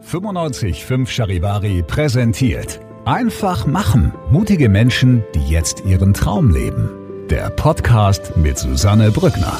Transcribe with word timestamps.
955 0.00 1.08
Charivari 1.12 1.82
präsentiert. 1.82 2.80
Einfach 3.04 3.66
machen. 3.66 4.14
Mutige 4.30 4.68
Menschen, 4.68 5.24
die 5.34 5.50
jetzt 5.50 5.84
ihren 5.84 6.14
Traum 6.14 6.50
leben. 6.50 6.88
Der 7.28 7.50
Podcast 7.50 8.36
mit 8.36 8.58
Susanne 8.58 9.10
Brückner. 9.10 9.58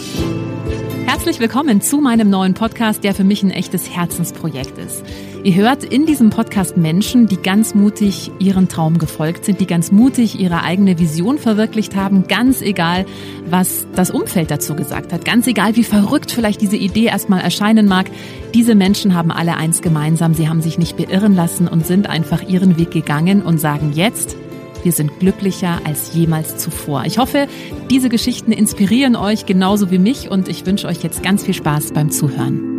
Herzlich 1.06 1.40
willkommen 1.40 1.80
zu 1.80 1.98
meinem 1.98 2.30
neuen 2.30 2.54
Podcast, 2.54 3.02
der 3.02 3.14
für 3.14 3.24
mich 3.24 3.42
ein 3.42 3.50
echtes 3.50 3.90
Herzensprojekt 3.90 4.78
ist. 4.78 5.02
Ihr 5.44 5.54
hört 5.54 5.84
in 5.84 6.04
diesem 6.04 6.30
Podcast 6.30 6.76
Menschen, 6.76 7.28
die 7.28 7.36
ganz 7.36 7.74
mutig 7.74 8.32
ihren 8.40 8.68
Traum 8.68 8.98
gefolgt 8.98 9.44
sind, 9.44 9.60
die 9.60 9.66
ganz 9.66 9.92
mutig 9.92 10.40
ihre 10.40 10.62
eigene 10.62 10.98
Vision 10.98 11.38
verwirklicht 11.38 11.94
haben, 11.94 12.26
ganz 12.26 12.60
egal, 12.60 13.06
was 13.48 13.86
das 13.94 14.10
Umfeld 14.10 14.50
dazu 14.50 14.74
gesagt 14.74 15.12
hat, 15.12 15.24
ganz 15.24 15.46
egal, 15.46 15.76
wie 15.76 15.84
verrückt 15.84 16.32
vielleicht 16.32 16.60
diese 16.60 16.76
Idee 16.76 17.04
erstmal 17.04 17.40
erscheinen 17.40 17.86
mag. 17.86 18.10
Diese 18.52 18.74
Menschen 18.74 19.14
haben 19.14 19.30
alle 19.30 19.56
eins 19.56 19.80
gemeinsam, 19.80 20.34
sie 20.34 20.48
haben 20.48 20.60
sich 20.60 20.76
nicht 20.76 20.96
beirren 20.96 21.36
lassen 21.36 21.68
und 21.68 21.86
sind 21.86 22.08
einfach 22.08 22.42
ihren 22.42 22.76
Weg 22.76 22.90
gegangen 22.90 23.42
und 23.42 23.58
sagen 23.60 23.92
jetzt, 23.94 24.36
wir 24.82 24.92
sind 24.92 25.20
glücklicher 25.20 25.80
als 25.84 26.14
jemals 26.14 26.56
zuvor. 26.56 27.04
Ich 27.04 27.18
hoffe, 27.18 27.46
diese 27.90 28.08
Geschichten 28.08 28.50
inspirieren 28.50 29.14
euch 29.14 29.46
genauso 29.46 29.92
wie 29.92 29.98
mich 29.98 30.30
und 30.30 30.48
ich 30.48 30.66
wünsche 30.66 30.88
euch 30.88 31.02
jetzt 31.04 31.22
ganz 31.22 31.44
viel 31.44 31.54
Spaß 31.54 31.92
beim 31.92 32.10
Zuhören. 32.10 32.77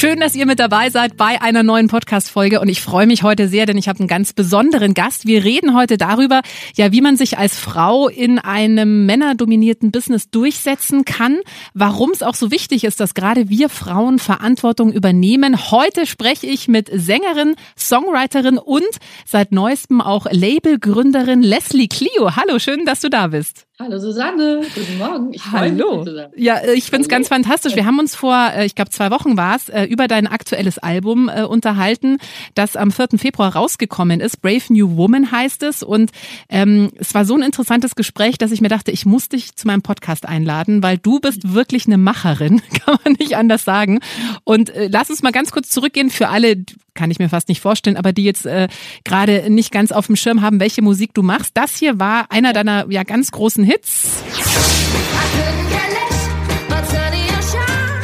Schön, 0.00 0.18
dass 0.18 0.34
ihr 0.34 0.46
mit 0.46 0.58
dabei 0.58 0.88
seid 0.88 1.18
bei 1.18 1.42
einer 1.42 1.62
neuen 1.62 1.88
Podcast-Folge 1.88 2.60
und 2.60 2.70
ich 2.70 2.80
freue 2.80 3.06
mich 3.06 3.22
heute 3.22 3.48
sehr, 3.48 3.66
denn 3.66 3.76
ich 3.76 3.86
habe 3.86 3.98
einen 3.98 4.08
ganz 4.08 4.32
besonderen 4.32 4.94
Gast. 4.94 5.26
Wir 5.26 5.44
reden 5.44 5.76
heute 5.76 5.98
darüber, 5.98 6.40
ja, 6.74 6.90
wie 6.90 7.02
man 7.02 7.18
sich 7.18 7.36
als 7.36 7.58
Frau 7.58 8.08
in 8.08 8.38
einem 8.38 9.04
männerdominierten 9.04 9.92
Business 9.92 10.30
durchsetzen 10.30 11.04
kann, 11.04 11.40
warum 11.74 12.12
es 12.12 12.22
auch 12.22 12.34
so 12.34 12.50
wichtig 12.50 12.84
ist, 12.84 12.98
dass 12.98 13.12
gerade 13.12 13.50
wir 13.50 13.68
Frauen 13.68 14.18
Verantwortung 14.18 14.90
übernehmen. 14.90 15.70
Heute 15.70 16.06
spreche 16.06 16.46
ich 16.46 16.66
mit 16.66 16.88
Sängerin, 16.90 17.54
Songwriterin 17.76 18.56
und 18.56 18.88
seit 19.26 19.52
neuestem 19.52 20.00
auch 20.00 20.24
Labelgründerin 20.30 21.42
Leslie 21.42 21.88
Clio. 21.88 22.36
Hallo, 22.36 22.58
schön, 22.58 22.86
dass 22.86 23.00
du 23.00 23.10
da 23.10 23.26
bist. 23.26 23.66
Hallo 23.82 23.98
Susanne, 23.98 24.60
guten 24.74 24.98
Morgen. 24.98 25.32
Ich 25.32 25.42
Hallo. 25.52 26.04
Mich, 26.04 26.14
ja, 26.36 26.56
äh, 26.56 26.74
ich 26.74 26.90
finde 26.90 27.00
es 27.00 27.08
ganz 27.08 27.28
fantastisch. 27.28 27.76
Wir 27.76 27.86
haben 27.86 27.98
uns 27.98 28.14
vor, 28.14 28.36
äh, 28.54 28.66
ich 28.66 28.74
glaube 28.74 28.90
zwei 28.90 29.10
Wochen 29.10 29.38
war 29.38 29.56
es, 29.56 29.70
äh, 29.70 29.84
über 29.84 30.06
dein 30.06 30.26
aktuelles 30.26 30.76
Album 30.76 31.28
unterhalten, 31.30 32.18
das 32.54 32.76
am 32.76 32.92
4. 32.92 33.18
Februar 33.18 33.56
rausgekommen 33.56 34.20
ist. 34.20 34.42
Brave 34.42 34.64
New 34.68 34.98
Woman 34.98 35.32
heißt 35.32 35.62
es. 35.62 35.82
Und 35.82 36.10
ähm, 36.50 36.90
es 36.96 37.14
war 37.14 37.24
so 37.24 37.34
ein 37.34 37.42
interessantes 37.42 37.94
Gespräch, 37.94 38.36
dass 38.36 38.52
ich 38.52 38.60
mir 38.60 38.68
dachte, 38.68 38.90
ich 38.90 39.06
muss 39.06 39.30
dich 39.30 39.56
zu 39.56 39.66
meinem 39.66 39.80
Podcast 39.80 40.28
einladen, 40.28 40.82
weil 40.82 40.98
du 40.98 41.18
bist 41.18 41.54
wirklich 41.54 41.86
eine 41.86 41.96
Macherin, 41.96 42.60
kann 42.84 42.98
man 43.02 43.14
nicht 43.14 43.38
anders 43.38 43.64
sagen. 43.64 44.00
Und 44.44 44.68
äh, 44.70 44.88
lass 44.92 45.08
uns 45.08 45.22
mal 45.22 45.32
ganz 45.32 45.52
kurz 45.52 45.70
zurückgehen 45.70 46.10
für 46.10 46.28
alle, 46.28 46.56
kann 46.94 47.10
ich 47.10 47.18
mir 47.18 47.28
fast 47.28 47.48
nicht 47.48 47.60
vorstellen, 47.60 47.96
aber 47.96 48.12
die 48.12 48.24
jetzt 48.24 48.46
äh, 48.46 48.68
gerade 49.04 49.50
nicht 49.50 49.72
ganz 49.72 49.92
auf 49.92 50.06
dem 50.06 50.16
Schirm 50.16 50.42
haben, 50.42 50.60
welche 50.60 50.82
Musik 50.82 51.14
du 51.14 51.22
machst. 51.22 51.52
Das 51.54 51.76
hier 51.76 51.98
war 51.98 52.26
einer 52.30 52.52
deiner 52.52 52.86
ja 52.90 53.02
ganz 53.02 53.30
großen 53.30 53.64
Hits. 53.64 54.22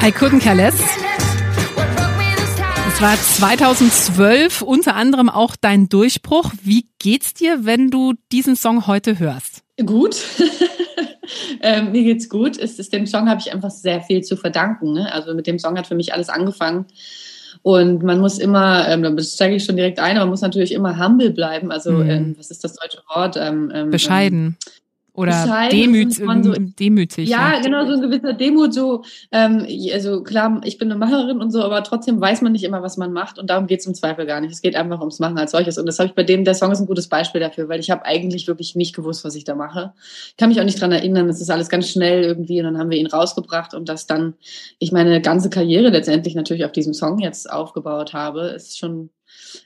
I 0.03 0.11
couldn't 0.11 0.41
care 0.41 0.57
less. 0.57 0.77
Es 2.97 3.03
war 3.03 3.15
2012 3.15 4.63
unter 4.63 4.97
anderem 4.97 5.29
auch 5.29 5.55
dein 5.61 5.91
Durchbruch. 5.91 6.53
Wie 6.63 6.87
geht's 6.99 7.35
dir, 7.35 7.67
wenn 7.67 7.91
du 7.91 8.15
diesen 8.33 8.57
Song 8.57 8.87
heute 8.87 9.19
hörst? 9.19 9.65
Gut. 9.85 10.17
ähm, 11.61 11.93
mir 11.93 12.05
geht's 12.05 12.31
gut. 12.31 12.57
Es 12.57 12.79
ist, 12.79 12.95
dem 12.95 13.07
Song 13.07 13.29
habe 13.29 13.41
ich 13.41 13.53
einfach 13.53 13.71
sehr 13.71 14.01
viel 14.01 14.23
zu 14.23 14.37
verdanken. 14.37 14.95
Ne? 14.95 15.13
Also 15.13 15.35
mit 15.35 15.47
dem 15.47 15.59
Song 15.59 15.77
hat 15.77 15.87
für 15.87 15.95
mich 15.95 16.15
alles 16.15 16.31
angefangen. 16.31 16.87
Und 17.67 18.05
man 18.05 18.21
muss 18.21 18.39
immer, 18.39 18.87
ähm, 18.89 19.03
da 19.03 19.21
steige 19.21 19.57
ich 19.57 19.65
schon 19.65 19.75
direkt 19.75 19.99
ein, 19.99 20.19
aber 20.19 20.27
man 20.27 20.31
muss 20.31 20.41
natürlich 20.41 20.71
immer 20.71 21.05
humble 21.05 21.31
bleiben. 21.31 21.73
Also, 21.73 21.91
mhm. 21.91 22.11
ähm, 22.11 22.35
was 22.39 22.53
ist 22.53 22.63
das 22.63 22.75
deutsche 22.75 23.03
Wort? 23.13 23.37
Ähm, 23.37 23.73
ähm 23.75 23.91
Bescheiden. 23.91 24.57
Oder 25.17 25.69
demüt, 25.73 26.15
so, 26.15 26.25
demütig. 26.79 27.29
Ja, 27.29 27.55
ja, 27.55 27.61
genau, 27.61 27.87
so 27.87 27.95
ein 27.95 28.03
gewisser 28.03 28.35
Demut, 28.35 28.75
so, 28.75 29.03
ähm, 29.33 29.67
also 29.93 30.23
klar, 30.23 30.61
ich 30.65 30.77
bin 30.77 30.91
eine 30.91 30.99
Macherin 30.99 31.41
und 31.41 31.51
so, 31.51 31.63
aber 31.63 31.83
trotzdem 31.83 32.21
weiß 32.21 32.43
man 32.43 32.53
nicht 32.53 32.65
immer, 32.65 32.83
was 32.83 32.99
man 32.99 33.13
macht 33.13 33.39
und 33.39 33.49
darum 33.49 33.67
geht 33.67 33.81
es 33.81 33.87
im 33.87 33.95
Zweifel 33.95 34.27
gar 34.27 34.43
nicht. 34.43 34.53
Es 34.53 34.61
geht 34.61 34.77
einfach 34.77 35.01
ums 35.01 35.19
Machen 35.19 35.39
als 35.39 35.53
solches. 35.53 35.79
Und 35.79 35.87
das 35.87 35.99
habe 35.99 36.09
ich 36.09 36.15
bei 36.15 36.23
dem, 36.23 36.45
der 36.45 36.55
Song 36.55 36.71
ist 36.71 36.81
ein 36.81 36.87
gutes 36.87 37.09
Beispiel 37.09 37.41
dafür, 37.41 37.69
weil 37.69 37.81
ich 37.81 37.91
habe 37.91 38.05
eigentlich 38.05 38.47
wirklich 38.47 38.77
nicht 38.77 38.95
gewusst, 38.95 39.25
was 39.25 39.35
ich 39.35 39.45
da 39.45 39.55
mache. 39.55 39.95
Ich 40.29 40.37
kann 40.37 40.51
mich 40.51 40.61
auch 40.61 40.65
nicht 40.65 40.81
dran 40.81 40.93
erinnern, 40.93 41.29
es 41.31 41.41
ist 41.41 41.51
alles 41.51 41.71
ganz 41.71 41.89
schnell 41.89 42.23
irgendwie 42.23 42.59
und 42.59 42.65
dann 42.65 42.79
haben 42.79 42.91
wir 42.91 42.99
ihn 42.99 43.07
rausgebracht 43.07 43.73
und 43.73 43.89
dass 43.89 44.07
dann 44.07 44.35
ich 44.79 44.93
meine 44.93 45.23
ganze 45.23 45.49
Karriere 45.49 45.89
letztendlich 45.89 46.35
natürlich 46.35 46.67
auf 46.67 46.73
diesem 46.73 46.93
Song 46.93 47.19
jetzt 47.21 47.51
aufgebaut 47.51 48.13
habe, 48.13 48.49
ist 48.49 48.79
schon, 48.79 49.09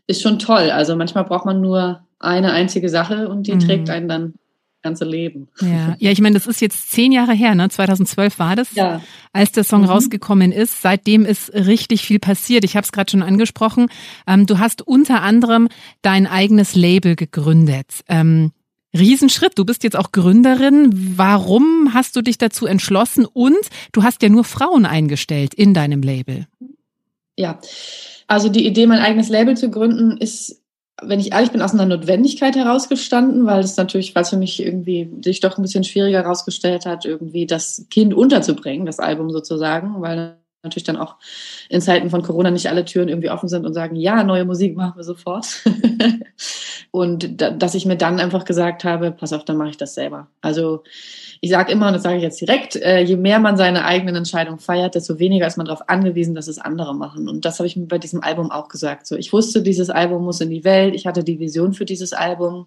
ist 0.06 0.22
schon 0.22 0.38
toll. 0.38 0.70
Also 0.70 0.94
manchmal 0.94 1.24
braucht 1.24 1.44
man 1.44 1.60
nur 1.60 2.02
eine 2.20 2.52
einzige 2.52 2.88
Sache 2.88 3.28
und 3.28 3.46
die 3.46 3.54
mhm. 3.54 3.60
trägt 3.60 3.90
einen 3.90 4.08
dann 4.08 4.34
ganze 4.82 5.04
Leben. 5.04 5.48
Ja, 5.60 5.96
ja 5.98 6.10
ich 6.10 6.20
meine, 6.20 6.34
das 6.34 6.46
ist 6.46 6.60
jetzt 6.60 6.90
zehn 6.90 7.12
Jahre 7.12 7.32
her, 7.32 7.54
ne? 7.54 7.68
2012 7.68 8.38
war 8.38 8.56
das, 8.56 8.74
ja. 8.74 9.00
als 9.32 9.52
der 9.52 9.64
Song 9.64 9.82
mhm. 9.82 9.88
rausgekommen 9.88 10.52
ist. 10.52 10.82
Seitdem 10.82 11.24
ist 11.24 11.52
richtig 11.52 12.02
viel 12.02 12.18
passiert. 12.18 12.64
Ich 12.64 12.76
habe 12.76 12.84
es 12.84 12.92
gerade 12.92 13.10
schon 13.10 13.22
angesprochen. 13.22 13.88
Ähm, 14.26 14.46
du 14.46 14.58
hast 14.58 14.82
unter 14.82 15.22
anderem 15.22 15.68
dein 16.02 16.26
eigenes 16.26 16.74
Label 16.74 17.16
gegründet. 17.16 18.04
Ähm, 18.08 18.52
Riesenschritt. 18.96 19.52
Du 19.56 19.64
bist 19.64 19.84
jetzt 19.84 19.96
auch 19.96 20.12
Gründerin. 20.12 20.90
Warum 21.16 21.94
hast 21.94 22.16
du 22.16 22.22
dich 22.22 22.38
dazu 22.38 22.66
entschlossen? 22.66 23.24
Und 23.24 23.58
du 23.92 24.02
hast 24.02 24.22
ja 24.22 24.28
nur 24.28 24.44
Frauen 24.44 24.84
eingestellt 24.84 25.54
in 25.54 25.74
deinem 25.74 26.02
Label. 26.02 26.46
Ja, 27.36 27.60
also 28.26 28.48
die 28.48 28.66
Idee, 28.66 28.86
mein 28.86 28.98
eigenes 28.98 29.28
Label 29.28 29.56
zu 29.56 29.70
gründen, 29.70 30.16
ist 30.16 30.59
wenn 31.02 31.20
ich 31.20 31.32
ehrlich 31.32 31.50
bin, 31.50 31.62
aus 31.62 31.72
einer 31.72 31.86
Notwendigkeit 31.86 32.56
herausgestanden, 32.56 33.46
weil 33.46 33.60
es 33.60 33.76
natürlich, 33.76 34.14
was 34.14 34.30
für 34.30 34.36
mich 34.36 34.62
irgendwie 34.62 35.10
sich 35.22 35.40
doch 35.40 35.58
ein 35.58 35.62
bisschen 35.62 35.84
schwieriger 35.84 36.22
herausgestellt 36.22 36.86
hat, 36.86 37.04
irgendwie 37.04 37.46
das 37.46 37.86
Kind 37.90 38.14
unterzubringen, 38.14 38.86
das 38.86 38.98
Album 38.98 39.30
sozusagen, 39.30 40.00
weil 40.00 40.39
natürlich 40.62 40.84
dann 40.84 40.96
auch 40.96 41.16
in 41.68 41.80
Zeiten 41.80 42.10
von 42.10 42.22
Corona 42.22 42.50
nicht 42.50 42.68
alle 42.68 42.84
Türen 42.84 43.08
irgendwie 43.08 43.30
offen 43.30 43.48
sind 43.48 43.64
und 43.64 43.72
sagen, 43.72 43.96
ja, 43.96 44.22
neue 44.22 44.44
Musik 44.44 44.76
machen 44.76 44.96
wir 44.96 45.04
sofort. 45.04 45.46
und 46.90 47.40
da, 47.40 47.50
dass 47.50 47.74
ich 47.74 47.86
mir 47.86 47.96
dann 47.96 48.20
einfach 48.20 48.44
gesagt 48.44 48.84
habe, 48.84 49.10
pass 49.10 49.32
auf, 49.32 49.44
dann 49.44 49.56
mache 49.56 49.70
ich 49.70 49.76
das 49.76 49.94
selber. 49.94 50.28
Also 50.42 50.82
ich 51.40 51.50
sage 51.50 51.72
immer, 51.72 51.86
und 51.86 51.94
das 51.94 52.02
sage 52.02 52.16
ich 52.16 52.22
jetzt 52.22 52.40
direkt, 52.40 52.76
äh, 52.76 53.00
je 53.00 53.16
mehr 53.16 53.38
man 53.38 53.56
seine 53.56 53.84
eigenen 53.84 54.16
Entscheidungen 54.16 54.58
feiert, 54.58 54.94
desto 54.94 55.18
weniger 55.18 55.46
ist 55.46 55.56
man 55.56 55.66
darauf 55.66 55.88
angewiesen, 55.88 56.34
dass 56.34 56.48
es 56.48 56.58
andere 56.58 56.94
machen. 56.94 57.28
Und 57.28 57.46
das 57.46 57.58
habe 57.58 57.66
ich 57.66 57.76
mir 57.76 57.86
bei 57.86 57.98
diesem 57.98 58.22
Album 58.22 58.50
auch 58.50 58.68
gesagt. 58.68 59.06
So, 59.06 59.16
ich 59.16 59.32
wusste, 59.32 59.62
dieses 59.62 59.88
Album 59.88 60.24
muss 60.24 60.40
in 60.40 60.50
die 60.50 60.64
Welt, 60.64 60.94
ich 60.94 61.06
hatte 61.06 61.24
die 61.24 61.38
Vision 61.38 61.72
für 61.72 61.86
dieses 61.86 62.12
Album. 62.12 62.66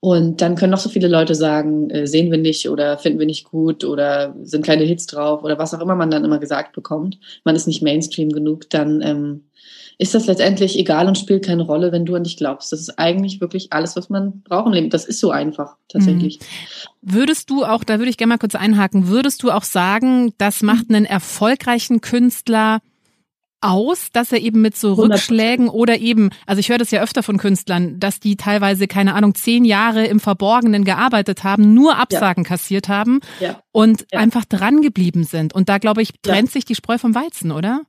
Und 0.00 0.40
dann 0.40 0.56
können 0.56 0.70
noch 0.72 0.78
so 0.78 0.88
viele 0.88 1.08
Leute 1.08 1.34
sagen, 1.34 1.90
äh, 1.90 2.06
sehen 2.06 2.30
wir 2.30 2.38
nicht 2.38 2.68
oder 2.70 2.96
finden 2.96 3.18
wir 3.18 3.26
nicht 3.26 3.44
gut 3.44 3.84
oder 3.84 4.34
sind 4.42 4.64
keine 4.64 4.84
Hits 4.84 5.06
drauf 5.06 5.44
oder 5.44 5.58
was 5.58 5.74
auch 5.74 5.80
immer 5.80 5.94
man 5.94 6.10
dann 6.10 6.24
immer 6.24 6.38
gesagt 6.38 6.72
bekommt. 6.72 7.18
Man 7.44 7.54
ist 7.54 7.66
nicht 7.66 7.82
Mainstream 7.82 8.30
genug, 8.30 8.70
dann 8.70 9.02
ähm, 9.02 9.44
ist 9.98 10.14
das 10.14 10.26
letztendlich 10.26 10.78
egal 10.78 11.06
und 11.06 11.18
spielt 11.18 11.44
keine 11.44 11.62
Rolle, 11.62 11.92
wenn 11.92 12.06
du 12.06 12.14
an 12.14 12.24
dich 12.24 12.38
glaubst. 12.38 12.72
Das 12.72 12.80
ist 12.80 12.98
eigentlich 12.98 13.42
wirklich 13.42 13.74
alles, 13.74 13.94
was 13.94 14.08
man 14.08 14.40
braucht 14.40 14.68
im 14.68 14.72
Leben. 14.72 14.88
Das 14.88 15.04
ist 15.04 15.20
so 15.20 15.30
einfach, 15.30 15.76
tatsächlich. 15.88 16.40
Mhm. 16.40 17.12
Würdest 17.12 17.50
du 17.50 17.66
auch, 17.66 17.84
da 17.84 17.98
würde 17.98 18.08
ich 18.08 18.16
gerne 18.16 18.32
mal 18.32 18.38
kurz 18.38 18.54
einhaken, 18.54 19.08
würdest 19.08 19.42
du 19.42 19.50
auch 19.50 19.64
sagen, 19.64 20.32
das 20.38 20.62
macht 20.62 20.86
einen 20.88 21.04
erfolgreichen 21.04 22.00
Künstler 22.00 22.80
aus, 23.60 24.10
dass 24.12 24.32
er 24.32 24.38
eben 24.38 24.60
mit 24.60 24.76
so 24.76 24.94
Rückschlägen 24.94 25.68
oder 25.68 25.98
eben, 25.98 26.30
also 26.46 26.60
ich 26.60 26.68
höre 26.68 26.78
das 26.78 26.90
ja 26.90 27.02
öfter 27.02 27.22
von 27.22 27.36
Künstlern, 27.36 28.00
dass 28.00 28.20
die 28.20 28.36
teilweise, 28.36 28.86
keine 28.88 29.14
Ahnung, 29.14 29.34
zehn 29.34 29.64
Jahre 29.64 30.06
im 30.06 30.20
Verborgenen 30.20 30.84
gearbeitet 30.84 31.44
haben, 31.44 31.74
nur 31.74 31.98
Absagen 31.98 32.44
ja. 32.44 32.48
kassiert 32.48 32.88
haben 32.88 33.20
ja. 33.40 33.60
und 33.72 34.06
ja. 34.12 34.18
einfach 34.18 34.44
dran 34.44 34.80
geblieben 34.80 35.24
sind. 35.24 35.54
Und 35.54 35.68
da, 35.68 35.78
glaube 35.78 36.02
ich, 36.02 36.12
trennt 36.22 36.50
sich 36.50 36.64
die 36.64 36.74
Spreu 36.74 36.98
vom 36.98 37.14
Weizen, 37.14 37.52
oder? 37.52 37.82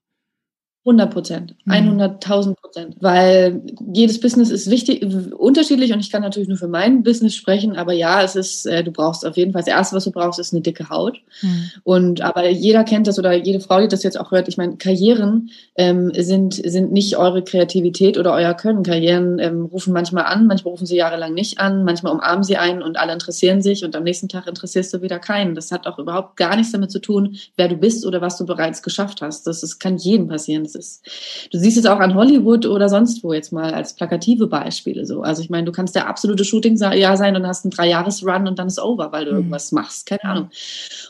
100 0.84 1.14
Prozent, 1.14 1.56
100.000 1.68 2.50
mhm. 2.50 2.56
Prozent, 2.56 2.96
weil 3.02 3.62
jedes 3.94 4.20
Business 4.20 4.50
ist 4.50 4.68
wichtig, 4.72 5.06
unterschiedlich 5.32 5.94
und 5.94 6.00
ich 6.00 6.12
kann 6.12 6.24
natürlich 6.24 6.50
nur 6.50 6.58
für 6.58 6.68
mein 6.68 7.04
Business 7.04 7.36
sprechen, 7.36 7.76
aber 7.76 7.94
ja, 7.94 8.24
es 8.24 8.36
ist, 8.36 8.66
äh, 8.66 8.84
du 8.84 8.92
brauchst 8.92 9.24
auf 9.24 9.38
jeden 9.38 9.52
Fall, 9.52 9.62
das 9.62 9.68
erste, 9.68 9.96
was 9.96 10.06
du 10.06 10.12
brauchst, 10.12 10.40
ist 10.40 10.54
eine 10.54 10.62
dicke 10.62 10.90
Haut. 10.90 11.22
Mhm. 11.44 11.72
und 11.84 12.22
aber 12.22 12.50
jeder 12.50 12.84
kennt 12.84 13.06
das 13.06 13.20
oder 13.20 13.34
jede 13.34 13.60
Frau, 13.60 13.80
die 13.80 13.88
das 13.88 14.02
jetzt 14.02 14.20
auch 14.20 14.32
hört, 14.32 14.48
ich 14.48 14.58
meine, 14.58 14.78
Karrieren 14.78 15.52
ähm, 15.76 16.12
sind, 16.18 16.56
sind 16.56 16.92
nicht 16.92 17.16
eure 17.16 17.44
Kreativität 17.44 18.18
oder 18.18 18.34
euer 18.34 18.56
Können, 18.56 18.82
Karrieren 18.82 19.38
ähm, 19.38 19.66
rufen 19.66 19.94
manchmal 19.94 20.26
an, 20.26 20.48
manchmal 20.48 20.72
rufen 20.72 20.88
sie 20.88 20.96
jahrelang 20.96 21.36
nicht 21.36 21.60
an, 21.60 21.84
manchmal 21.84 22.14
umarmen 22.14 22.44
sie 22.44 22.58
einen 22.58 22.82
und 22.82 22.98
alle 22.98 23.14
interessieren 23.14 23.62
sich 23.62 23.86
und 23.86 23.96
am 23.96 24.04
nächsten 24.04 24.30
Tag 24.30 24.48
interessierst 24.48 24.92
du 24.96 25.04
wieder 25.04 25.20
keinen, 25.20 25.54
das 25.54 25.72
hat 25.72 25.86
auch 25.86 26.00
überhaupt 26.00 26.38
gar 26.38 26.56
nichts 26.56 26.72
damit 26.72 26.90
zu 26.90 27.00
tun, 27.00 27.38
wer 27.56 27.68
du 27.68 27.76
bist 27.76 28.04
oder 28.04 28.20
was 28.20 28.38
du 28.38 28.48
bereits 28.48 28.82
geschafft 28.82 29.22
hast, 29.22 29.46
das, 29.46 29.62
das 29.62 29.78
kann 29.78 29.98
jedem 29.98 30.28
passieren, 30.28 30.71
Das 30.76 30.86
ist, 30.86 31.50
du 31.52 31.58
siehst 31.58 31.78
es 31.78 31.86
auch 31.86 32.00
an 32.00 32.16
Hollywood 32.16 32.66
oder 32.66 32.90
sonst 32.90 33.24
wo 33.24 33.34
jetzt 33.34 33.52
mal 33.52 33.74
als 33.74 33.96
plakative 33.96 34.48
Beispiele 34.48 35.06
so. 35.06 35.22
Also 35.22 35.42
ich 35.42 35.50
meine, 35.50 35.66
du 35.66 35.72
kannst 35.72 35.96
der 35.96 36.08
absolute 36.08 36.46
Shooting-Jahr 36.46 37.18
sein 37.18 37.36
und 37.36 37.48
hast 37.48 37.66
einen 37.66 37.72
Drei-Jahres-Run 37.72 38.48
und 38.48 38.60
dann 38.60 38.68
ist 38.68 38.80
over, 38.80 39.12
weil 39.12 39.26
du 39.26 39.32
mhm. 39.32 39.38
irgendwas 39.38 39.72
machst. 39.72 40.06
Keine 40.06 40.24
Ahnung. 40.24 40.50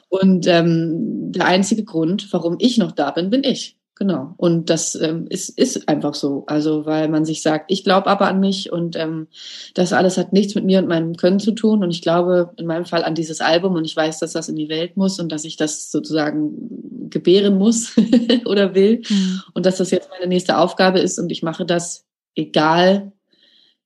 Und 0.09 0.47
ähm, 0.47 1.31
der 1.31 1.45
einzige 1.45 1.83
Grund, 1.83 2.31
warum 2.31 2.57
ich 2.59 2.77
noch 2.77 2.91
da 2.91 3.11
bin, 3.11 3.29
bin 3.29 3.43
ich. 3.43 3.77
Genau. 4.01 4.33
Und 4.37 4.71
das 4.71 4.95
ähm, 4.95 5.27
ist, 5.29 5.49
ist 5.59 5.87
einfach 5.87 6.15
so. 6.15 6.43
Also, 6.47 6.87
weil 6.87 7.07
man 7.07 7.23
sich 7.23 7.43
sagt, 7.43 7.71
ich 7.71 7.83
glaube 7.83 8.07
aber 8.07 8.27
an 8.27 8.39
mich 8.39 8.71
und 8.71 8.95
ähm, 8.95 9.27
das 9.75 9.93
alles 9.93 10.17
hat 10.17 10.33
nichts 10.33 10.55
mit 10.55 10.65
mir 10.65 10.79
und 10.79 10.87
meinem 10.87 11.17
Können 11.17 11.39
zu 11.39 11.51
tun. 11.51 11.83
Und 11.83 11.91
ich 11.91 12.01
glaube 12.01 12.49
in 12.57 12.65
meinem 12.65 12.85
Fall 12.85 13.03
an 13.03 13.13
dieses 13.13 13.41
Album 13.41 13.75
und 13.75 13.85
ich 13.85 13.95
weiß, 13.95 14.17
dass 14.17 14.33
das 14.33 14.49
in 14.49 14.55
die 14.55 14.69
Welt 14.69 14.97
muss 14.97 15.19
und 15.19 15.31
dass 15.31 15.45
ich 15.45 15.55
das 15.55 15.91
sozusagen 15.91 16.80
gebären 17.11 17.57
muss 17.57 17.95
oder 18.45 18.73
will. 18.75 19.01
Mhm. 19.07 19.41
Und 19.53 19.65
dass 19.65 19.77
das 19.77 19.91
jetzt 19.91 20.09
meine 20.09 20.27
nächste 20.27 20.57
Aufgabe 20.57 20.99
ist 20.99 21.19
und 21.19 21.31
ich 21.31 21.43
mache 21.43 21.65
das 21.65 22.05
egal 22.35 23.11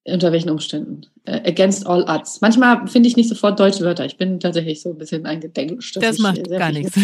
unter 0.07 0.31
welchen 0.31 0.51
Umständen. 0.51 1.01
Uh, 1.27 1.41
against 1.45 1.87
all 1.87 2.03
odds. 2.03 2.39
Manchmal 2.41 2.87
finde 2.87 3.09
ich 3.09 3.17
nicht 3.17 3.27
sofort 3.27 3.59
deutsche 3.59 3.83
Wörter. 3.83 4.05
Ich 4.05 4.17
bin 4.17 4.39
tatsächlich 4.39 4.81
so 4.81 4.91
ein 4.91 4.99
bisschen 4.99 5.25
eingedenglischt. 5.25 5.97
Das 5.99 6.19
macht 6.19 6.47
gar 6.47 6.71
nichts. 6.71 6.95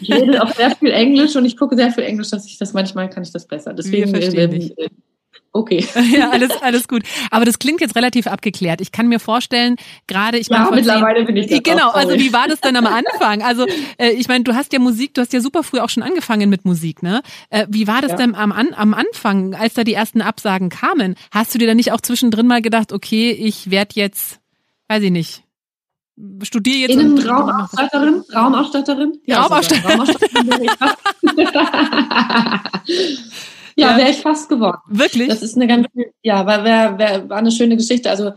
Ich 0.00 0.12
rede 0.12 0.40
auch 0.40 0.54
sehr 0.54 0.70
viel 0.76 0.92
Englisch 0.92 1.34
und 1.34 1.44
ich 1.44 1.56
gucke 1.56 1.74
sehr 1.74 1.90
viel 1.90 2.04
Englisch, 2.04 2.30
dass 2.30 2.46
ich 2.46 2.56
das 2.58 2.72
manchmal 2.72 3.10
kann 3.10 3.24
ich 3.24 3.32
das 3.32 3.46
besser. 3.46 3.74
Deswegen 3.74 4.14
Okay. 5.52 5.86
Ja, 6.08 6.30
alles, 6.30 6.50
alles 6.62 6.88
gut. 6.88 7.02
Aber 7.30 7.44
das 7.44 7.58
klingt 7.58 7.80
jetzt 7.80 7.94
relativ 7.94 8.26
abgeklärt. 8.26 8.80
Ich 8.80 8.92
kann 8.92 9.08
mir 9.08 9.20
vorstellen, 9.20 9.76
gerade 10.06 10.38
ich 10.38 10.48
meine, 10.48 10.64
ja, 10.64 10.70
mittlerweile 10.70 11.24
bin 11.24 11.36
ich 11.36 11.48
das 11.48 11.62
Genau, 11.62 11.90
also 11.90 12.14
wie 12.14 12.32
war 12.32 12.48
das 12.48 12.60
denn 12.60 12.76
am 12.76 12.86
Anfang? 12.86 13.42
Also 13.42 13.66
äh, 13.98 14.10
ich 14.10 14.28
meine, 14.28 14.44
du 14.44 14.54
hast 14.54 14.72
ja 14.72 14.78
Musik, 14.78 15.14
du 15.14 15.20
hast 15.20 15.32
ja 15.32 15.40
super 15.40 15.62
früh 15.62 15.80
auch 15.80 15.90
schon 15.90 16.02
angefangen 16.02 16.48
mit 16.48 16.64
Musik, 16.64 17.02
ne? 17.02 17.22
Äh, 17.50 17.66
wie 17.68 17.86
war 17.86 18.00
das 18.00 18.12
ja. 18.12 18.16
denn 18.16 18.34
am, 18.34 18.52
am 18.52 18.94
Anfang, 18.94 19.54
als 19.54 19.74
da 19.74 19.84
die 19.84 19.94
ersten 19.94 20.22
Absagen 20.22 20.70
kamen? 20.70 21.14
Hast 21.30 21.54
du 21.54 21.58
dir 21.58 21.66
dann 21.66 21.76
nicht 21.76 21.92
auch 21.92 22.00
zwischendrin 22.00 22.46
mal 22.46 22.62
gedacht, 22.62 22.92
okay, 22.92 23.30
ich 23.30 23.70
werde 23.70 23.92
jetzt, 23.94 24.40
weiß 24.88 25.02
ich 25.02 25.10
nicht, 25.10 25.42
studiere 26.42 26.78
jetzt. 26.78 27.00
In 27.00 27.18
Raumausstatterin? 27.18 28.24
Raumausstatterin? 28.34 29.20
Ja, 29.26 29.42
Raumausstatterin. 29.42 30.00
Raumausstatterin 30.00 30.70
Ja, 33.78 33.96
wäre 33.96 34.10
ich 34.10 34.20
fast 34.20 34.48
geworden. 34.48 34.78
Wirklich? 34.88 35.28
Das 35.28 35.42
ist 35.42 35.56
eine 35.56 35.66
ganz, 35.66 35.86
ja, 36.22 36.46
war, 36.46 36.64
wär, 36.64 36.98
wär, 36.98 37.28
war 37.28 37.38
eine 37.38 37.50
schöne 37.50 37.76
Geschichte. 37.76 38.10
Also 38.10 38.32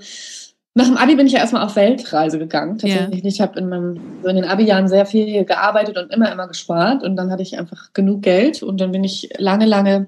nach 0.73 0.85
dem 0.85 0.97
Abi 0.97 1.15
bin 1.15 1.27
ich 1.27 1.33
ja 1.33 1.39
erstmal 1.39 1.65
auf 1.65 1.75
Weltreise 1.75 2.39
gegangen. 2.39 2.77
Tatsächlich. 2.77 3.23
Ja. 3.23 3.29
Ich 3.29 3.41
habe 3.41 3.59
in, 3.59 3.69
meinem, 3.69 3.99
so 4.21 4.29
in 4.29 4.35
den 4.35 4.45
Abi-Jahren 4.45 4.87
sehr 4.87 5.05
viel 5.05 5.43
gearbeitet 5.45 5.97
und 5.97 6.13
immer, 6.13 6.31
immer 6.31 6.47
gespart. 6.47 7.03
Und 7.03 7.15
dann 7.15 7.31
hatte 7.31 7.43
ich 7.43 7.57
einfach 7.57 7.91
genug 7.93 8.21
Geld. 8.21 8.63
Und 8.63 8.79
dann 8.79 8.91
bin 8.91 9.03
ich 9.03 9.29
lange, 9.37 9.65
lange 9.65 10.07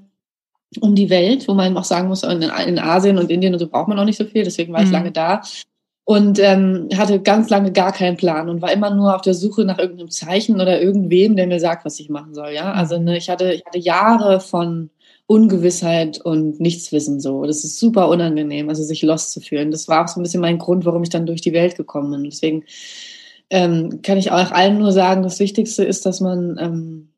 um 0.79 0.95
die 0.95 1.09
Welt, 1.09 1.47
wo 1.47 1.53
man 1.53 1.75
auch 1.77 1.83
sagen 1.83 2.07
muss, 2.07 2.23
in, 2.23 2.41
in 2.41 2.79
Asien 2.79 3.17
und 3.17 3.29
Indien 3.29 3.53
und 3.53 3.59
so 3.59 3.67
braucht 3.67 3.87
man 3.87 3.99
auch 3.99 4.05
nicht 4.05 4.17
so 4.17 4.25
viel. 4.25 4.43
Deswegen 4.43 4.73
war 4.73 4.81
mhm. 4.81 4.85
ich 4.87 4.91
lange 4.91 5.11
da 5.11 5.41
und 6.05 6.39
ähm, 6.39 6.89
hatte 6.95 7.21
ganz 7.21 7.49
lange 7.49 7.71
gar 7.71 7.93
keinen 7.93 8.17
Plan 8.17 8.49
und 8.49 8.61
war 8.61 8.71
immer 8.71 8.89
nur 8.89 9.15
auf 9.15 9.21
der 9.21 9.33
Suche 9.33 9.63
nach 9.63 9.79
irgendeinem 9.79 10.11
Zeichen 10.11 10.59
oder 10.59 10.81
irgendwem, 10.81 11.35
der 11.35 11.47
mir 11.47 11.59
sagt, 11.59 11.85
was 11.85 11.99
ich 11.99 12.09
machen 12.09 12.33
soll. 12.33 12.51
Ja, 12.51 12.73
also 12.73 12.99
ne, 12.99 13.17
ich 13.17 13.29
hatte 13.29 13.53
ich 13.53 13.65
hatte 13.65 13.79
Jahre 13.79 14.39
von 14.39 14.89
Ungewissheit 15.25 16.19
und 16.19 16.59
Nichtswissen 16.59 17.19
so. 17.19 17.43
Das 17.43 17.63
ist 17.63 17.79
super 17.79 18.09
unangenehm, 18.09 18.69
also 18.69 18.83
sich 18.83 19.01
lost 19.01 19.31
zu 19.31 19.39
fühlen. 19.39 19.71
Das 19.71 19.87
war 19.87 20.03
auch 20.03 20.07
so 20.07 20.19
ein 20.19 20.23
bisschen 20.23 20.41
mein 20.41 20.57
Grund, 20.57 20.85
warum 20.85 21.03
ich 21.03 21.09
dann 21.09 21.25
durch 21.25 21.41
die 21.41 21.53
Welt 21.53 21.75
gekommen 21.75 22.11
bin. 22.11 22.23
Deswegen 22.25 22.65
ähm, 23.49 24.01
kann 24.01 24.17
ich 24.17 24.31
auch 24.31 24.51
allen 24.51 24.79
nur 24.79 24.91
sagen, 24.91 25.23
das 25.23 25.39
Wichtigste 25.39 25.83
ist, 25.83 26.05
dass 26.05 26.19
man 26.19 26.57
ähm, 26.59 27.13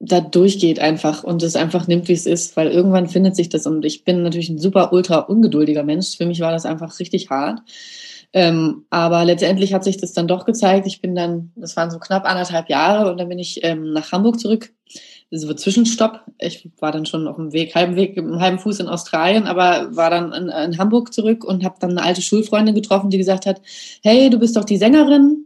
da 0.00 0.20
durchgeht 0.20 0.78
einfach 0.78 1.24
und 1.24 1.42
es 1.42 1.56
einfach 1.56 1.88
nimmt, 1.88 2.08
wie 2.08 2.12
es 2.12 2.26
ist, 2.26 2.56
weil 2.56 2.68
irgendwann 2.68 3.08
findet 3.08 3.34
sich 3.34 3.48
das 3.48 3.66
und 3.66 3.84
ich 3.84 4.04
bin 4.04 4.22
natürlich 4.22 4.48
ein 4.48 4.58
super 4.58 4.92
ultra 4.92 5.18
ungeduldiger 5.18 5.82
Mensch. 5.82 6.16
Für 6.16 6.26
mich 6.26 6.40
war 6.40 6.52
das 6.52 6.66
einfach 6.66 6.98
richtig 7.00 7.30
hart. 7.30 7.60
Ähm, 8.32 8.84
aber 8.90 9.24
letztendlich 9.24 9.72
hat 9.72 9.84
sich 9.84 9.96
das 9.96 10.12
dann 10.12 10.28
doch 10.28 10.44
gezeigt. 10.44 10.86
Ich 10.86 11.00
bin 11.00 11.14
dann, 11.14 11.52
das 11.56 11.76
waren 11.76 11.90
so 11.90 11.98
knapp 11.98 12.28
anderthalb 12.28 12.68
Jahre 12.68 13.10
und 13.10 13.18
dann 13.18 13.28
bin 13.28 13.38
ich 13.38 13.64
ähm, 13.64 13.92
nach 13.92 14.12
Hamburg 14.12 14.38
zurück 14.38 14.70
so 15.30 15.52
Zwischenstopp. 15.52 16.22
Ich 16.38 16.68
war 16.78 16.92
dann 16.92 17.06
schon 17.06 17.28
auf 17.28 17.36
dem 17.36 17.52
Weg, 17.52 17.74
halben 17.74 17.96
Weg, 17.96 18.16
im 18.16 18.40
halben 18.40 18.58
Fuß 18.58 18.80
in 18.80 18.88
Australien, 18.88 19.44
aber 19.44 19.94
war 19.94 20.10
dann 20.10 20.32
in, 20.32 20.48
in 20.48 20.78
Hamburg 20.78 21.12
zurück 21.12 21.44
und 21.44 21.64
habe 21.64 21.76
dann 21.80 21.90
eine 21.90 22.02
alte 22.02 22.22
Schulfreundin 22.22 22.74
getroffen, 22.74 23.10
die 23.10 23.18
gesagt 23.18 23.46
hat, 23.46 23.60
hey, 24.02 24.30
du 24.30 24.38
bist 24.38 24.56
doch 24.56 24.64
die 24.64 24.78
Sängerin. 24.78 25.44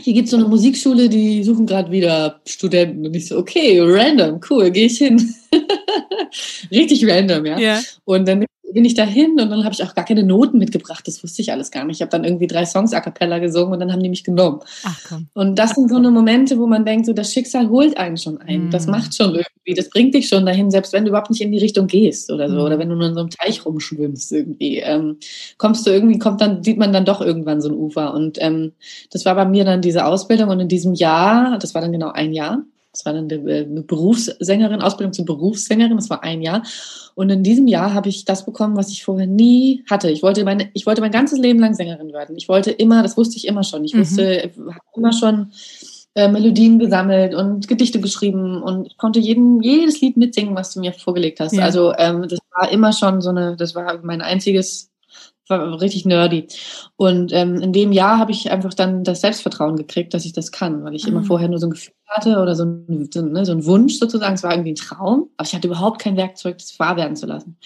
Hier 0.00 0.14
gibt's 0.14 0.30
so 0.30 0.36
eine 0.36 0.46
Musikschule, 0.46 1.08
die 1.08 1.42
suchen 1.42 1.66
gerade 1.66 1.90
wieder 1.90 2.40
Studenten. 2.46 3.04
Und 3.06 3.14
ich 3.14 3.26
so, 3.26 3.38
okay, 3.38 3.80
random, 3.80 4.40
cool, 4.48 4.70
gehe 4.70 4.86
ich 4.86 4.98
hin. 4.98 5.34
Richtig 6.70 7.04
random, 7.06 7.46
ja. 7.46 7.58
Yeah. 7.58 7.80
Und 8.04 8.28
dann 8.28 8.40
bin 8.40 8.48
ich 8.74 8.94
dahin 8.94 9.32
und 9.32 9.50
dann 9.50 9.64
habe 9.64 9.72
ich 9.72 9.82
auch 9.82 9.94
gar 9.94 10.04
keine 10.04 10.24
Noten 10.24 10.58
mitgebracht. 10.58 11.06
Das 11.06 11.22
wusste 11.22 11.42
ich 11.42 11.52
alles 11.52 11.70
gar 11.70 11.84
nicht. 11.84 11.96
Ich 11.96 12.02
habe 12.02 12.10
dann 12.10 12.24
irgendwie 12.24 12.46
drei 12.46 12.64
Songs 12.64 12.92
a 12.92 13.00
cappella 13.00 13.38
gesungen 13.38 13.72
und 13.72 13.80
dann 13.80 13.92
haben 13.92 14.02
die 14.02 14.08
mich 14.08 14.24
genommen. 14.24 14.60
Ach. 14.84 15.18
Und 15.34 15.58
das 15.58 15.70
sind 15.70 15.88
so 15.88 15.96
eine 15.96 16.10
Momente, 16.10 16.58
wo 16.58 16.66
man 16.66 16.84
denkt, 16.84 17.06
so 17.06 17.12
das 17.12 17.32
Schicksal 17.32 17.68
holt 17.68 17.96
einen 17.96 18.16
schon 18.16 18.40
ein. 18.40 18.68
Mm. 18.68 18.70
Das 18.70 18.86
macht 18.86 19.14
schon 19.14 19.30
irgendwie, 19.34 19.74
das 19.74 19.88
bringt 19.88 20.14
dich 20.14 20.28
schon 20.28 20.44
dahin, 20.46 20.70
selbst 20.70 20.92
wenn 20.92 21.04
du 21.04 21.10
überhaupt 21.10 21.30
nicht 21.30 21.40
in 21.40 21.52
die 21.52 21.58
Richtung 21.58 21.86
gehst 21.86 22.30
oder 22.30 22.48
so, 22.48 22.56
mm. 22.56 22.60
oder 22.60 22.78
wenn 22.78 22.88
du 22.88 22.96
nur 22.96 23.08
in 23.08 23.14
so 23.14 23.20
einem 23.20 23.30
Teich 23.30 23.64
rumschwimmst 23.64 24.32
irgendwie, 24.32 24.78
ähm, 24.78 25.16
kommst 25.56 25.86
du 25.86 25.90
irgendwie, 25.90 26.18
kommt 26.18 26.40
dann, 26.40 26.62
sieht 26.62 26.78
man 26.78 26.92
dann 26.92 27.04
doch 27.04 27.20
irgendwann 27.20 27.60
so 27.60 27.68
ein 27.68 27.74
Ufer. 27.74 28.14
Und 28.14 28.38
ähm, 28.40 28.72
das 29.10 29.24
war 29.24 29.34
bei 29.34 29.44
mir 29.44 29.64
dann 29.64 29.80
diese 29.80 30.04
Ausbildung 30.04 30.50
und 30.50 30.60
in 30.60 30.68
diesem 30.68 30.94
Jahr, 30.94 31.58
das 31.58 31.74
war 31.74 31.82
dann 31.82 31.92
genau 31.92 32.10
ein 32.10 32.32
Jahr, 32.32 32.62
das 32.98 33.04
war 33.04 33.12
dann 33.12 33.30
eine 33.30 33.82
Berufssängerin, 33.82 34.82
Ausbildung 34.82 35.12
zur 35.12 35.24
Berufssängerin, 35.24 35.96
das 35.96 36.10
war 36.10 36.24
ein 36.24 36.42
Jahr. 36.42 36.64
Und 37.14 37.30
in 37.30 37.44
diesem 37.44 37.68
Jahr 37.68 37.94
habe 37.94 38.08
ich 38.08 38.24
das 38.24 38.44
bekommen, 38.44 38.76
was 38.76 38.90
ich 38.90 39.04
vorher 39.04 39.28
nie 39.28 39.84
hatte. 39.88 40.10
Ich 40.10 40.24
wollte, 40.24 40.44
meine, 40.44 40.68
ich 40.74 40.84
wollte 40.84 41.00
mein 41.00 41.12
ganzes 41.12 41.38
Leben 41.38 41.60
lang 41.60 41.74
Sängerin 41.74 42.12
werden. 42.12 42.36
Ich 42.36 42.48
wollte 42.48 42.72
immer, 42.72 43.04
das 43.04 43.16
wusste 43.16 43.36
ich 43.36 43.46
immer 43.46 43.62
schon. 43.62 43.84
Ich 43.84 43.94
mhm. 43.94 44.00
wusste, 44.00 44.50
habe 44.56 44.80
immer 44.96 45.12
schon 45.12 45.52
äh, 46.16 46.26
Melodien 46.26 46.80
gesammelt 46.80 47.36
und 47.36 47.68
Gedichte 47.68 48.00
geschrieben 48.00 48.62
und 48.62 48.88
ich 48.88 48.96
konnte 48.96 49.20
jeden, 49.20 49.62
jedes 49.62 50.00
Lied 50.00 50.16
mitsingen, 50.16 50.56
was 50.56 50.74
du 50.74 50.80
mir 50.80 50.92
vorgelegt 50.92 51.38
hast. 51.38 51.54
Ja. 51.54 51.62
Also 51.62 51.92
ähm, 51.96 52.26
das 52.28 52.40
war 52.50 52.72
immer 52.72 52.92
schon 52.92 53.20
so 53.20 53.30
eine, 53.30 53.54
das 53.54 53.76
war 53.76 54.00
mein 54.02 54.22
einziges 54.22 54.87
war 55.48 55.80
richtig 55.80 56.04
nerdy. 56.04 56.48
Und 56.96 57.32
ähm, 57.32 57.56
in 57.56 57.72
dem 57.72 57.92
Jahr 57.92 58.18
habe 58.18 58.32
ich 58.32 58.50
einfach 58.50 58.74
dann 58.74 59.04
das 59.04 59.20
Selbstvertrauen 59.20 59.76
gekriegt, 59.76 60.14
dass 60.14 60.24
ich 60.24 60.32
das 60.32 60.52
kann, 60.52 60.84
weil 60.84 60.94
ich 60.94 61.04
mhm. 61.04 61.12
immer 61.12 61.24
vorher 61.24 61.48
nur 61.48 61.58
so 61.58 61.66
ein 61.66 61.70
Gefühl 61.70 61.92
hatte 62.08 62.38
oder 62.40 62.54
so 62.54 62.64
ein, 62.64 63.08
so, 63.12 63.22
ne, 63.22 63.44
so 63.44 63.52
ein 63.52 63.64
Wunsch 63.66 63.98
sozusagen. 63.98 64.34
Es 64.34 64.42
war 64.42 64.52
irgendwie 64.52 64.72
ein 64.72 64.76
Traum, 64.76 65.28
aber 65.36 65.46
ich 65.46 65.54
hatte 65.54 65.68
überhaupt 65.68 66.00
kein 66.00 66.16
Werkzeug, 66.16 66.58
das 66.58 66.78
wahr 66.78 66.96
werden 66.96 67.16
zu 67.16 67.26
lassen. 67.26 67.56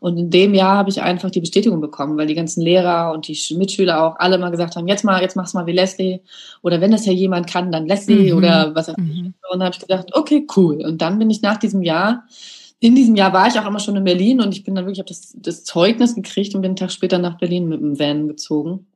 Und 0.00 0.16
in 0.16 0.30
dem 0.30 0.54
Jahr 0.54 0.76
habe 0.76 0.90
ich 0.90 1.02
einfach 1.02 1.30
die 1.30 1.40
Bestätigung 1.40 1.80
bekommen, 1.80 2.16
weil 2.16 2.26
die 2.26 2.34
ganzen 2.34 2.62
Lehrer 2.62 3.12
und 3.12 3.28
die 3.28 3.38
Mitschüler 3.56 4.02
auch 4.02 4.16
alle 4.18 4.38
mal 4.38 4.50
gesagt 4.50 4.76
haben, 4.76 4.88
jetzt 4.88 5.04
mal, 5.04 5.20
jetzt 5.20 5.36
mach's 5.36 5.54
mal 5.54 5.66
wie 5.66 5.72
Leslie. 5.72 6.20
Oder 6.62 6.80
wenn 6.80 6.90
das 6.90 7.06
ja 7.06 7.12
jemand 7.12 7.48
kann, 7.48 7.72
dann 7.72 7.86
Leslie 7.86 8.32
mhm. 8.32 8.38
oder 8.38 8.74
was 8.74 8.88
auch 8.88 8.96
immer. 8.96 9.06
Mhm. 9.06 9.34
Und 9.50 9.60
dann 9.60 9.64
habe 9.64 9.74
ich 9.74 9.80
gedacht, 9.80 10.10
okay, 10.14 10.46
cool. 10.56 10.84
Und 10.84 11.02
dann 11.02 11.18
bin 11.18 11.30
ich 11.30 11.42
nach 11.42 11.58
diesem 11.58 11.82
Jahr 11.82 12.24
in 12.80 12.94
diesem 12.94 13.14
Jahr 13.14 13.32
war 13.32 13.46
ich 13.46 13.58
auch 13.58 13.66
immer 13.66 13.78
schon 13.78 13.96
in 13.96 14.04
Berlin 14.04 14.40
und 14.40 14.52
ich 14.52 14.64
bin 14.64 14.74
dann 14.74 14.86
wirklich, 14.86 14.98
habe 14.98 15.08
das, 15.08 15.34
das 15.36 15.64
Zeugnis 15.64 16.14
gekriegt 16.14 16.54
und 16.54 16.62
bin 16.62 16.70
einen 16.70 16.76
Tag 16.76 16.90
später 16.90 17.18
nach 17.18 17.38
Berlin 17.38 17.68
mit 17.68 17.80
dem 17.80 17.98
Van 17.98 18.26
gezogen. 18.26 18.86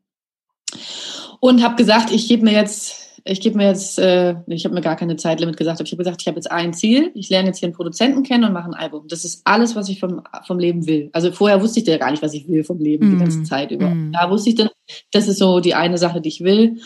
Und 1.38 1.62
habe 1.62 1.76
gesagt, 1.76 2.10
ich 2.10 2.26
gebe 2.26 2.44
mir 2.44 2.52
jetzt, 2.52 3.20
ich 3.24 3.42
gebe 3.42 3.58
mir 3.58 3.66
jetzt, 3.66 3.98
äh, 3.98 4.36
ich 4.46 4.64
habe 4.64 4.74
mir 4.74 4.80
gar 4.80 4.96
keine 4.96 5.16
Zeitlimit 5.16 5.58
gesagt, 5.58 5.80
aber 5.80 5.86
ich 5.86 5.92
habe 5.92 6.02
gesagt, 6.02 6.22
ich 6.22 6.26
habe 6.26 6.36
jetzt 6.36 6.50
ein 6.50 6.72
Ziel, 6.72 7.10
ich 7.14 7.28
lerne 7.28 7.48
jetzt 7.48 7.58
hier 7.58 7.66
einen 7.66 7.76
Produzenten 7.76 8.22
kennen 8.22 8.44
und 8.44 8.54
mache 8.54 8.70
ein 8.70 8.74
Album. 8.74 9.06
Das 9.06 9.26
ist 9.26 9.42
alles, 9.44 9.76
was 9.76 9.90
ich 9.90 10.00
vom, 10.00 10.22
vom 10.46 10.58
Leben 10.58 10.86
will. 10.86 11.10
Also 11.12 11.30
vorher 11.30 11.60
wusste 11.60 11.80
ich 11.80 11.86
ja 11.86 11.98
gar 11.98 12.10
nicht, 12.10 12.22
was 12.22 12.32
ich 12.32 12.48
will 12.48 12.64
vom 12.64 12.78
Leben, 12.78 13.08
mm. 13.08 13.10
die 13.10 13.18
ganze 13.18 13.42
Zeit 13.42 13.70
über. 13.70 13.90
Mm. 13.90 14.12
Da 14.12 14.30
wusste 14.30 14.48
ich 14.48 14.56
dann, 14.56 14.70
das 15.12 15.28
ist 15.28 15.38
so 15.38 15.60
die 15.60 15.74
eine 15.74 15.98
Sache, 15.98 16.22
die 16.22 16.30
ich 16.30 16.40
will. 16.40 16.80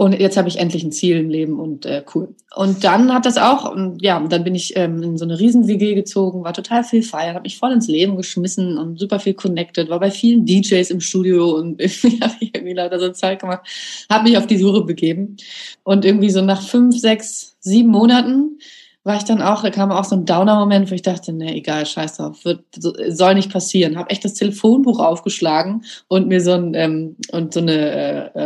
Und 0.00 0.12
jetzt 0.20 0.36
habe 0.36 0.46
ich 0.46 0.60
endlich 0.60 0.84
ein 0.84 0.92
Ziel 0.92 1.16
im 1.16 1.28
Leben 1.28 1.58
und 1.58 1.84
äh, 1.84 2.04
cool. 2.14 2.32
Und 2.54 2.84
dann 2.84 3.12
hat 3.12 3.26
das 3.26 3.36
auch, 3.36 3.68
und 3.68 4.00
ja, 4.00 4.20
dann 4.20 4.44
bin 4.44 4.54
ich 4.54 4.76
ähm, 4.76 5.02
in 5.02 5.18
so 5.18 5.24
eine 5.24 5.40
Riesen-WG 5.40 5.96
gezogen, 5.96 6.44
war 6.44 6.52
total 6.52 6.84
viel 6.84 7.02
feiern, 7.02 7.34
habe 7.34 7.42
mich 7.42 7.58
voll 7.58 7.72
ins 7.72 7.88
Leben 7.88 8.16
geschmissen 8.16 8.78
und 8.78 9.00
super 9.00 9.18
viel 9.18 9.34
connected, 9.34 9.90
war 9.90 9.98
bei 9.98 10.12
vielen 10.12 10.46
DJs 10.46 10.88
im 10.90 11.00
Studio 11.00 11.50
und 11.56 11.80
irgendwie 11.80 12.20
habe 12.20 12.34
ich 12.38 12.54
irgendwie 12.54 12.74
leider 12.74 13.00
so 13.00 13.10
Zeit 13.10 13.40
gemacht, 13.40 13.66
habe 14.08 14.22
mich 14.22 14.38
auf 14.38 14.46
die 14.46 14.58
Suche 14.58 14.82
begeben. 14.82 15.36
Und 15.82 16.04
irgendwie 16.04 16.30
so 16.30 16.42
nach 16.42 16.62
fünf, 16.62 16.96
sechs, 16.96 17.56
sieben 17.58 17.88
Monaten 17.88 18.60
war 19.02 19.16
ich 19.16 19.24
dann 19.24 19.42
auch, 19.42 19.62
da 19.62 19.70
kam 19.70 19.90
auch 19.90 20.04
so 20.04 20.14
ein 20.14 20.26
Downer-Moment, 20.26 20.92
wo 20.92 20.94
ich 20.94 21.02
dachte, 21.02 21.32
nee, 21.32 21.56
egal, 21.56 21.86
scheiß 21.86 22.18
drauf, 22.18 22.44
wird, 22.44 22.62
soll 22.76 23.34
nicht 23.34 23.50
passieren. 23.50 23.98
Habe 23.98 24.10
echt 24.10 24.24
das 24.24 24.34
Telefonbuch 24.34 25.00
aufgeschlagen 25.00 25.82
und 26.06 26.28
mir 26.28 26.40
so 26.40 26.52
ein 26.52 26.74
ähm, 26.74 27.16
und 27.32 27.52
so 27.52 27.58
eine 27.58 28.32
äh, 28.36 28.44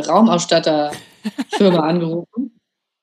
Raumausstatter-Firma 1.24 1.78
angerufen 1.80 2.52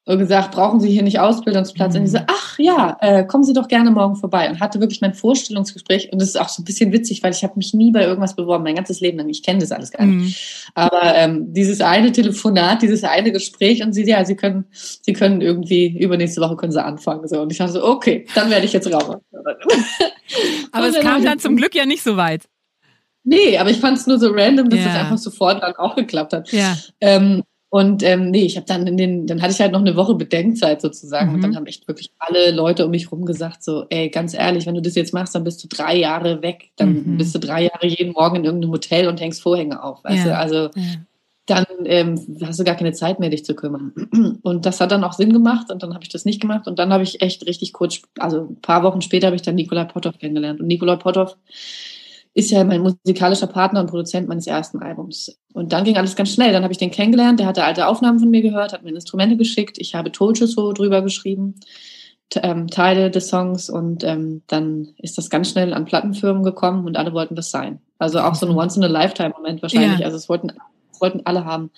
und 0.10 0.18
gesagt, 0.18 0.52
brauchen 0.52 0.80
Sie 0.80 0.90
hier 0.90 1.04
nicht 1.04 1.20
Ausbildungsplatz? 1.20 1.94
Mhm. 1.94 2.00
Und 2.00 2.06
die 2.06 2.12
so, 2.12 2.20
ach 2.26 2.58
ja, 2.58 2.98
äh, 3.00 3.24
kommen 3.26 3.44
Sie 3.44 3.54
doch 3.54 3.68
gerne 3.68 3.92
morgen 3.92 4.16
vorbei. 4.16 4.50
Und 4.50 4.60
hatte 4.60 4.80
wirklich 4.80 5.02
mein 5.02 5.14
Vorstellungsgespräch. 5.14 6.12
Und 6.12 6.20
das 6.20 6.30
ist 6.30 6.42
auch 6.42 6.50
so 6.50 6.64
ein 6.64 6.66
bisschen 6.66 6.92
witzig, 6.92 7.22
weil 7.22 7.32
ich 7.32 7.44
habe 7.44 7.54
mich 7.58 7.76
nie 7.76 7.92
bei 7.92 8.04
irgendwas 8.04 8.36
beworben, 8.36 8.64
mein 8.64 8.74
ganzes 8.74 9.02
Leben 9.02 9.20
lang. 9.20 9.30
Ich 9.30 9.44
kenne 9.44 9.60
das 9.60 9.72
alles 9.72 9.92
gar 9.92 10.04
nicht. 10.08 10.18
Mhm. 10.18 10.34
Aber 10.74 11.16
ähm, 11.16 11.54
dieses 11.54 11.80
eine 11.82 12.12
Telefonat, 12.12 12.82
dieses 12.82 13.04
eine 13.04 13.32
Gespräch 13.32 13.84
und 13.84 13.94
sie, 13.94 14.04
ja, 14.04 14.26
Sie 14.26 14.36
können, 14.36 14.66
Sie 14.72 15.14
können 15.14 15.42
irgendwie 15.42 16.00
übernächste 16.00 16.42
Woche 16.42 16.56
können 16.56 16.72
Sie 16.72 16.84
anfangen. 16.84 17.28
So. 17.28 17.42
Und 17.42 17.52
ich 17.52 17.60
dachte 17.60 17.74
so, 17.74 17.86
okay, 17.86 18.26
dann 18.34 18.50
werde 18.50 18.66
ich 18.66 18.74
jetzt 18.74 18.92
raus. 18.92 19.18
aber 20.72 20.88
es 20.88 21.00
kam 21.02 21.24
dann 21.24 21.38
zum 21.38 21.56
Glück 21.56 21.76
ja 21.76 21.86
nicht 21.86 22.02
so 22.02 22.18
weit. 22.18 22.46
Nee, 23.24 23.60
aber 23.60 23.70
ich 23.70 23.78
fand 23.78 23.96
es 23.96 24.08
nur 24.08 24.18
so 24.18 24.32
random, 24.32 24.70
dass 24.70 24.80
es 24.80 24.88
einfach 24.88 25.20
sofort 25.20 25.62
dann 25.62 25.76
auch 25.76 25.96
geklappt 25.96 26.34
hat. 26.34 26.52
Ja. 26.52 26.76
Ähm, 27.00 27.44
und 27.72 28.02
ähm, 28.02 28.32
nee, 28.32 28.46
ich 28.46 28.56
habe 28.56 28.66
dann 28.66 28.88
in 28.88 28.98
den, 28.98 29.28
dann 29.28 29.44
hatte 29.44 29.52
ich 29.54 29.62
halt 29.62 29.74
noch 29.74 29.80
eine 29.80 29.96
Woche 29.96 30.16
Bedenkzeit 30.16 30.82
sozusagen. 30.82 31.30
Mhm. 31.30 31.36
Und 31.36 31.42
dann 31.44 31.56
haben 31.56 31.68
echt 31.68 31.88
wirklich 31.88 32.12
alle 32.18 32.50
Leute 32.50 32.86
um 32.86 32.92
mich 32.92 33.12
rum 33.12 33.26
gesagt: 33.26 33.64
so, 33.64 33.86
ey, 33.90 34.10
ganz 34.10 34.34
ehrlich, 34.34 34.66
wenn 34.66 34.74
du 34.74 34.82
das 34.82 34.96
jetzt 34.96 35.14
machst, 35.14 35.36
dann 35.36 35.44
bist 35.44 35.64
du 35.64 35.68
drei 35.68 35.96
Jahre 35.96 36.42
weg. 36.42 36.72
Dann 36.78 36.94
mhm. 36.94 37.18
bist 37.18 37.36
du 37.36 37.40
drei 37.40 37.64
Jahre 37.66 37.86
jeden 37.86 38.14
Morgen 38.14 38.38
in 38.38 38.46
irgendeinem 38.46 38.72
Hotel 38.72 39.08
und 39.08 39.22
hängst 39.22 39.44
Vorhänge 39.44 39.84
auf. 39.84 40.04
Weißt 40.04 40.26
ja. 40.26 40.32
du? 40.32 40.38
Also 40.38 40.56
ja. 40.56 40.72
dann 41.46 41.66
ähm, 41.86 42.20
hast 42.42 42.60
du 42.60 42.64
gar 42.64 42.74
keine 42.74 42.94
Zeit 42.94 43.20
mehr, 43.20 43.30
dich 43.30 43.46
zu 43.46 43.54
kümmern. 43.54 43.94
Und 44.42 44.66
das 44.66 44.82
hat 44.82 44.92
dann 44.92 45.04
auch 45.04 45.14
Sinn 45.14 45.32
gemacht 45.32 45.70
und 45.72 45.84
dann 45.84 45.94
habe 45.94 46.04
ich 46.04 46.10
das 46.10 46.26
nicht 46.26 46.42
gemacht. 46.42 46.68
Und 46.68 46.80
dann 46.80 46.92
habe 46.92 47.04
ich 47.04 47.22
echt 47.22 47.46
richtig 47.46 47.74
kurz, 47.74 48.02
also 48.18 48.48
ein 48.50 48.62
paar 48.62 48.82
Wochen 48.84 49.02
später 49.02 49.28
habe 49.28 49.36
ich 49.36 49.44
dann 49.44 49.56
Nikolai 49.56 49.86
Potthoff 49.86 50.18
kennengelernt. 50.18 50.60
Und 50.60 50.68
Nikolai 50.68 50.96
Potthoff 50.96 51.38
ist 52.34 52.52
ja 52.52 52.64
mein 52.64 52.82
musikalischer 52.82 53.48
Partner 53.48 53.82
und 53.82 53.90
Produzent 53.90 54.28
meines 54.28 54.48
ersten 54.48 54.80
Albums. 54.82 55.40
Und 55.54 55.74
dann 55.74 55.84
ging 55.84 55.98
alles 55.98 56.16
ganz 56.16 56.34
schnell. 56.34 56.52
Dann 56.52 56.64
habe 56.64 56.72
ich 56.72 56.78
den 56.78 56.92
kennengelernt, 56.92 57.40
der 57.40 57.48
hatte 57.48 57.64
alte 57.64 57.88
Aufnahmen 57.88 58.20
von 58.20 58.30
mir 58.30 58.42
gehört, 58.42 58.72
hat 58.72 58.84
mir 58.84 58.90
Instrumente 58.90 59.36
geschickt. 59.36 59.78
Ich 59.80 59.96
habe 59.96 60.12
Told 60.12 60.38
so 60.38 60.72
drüber 60.72 61.02
geschrieben, 61.02 61.56
ähm, 62.36 62.68
Teile 62.68 63.10
des 63.10 63.30
Songs 63.30 63.70
und 63.70 64.04
ähm, 64.04 64.44
dann 64.48 64.90
ist 64.98 65.18
das 65.18 65.30
ganz 65.30 65.50
schnell 65.50 65.74
an 65.74 65.86
Plattenfirmen 65.86 66.44
gekommen 66.44 66.86
und 66.86 66.96
alle 66.96 67.14
wollten 67.14 67.36
das 67.36 67.50
sein. 67.50 67.80
Also 67.98 68.20
auch 68.20 68.36
so 68.36 68.46
ein 68.46 68.56
Once-in-a-Lifetime-Moment 68.56 69.62
wahrscheinlich. 69.64 70.00
Ja. 70.00 70.06
Also 70.06 70.18
es 70.18 70.30
wollten, 70.30 70.54
es 70.92 71.02
wollten 71.02 71.22
alle 71.26 71.46
haben. 71.46 71.72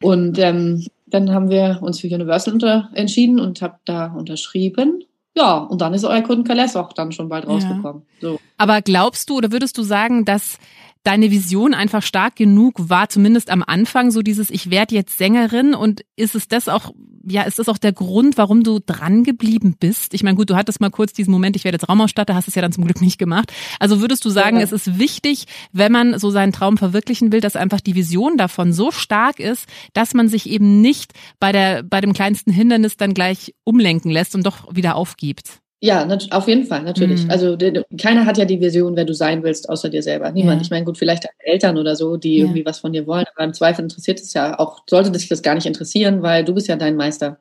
Und 0.00 0.38
ähm, 0.38 0.86
dann 1.06 1.32
haben 1.32 1.50
wir 1.50 1.78
uns 1.82 2.00
für 2.00 2.06
Universal 2.06 2.88
entschieden 2.94 3.40
und 3.40 3.60
habe 3.60 3.78
da 3.84 4.06
unterschrieben 4.06 5.04
ja, 5.34 5.56
und 5.56 5.80
dann 5.80 5.94
ist 5.94 6.04
euer 6.04 6.20
Kundenkaless 6.20 6.76
auch 6.76 6.92
dann 6.92 7.12
schon 7.12 7.28
bald 7.28 7.46
rausgekommen. 7.46 8.02
Ja. 8.20 8.28
So. 8.28 8.40
Aber 8.58 8.82
glaubst 8.82 9.30
du 9.30 9.38
oder 9.38 9.50
würdest 9.50 9.78
du 9.78 9.82
sagen, 9.82 10.24
dass 10.24 10.58
deine 11.02 11.30
Vision 11.30 11.74
einfach 11.74 12.02
stark 12.02 12.36
genug 12.36 12.74
war, 12.88 13.08
zumindest 13.08 13.50
am 13.50 13.62
Anfang, 13.66 14.10
so 14.10 14.22
dieses 14.22 14.50
Ich 14.50 14.70
werde 14.70 14.94
jetzt 14.94 15.18
Sängerin 15.18 15.74
und 15.74 16.02
ist 16.16 16.34
es 16.34 16.48
das 16.48 16.68
auch, 16.68 16.92
ja, 17.24 17.42
ist 17.42 17.58
das 17.58 17.68
auch 17.68 17.78
der 17.78 17.92
Grund, 17.92 18.38
warum 18.38 18.62
du 18.62 18.78
dran 18.78 19.24
geblieben 19.24 19.76
bist? 19.78 20.14
Ich 20.14 20.22
meine, 20.22 20.36
gut, 20.36 20.50
du 20.50 20.56
hattest 20.56 20.80
mal 20.80 20.90
kurz 20.90 21.12
diesen 21.12 21.32
Moment, 21.32 21.56
ich 21.56 21.64
werde 21.64 21.76
jetzt 21.76 21.88
Raumausstatter, 21.88 22.34
hast 22.34 22.48
es 22.48 22.54
ja 22.54 22.62
dann 22.62 22.72
zum 22.72 22.84
Glück 22.84 23.00
nicht 23.00 23.18
gemacht. 23.18 23.52
Also 23.80 24.00
würdest 24.00 24.24
du 24.24 24.30
sagen, 24.30 24.58
ja. 24.58 24.62
es 24.62 24.72
ist 24.72 24.98
wichtig, 24.98 25.46
wenn 25.72 25.92
man 25.92 26.18
so 26.18 26.30
seinen 26.30 26.52
Traum 26.52 26.78
verwirklichen 26.78 27.32
will, 27.32 27.40
dass 27.40 27.56
einfach 27.56 27.80
die 27.80 27.94
Vision 27.94 28.36
davon 28.36 28.72
so 28.72 28.90
stark 28.92 29.40
ist, 29.40 29.66
dass 29.94 30.14
man 30.14 30.28
sich 30.28 30.48
eben 30.48 30.80
nicht 30.80 31.12
bei 31.40 31.52
der, 31.52 31.82
bei 31.82 32.00
dem 32.00 32.12
kleinsten 32.12 32.52
Hindernis 32.52 32.96
dann 32.96 33.14
gleich 33.14 33.54
umlenken 33.64 34.10
lässt 34.10 34.34
und 34.34 34.46
doch 34.46 34.74
wieder 34.74 34.94
aufgibt? 34.94 35.62
Ja, 35.84 36.06
auf 36.30 36.46
jeden 36.46 36.64
Fall, 36.64 36.84
natürlich. 36.84 37.24
Mhm. 37.24 37.30
Also 37.32 37.58
keiner 38.00 38.24
hat 38.24 38.38
ja 38.38 38.44
die 38.44 38.60
Vision, 38.60 38.94
wer 38.94 39.04
du 39.04 39.14
sein 39.14 39.42
willst, 39.42 39.68
außer 39.68 39.88
dir 39.88 40.04
selber. 40.04 40.30
Niemand. 40.30 40.60
Ja. 40.60 40.64
Ich 40.64 40.70
meine, 40.70 40.84
gut, 40.84 40.96
vielleicht 40.96 41.24
deine 41.24 41.34
Eltern 41.40 41.76
oder 41.76 41.96
so, 41.96 42.16
die 42.16 42.36
ja. 42.36 42.44
irgendwie 42.44 42.64
was 42.64 42.78
von 42.78 42.92
dir 42.92 43.04
wollen, 43.08 43.24
aber 43.34 43.44
im 43.44 43.52
Zweifel 43.52 43.82
interessiert 43.82 44.20
es 44.20 44.32
ja 44.32 44.60
auch, 44.60 44.84
sollte 44.88 45.10
dich 45.10 45.28
das 45.28 45.42
gar 45.42 45.56
nicht 45.56 45.66
interessieren, 45.66 46.22
weil 46.22 46.44
du 46.44 46.54
bist 46.54 46.68
ja 46.68 46.76
dein 46.76 46.94
Meister 46.94 47.38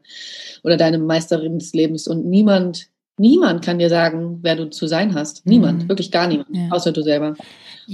oder 0.63 0.75
deine 0.75 0.97
Meisterin 0.97 1.59
des 1.59 1.73
Lebens 1.73 2.07
und 2.07 2.25
niemand, 2.25 2.87
niemand 3.17 3.63
kann 3.63 3.77
dir 3.77 3.89
sagen, 3.89 4.39
wer 4.41 4.55
du 4.55 4.71
zu 4.71 4.87
sein 4.87 5.13
hast. 5.13 5.45
Niemand, 5.45 5.83
mhm. 5.83 5.89
wirklich 5.89 6.09
gar 6.09 6.25
niemand, 6.25 6.49
ja. 6.51 6.67
außer 6.71 6.91
du 6.91 7.03
selber. 7.03 7.35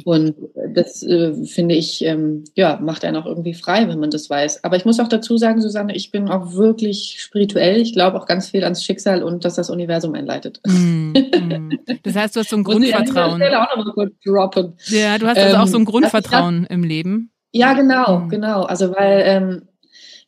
Und 0.05 0.35
das 0.73 1.03
äh, 1.03 1.33
finde 1.45 1.75
ich, 1.75 2.03
ähm, 2.03 2.43
ja, 2.55 2.79
macht 2.81 3.05
einen 3.05 3.17
auch 3.17 3.25
irgendwie 3.25 3.53
frei, 3.53 3.87
wenn 3.87 3.99
man 3.99 4.09
das 4.09 4.29
weiß. 4.29 4.63
Aber 4.63 4.75
ich 4.75 4.85
muss 4.85 4.99
auch 4.99 5.07
dazu 5.07 5.37
sagen, 5.37 5.61
Susanne, 5.61 5.95
ich 5.95 6.11
bin 6.11 6.29
auch 6.29 6.53
wirklich 6.53 7.17
spirituell. 7.19 7.81
Ich 7.81 7.93
glaube 7.93 8.19
auch 8.19 8.25
ganz 8.25 8.49
viel 8.49 8.63
ans 8.63 8.83
Schicksal 8.83 9.23
und 9.23 9.45
dass 9.45 9.55
das 9.55 9.69
Universum 9.69 10.13
einleitet. 10.13 10.59
Mm, 10.65 11.11
mm. 11.11 11.79
Das 12.03 12.15
heißt, 12.15 12.35
du 12.35 12.39
hast 12.41 12.49
so 12.49 12.57
ein 12.57 12.63
Grundvertrauen. 12.65 13.41
Ich 13.41 13.55
auch 13.55 13.75
noch 13.75 13.85
mal 13.85 13.93
kurz 13.93 14.13
droppen. 14.25 14.73
Ja, 14.87 15.17
du 15.17 15.27
hast 15.27 15.37
also 15.37 15.55
ähm, 15.55 15.61
auch 15.61 15.67
so 15.67 15.77
ein 15.77 15.85
Grundvertrauen 15.85 16.63
hab, 16.63 16.71
im 16.71 16.83
Leben. 16.83 17.31
Ja, 17.51 17.73
genau, 17.73 18.19
mm. 18.19 18.29
genau. 18.29 18.63
Also 18.63 18.91
weil 18.91 19.23
ähm, 19.25 19.61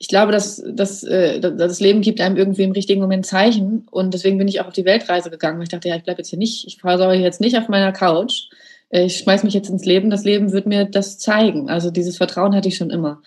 ich 0.01 0.07
glaube, 0.07 0.31
dass, 0.31 0.63
dass, 0.65 1.03
äh, 1.03 1.41
das 1.41 1.81
Leben 1.81 2.01
gibt 2.01 2.21
einem 2.21 2.37
irgendwie 2.37 2.63
im 2.63 2.71
richtigen 2.71 3.01
Moment 3.01 3.25
Zeichen. 3.25 3.85
Und 3.91 4.13
deswegen 4.13 4.37
bin 4.37 4.47
ich 4.47 4.61
auch 4.61 4.67
auf 4.67 4.73
die 4.73 4.85
Weltreise 4.85 5.29
gegangen. 5.29 5.61
Ich 5.61 5.67
dachte, 5.67 5.89
ja, 5.89 5.97
ich 5.97 6.03
bleibe 6.03 6.19
jetzt 6.19 6.29
hier 6.29 6.39
nicht, 6.39 6.65
ich 6.65 6.77
fahre 6.77 7.13
jetzt 7.15 7.41
nicht 7.41 7.57
auf 7.57 7.67
meiner 7.67 7.91
Couch, 7.91 8.47
ich 8.89 9.17
schmeiß 9.17 9.43
mich 9.43 9.53
jetzt 9.53 9.69
ins 9.69 9.85
Leben, 9.85 10.09
das 10.09 10.23
Leben 10.23 10.51
wird 10.51 10.65
mir 10.65 10.85
das 10.85 11.19
zeigen. 11.19 11.69
Also 11.69 11.91
dieses 11.91 12.17
Vertrauen 12.17 12.55
hatte 12.55 12.67
ich 12.67 12.75
schon 12.75 12.89
immer. 12.89 13.21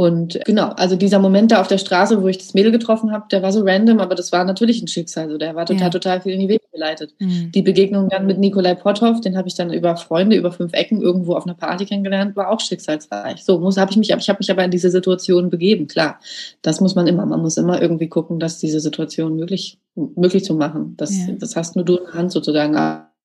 Und 0.00 0.40
genau, 0.46 0.68
also 0.70 0.96
dieser 0.96 1.18
Moment 1.18 1.52
da 1.52 1.60
auf 1.60 1.68
der 1.68 1.76
Straße, 1.76 2.22
wo 2.22 2.28
ich 2.28 2.38
das 2.38 2.54
Mädel 2.54 2.72
getroffen 2.72 3.12
habe, 3.12 3.26
der 3.30 3.42
war 3.42 3.52
so 3.52 3.62
random, 3.62 4.00
aber 4.00 4.14
das 4.14 4.32
war 4.32 4.44
natürlich 4.44 4.80
ein 4.80 4.88
Schicksal. 4.88 5.24
Also 5.24 5.36
der 5.36 5.54
war 5.54 5.66
total, 5.66 5.82
ja. 5.82 5.90
total 5.90 6.20
viel 6.22 6.32
in 6.32 6.40
die 6.40 6.48
Wege 6.48 6.64
geleitet. 6.72 7.12
Mhm. 7.18 7.52
Die 7.52 7.60
Begegnung 7.60 8.08
dann 8.08 8.24
mit 8.24 8.38
Nikolai 8.38 8.74
Potthoff, 8.76 9.20
den 9.20 9.36
habe 9.36 9.48
ich 9.48 9.56
dann 9.56 9.70
über 9.70 9.96
Freunde, 9.96 10.36
über 10.36 10.52
fünf 10.52 10.72
Ecken 10.72 11.02
irgendwo 11.02 11.34
auf 11.34 11.44
einer 11.44 11.52
Party 11.52 11.84
kennengelernt, 11.84 12.34
war 12.34 12.50
auch 12.50 12.60
schicksalsreich. 12.60 13.44
So 13.44 13.58
muss 13.58 13.76
habe 13.76 13.90
ich 13.90 13.98
mich, 13.98 14.08
ich 14.08 14.28
habe 14.30 14.38
mich 14.40 14.50
aber 14.50 14.64
in 14.64 14.70
diese 14.70 14.90
Situation 14.90 15.50
begeben. 15.50 15.86
Klar, 15.86 16.18
das 16.62 16.80
muss 16.80 16.94
man 16.94 17.06
immer. 17.06 17.26
Man 17.26 17.42
muss 17.42 17.58
immer 17.58 17.82
irgendwie 17.82 18.08
gucken, 18.08 18.40
dass 18.40 18.58
diese 18.58 18.80
Situation 18.80 19.36
möglich 19.36 19.78
möglich 19.94 20.44
zu 20.44 20.54
machen. 20.54 20.94
Das, 20.96 21.14
ja. 21.14 21.34
das 21.38 21.56
hast 21.56 21.76
nur 21.76 21.84
du 21.84 21.96
in 21.96 22.04
der 22.04 22.14
Hand 22.14 22.32
sozusagen. 22.32 22.74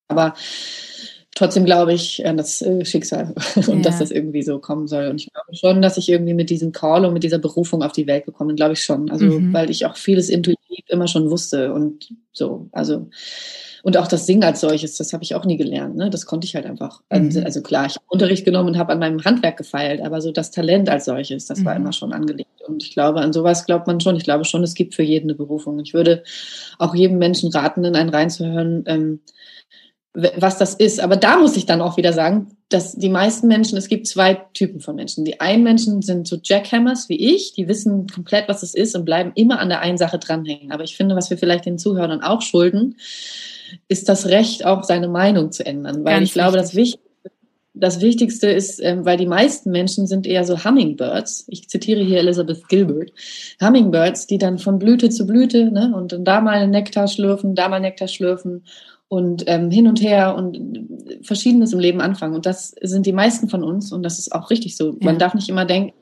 Aber 0.10 0.34
trotzdem 1.36 1.66
glaube 1.66 1.94
ich 1.94 2.26
an 2.26 2.38
das 2.38 2.62
äh, 2.62 2.84
Schicksal 2.84 3.36
und 3.56 3.68
ja. 3.68 3.82
dass 3.82 4.00
das 4.00 4.10
irgendwie 4.10 4.42
so 4.42 4.58
kommen 4.58 4.88
soll. 4.88 5.08
Und 5.08 5.22
ich 5.22 5.32
glaube 5.32 5.56
schon, 5.56 5.82
dass 5.82 5.98
ich 5.98 6.10
irgendwie 6.10 6.34
mit 6.34 6.50
diesem 6.50 6.72
Call 6.72 7.06
und 7.06 7.14
mit 7.14 7.24
dieser 7.24 7.38
Berufung 7.38 7.84
auf 7.84 7.92
die 7.92 8.08
Welt 8.08 8.26
gekommen 8.26 8.50
bin, 8.50 8.56
glaube 8.56 8.74
ich 8.74 8.84
schon. 8.84 9.12
Also, 9.12 9.26
mhm. 9.26 9.54
weil 9.54 9.70
ich 9.70 9.86
auch 9.86 9.98
vieles 9.98 10.30
intuitiv 10.30 10.86
immer 10.88 11.08
schon 11.08 11.30
wusste 11.30 11.74
und 11.74 12.10
so. 12.32 12.70
Also, 12.72 13.10
und 13.84 13.98
auch 13.98 14.08
das 14.08 14.26
Singen 14.26 14.44
als 14.44 14.62
solches, 14.62 14.98
das 14.98 15.14
habe 15.14 15.24
ich 15.24 15.36
auch 15.36 15.46
nie 15.46 15.58
gelernt. 15.58 15.96
Ne? 15.96 16.10
Das 16.10 16.26
konnte 16.26 16.48
ich 16.48 16.56
halt 16.56 16.66
einfach. 16.66 17.02
Also, 17.10 17.40
mhm. 17.40 17.46
Also 17.46 17.62
klar, 17.62 17.86
ich 17.86 17.96
habe 17.96 18.06
Unterricht 18.08 18.46
genommen 18.46 18.70
und 18.70 18.78
habe 18.78 18.94
an 18.94 19.00
meinem 19.00 19.24
Handwerk 19.24 19.58
gefeilt, 19.58 20.02
aber 20.02 20.22
so 20.22 20.32
das 20.32 20.50
Talent 20.50 20.90
als 20.90 21.06
solches, 21.06 21.46
das 21.46 21.60
mhm. 21.60 21.66
war 21.66 21.76
immer 21.76 21.94
schon 21.94 22.14
angelegt. 22.14 22.50
Und 22.68 22.82
ich 22.82 22.94
glaube, 22.94 23.20
an 23.20 23.34
sowas 23.34 23.66
glaubt 23.66 23.86
man 23.86 24.00
schon. 24.00 24.16
Ich 24.16 24.24
glaube 24.24 24.46
schon, 24.46 24.64
es 24.64 24.74
gibt 24.74 24.96
für 24.96 25.04
jeden 25.04 25.30
eine 25.30 25.36
Berufung. 25.36 25.80
Ich 25.80 25.94
würde 25.94 26.24
auch 26.80 26.96
jedem 26.96 27.20
Menschen 27.20 27.52
raten, 27.52 27.84
in 27.84 27.96
einen 27.96 28.10
reinzuhören, 28.10 28.86
ähm, 28.88 29.20
was 30.16 30.58
das 30.58 30.74
ist. 30.74 31.00
Aber 31.00 31.18
da 31.18 31.38
muss 31.38 31.58
ich 31.58 31.66
dann 31.66 31.82
auch 31.82 31.98
wieder 31.98 32.14
sagen, 32.14 32.56
dass 32.70 32.94
die 32.96 33.10
meisten 33.10 33.48
Menschen, 33.48 33.78
es 33.78 33.90
gibt 33.90 34.08
zwei 34.08 34.36
Typen 34.54 34.80
von 34.80 34.96
Menschen. 34.96 35.26
Die 35.26 35.40
einen 35.40 35.64
Menschen 35.64 36.02
sind 36.02 36.28
so 36.28 36.38
Jackhammers 36.42 37.10
wie 37.10 37.36
ich, 37.36 37.54
die 37.54 37.68
wissen 37.68 38.08
komplett, 38.08 38.48
was 38.48 38.64
es 38.64 38.74
ist 38.74 38.96
und 38.96 39.06
bleiben 39.06 39.34
immer 39.36 39.60
an 39.60 39.70
der 39.70 39.82
einen 39.82 39.98
Sache 39.98 40.18
dranhängen. 40.18 40.72
Aber 40.72 40.84
ich 40.84 40.96
finde, 40.96 41.16
was 41.16 41.30
wir 41.30 41.38
vielleicht 41.38 41.66
den 41.66 41.78
Zuhörern 41.78 42.22
auch 42.22 42.42
schulden, 42.42 42.96
ist 43.88 44.10
das 44.10 44.28
Recht, 44.28 44.66
auch 44.66 44.84
seine 44.84 45.08
Meinung 45.08 45.52
zu 45.52 45.66
ändern. 45.66 46.06
Weil 46.06 46.16
Ganz 46.16 46.28
ich 46.28 46.34
glaube, 46.34 46.58
das 46.58 46.76
Wichtigste 46.76 47.05
das 47.76 48.02
Wichtigste 48.02 48.48
ist, 48.48 48.82
ähm, 48.82 49.06
weil 49.06 49.18
die 49.18 49.26
meisten 49.26 49.72
Menschen 49.72 50.08
sind 50.08 50.26
eher 50.26 50.46
so 50.46 50.64
Hummingbirds. 50.64 51.46
Ich 51.50 51.70
zitiere 51.70 52.02
hier 52.02 52.20
Elizabeth 52.20 52.68
Gilbert. 52.70 53.12
Hummingbirds, 53.62 54.28
die 54.28 54.38
dann 54.38 54.58
von 54.58 54.80
Blüte 54.80 55.10
zu 55.10 55.28
Blüte 55.28 55.72
ne, 55.72 55.94
und 55.96 56.12
dann 56.12 56.26
da 56.26 56.42
mal 56.42 56.68
Nektar 56.68 57.08
schlürfen, 57.08 57.56
da 57.56 57.68
mal 57.68 57.80
Nektar 57.80 58.08
schlürfen 58.08 58.64
und 59.08 59.44
ähm, 59.48 59.70
hin 59.70 59.88
und 59.88 60.02
her 60.02 60.36
und 60.36 60.88
Verschiedenes 61.22 61.74
im 61.74 61.80
Leben 61.80 62.02
anfangen. 62.02 62.34
Und 62.34 62.46
das 62.46 62.76
sind 62.82 63.06
die 63.06 63.14
meisten 63.14 63.50
von 63.50 63.64
uns 63.64 63.92
und 63.92 64.04
das 64.04 64.20
ist 64.20 64.34
auch 64.34 64.50
richtig 64.50 64.78
so. 64.78 64.96
Man 65.02 65.20
darf 65.20 65.34
nicht 65.34 65.50
immer 65.50 65.66
denken, 65.66 65.94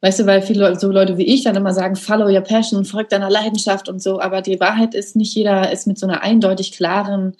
weißt 0.00 0.20
du, 0.20 0.26
weil 0.26 0.42
viele 0.42 0.60
Leute, 0.60 0.80
so 0.80 0.90
Leute 0.90 1.18
wie 1.18 1.26
ich 1.26 1.44
dann 1.44 1.56
immer 1.56 1.72
sagen, 1.72 1.94
follow 1.94 2.26
your 2.26 2.40
passion, 2.40 2.84
folg 2.84 3.10
deiner 3.10 3.30
Leidenschaft 3.30 3.88
und 3.88 4.02
so. 4.02 4.20
Aber 4.20 4.42
die 4.42 4.60
Wahrheit 4.60 4.94
ist, 4.94 5.14
nicht 5.14 5.34
jeder 5.34 5.70
ist 5.70 5.86
mit 5.86 5.98
so 5.98 6.06
einer 6.06 6.22
eindeutig 6.22 6.72
klaren 6.72 7.36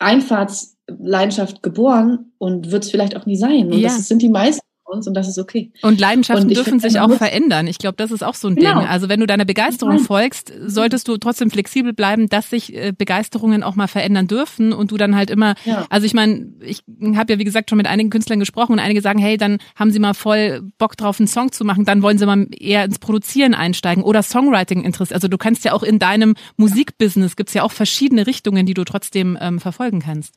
Einfahrtsleidenschaft 0.00 1.62
geboren 1.62 2.32
und 2.38 2.70
wird 2.72 2.84
es 2.84 2.90
vielleicht 2.90 3.16
auch 3.16 3.26
nie 3.26 3.36
sein. 3.36 3.70
Und 3.70 3.78
ja. 3.78 3.88
das 3.88 4.08
sind 4.08 4.22
die 4.22 4.28
meisten 4.28 4.66
uns 4.90 5.06
und 5.06 5.14
das 5.14 5.28
ist 5.28 5.38
okay. 5.38 5.70
Und 5.82 6.00
Leidenschaften 6.00 6.48
und 6.48 6.56
dürfen 6.56 6.80
sich 6.80 6.98
auch 7.00 7.12
verändern. 7.12 7.66
Ich 7.66 7.78
glaube, 7.78 7.96
das 7.96 8.10
ist 8.10 8.22
auch 8.22 8.34
so 8.34 8.48
ein 8.48 8.56
genau. 8.56 8.80
Ding. 8.80 8.88
Also 8.88 9.08
wenn 9.08 9.20
du 9.20 9.26
deiner 9.26 9.44
Begeisterung 9.44 9.96
Nein. 9.96 10.04
folgst, 10.04 10.52
solltest 10.66 11.08
du 11.08 11.16
trotzdem 11.16 11.50
flexibel 11.50 11.92
bleiben, 11.92 12.28
dass 12.28 12.50
sich 12.50 12.74
äh, 12.74 12.92
Begeisterungen 12.96 13.62
auch 13.62 13.76
mal 13.76 13.86
verändern 13.86 14.26
dürfen 14.26 14.72
und 14.72 14.90
du 14.90 14.96
dann 14.96 15.16
halt 15.16 15.30
immer, 15.30 15.54
ja. 15.64 15.86
also 15.90 16.06
ich 16.06 16.14
meine, 16.14 16.52
ich 16.60 16.82
habe 17.14 17.32
ja 17.32 17.38
wie 17.38 17.44
gesagt 17.44 17.70
schon 17.70 17.78
mit 17.78 17.86
einigen 17.86 18.10
Künstlern 18.10 18.40
gesprochen 18.40 18.72
und 18.72 18.78
einige 18.78 19.00
sagen, 19.00 19.18
hey, 19.18 19.36
dann 19.36 19.58
haben 19.76 19.90
sie 19.90 19.98
mal 19.98 20.14
voll 20.14 20.62
Bock 20.78 20.96
drauf, 20.96 21.20
einen 21.20 21.28
Song 21.28 21.52
zu 21.52 21.64
machen, 21.64 21.84
dann 21.84 22.02
wollen 22.02 22.18
sie 22.18 22.26
mal 22.26 22.46
eher 22.58 22.84
ins 22.84 22.98
Produzieren 22.98 23.54
einsteigen 23.54 24.02
oder 24.02 24.22
Songwriting 24.22 24.82
interessiert. 24.82 25.14
Also 25.14 25.28
du 25.28 25.38
kannst 25.38 25.64
ja 25.64 25.72
auch 25.72 25.82
in 25.82 25.98
deinem 25.98 26.34
Musikbusiness 26.56 27.36
gibt's 27.36 27.54
ja 27.54 27.62
auch 27.62 27.72
verschiedene 27.72 28.26
Richtungen, 28.26 28.66
die 28.66 28.74
du 28.74 28.84
trotzdem 28.84 29.38
ähm, 29.40 29.60
verfolgen 29.60 30.00
kannst. 30.00 30.34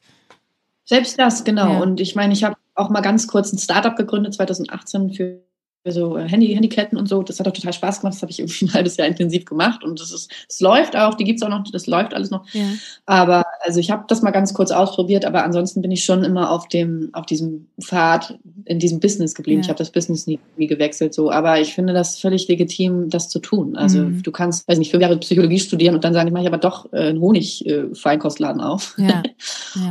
Selbst 0.86 1.18
das, 1.18 1.44
genau. 1.44 1.74
Ja. 1.74 1.80
Und 1.80 2.00
ich 2.02 2.16
meine, 2.16 2.34
ich 2.34 2.44
habe 2.44 2.56
auch 2.76 2.90
mal 2.90 3.02
ganz 3.02 3.28
kurz 3.28 3.52
ein 3.54 3.58
Startup 3.58 3.96
gegründet, 3.96 4.34
2018 4.34 5.14
für 5.14 5.42
so 5.92 6.18
äh, 6.18 6.28
Handy, 6.28 6.54
Handyketten 6.54 6.98
und 6.98 7.08
so. 7.08 7.22
Das 7.24 7.40
hat 7.40 7.48
auch 7.48 7.54
total 7.54 7.74
Spaß 7.74 8.02
gemacht. 8.02 8.16
Das 8.16 8.22
habe 8.22 8.32
ich 8.32 8.40
irgendwie 8.40 8.66
ein 8.66 8.74
halbes 8.74 8.98
Jahr 8.98 9.08
intensiv 9.08 9.46
gemacht 9.46 9.84
und 9.84 10.00
das 10.00 10.12
ist, 10.12 10.32
es 10.48 10.60
läuft 10.62 10.96
auch, 10.96 11.16
die 11.16 11.26
gibt's 11.26 11.44
auch 11.44 11.50
noch, 11.50 11.64
das 11.72 11.88
läuft 11.88 12.14
alles 12.14 12.32
noch. 12.32 12.46
Ja. 12.54 12.64
Aber 13.06 13.46
also 13.62 13.80
ich 13.80 13.92
habe 13.92 14.06
das 14.08 14.22
mal 14.22 14.32
ganz 14.32 14.54
kurz 14.54 14.72
ausprobiert, 14.72 15.26
aber 15.26 15.44
ansonsten 15.44 15.82
bin 15.82 15.92
ich 15.92 16.04
schon 16.04 16.24
immer 16.24 16.52
auf 16.52 16.68
dem, 16.68 17.10
auf 17.14 17.26
diesem 17.26 17.68
Pfad, 17.82 18.38
in 18.66 18.80
diesem 18.80 19.00
Business 19.00 19.36
geblieben. 19.36 19.60
Ja. 19.60 19.66
Ich 19.66 19.70
habe 19.70 19.78
das 19.78 19.92
Business 19.92 20.28
nie, 20.28 20.40
nie 20.58 20.68
gewechselt 20.68 21.14
so. 21.14 21.32
Aber 21.32 21.60
ich 21.60 21.74
finde 21.74 21.94
das 21.94 22.18
völlig 22.18 22.48
legitim, 22.48 23.10
das 23.10 23.30
zu 23.30 23.40
tun. 23.40 23.76
Also 23.76 24.00
mhm. 24.00 24.24
du 24.24 24.32
kannst, 24.32 24.68
weiß 24.68 24.78
nicht, 24.78 24.92
fünf 24.92 25.02
Jahre 25.02 25.18
Psychologie 25.18 25.60
studieren 25.60 25.96
und 25.96 26.04
dann 26.04 26.14
sagen, 26.14 26.28
ich 26.28 26.34
mache 26.34 26.48
aber 26.48 26.58
doch 26.58 26.92
äh, 26.94 27.10
einen 27.10 27.20
Honig-Feinkostladen 27.20 28.62
äh, 28.62 28.66
auf. 28.66 28.98
Ja. 29.04 29.24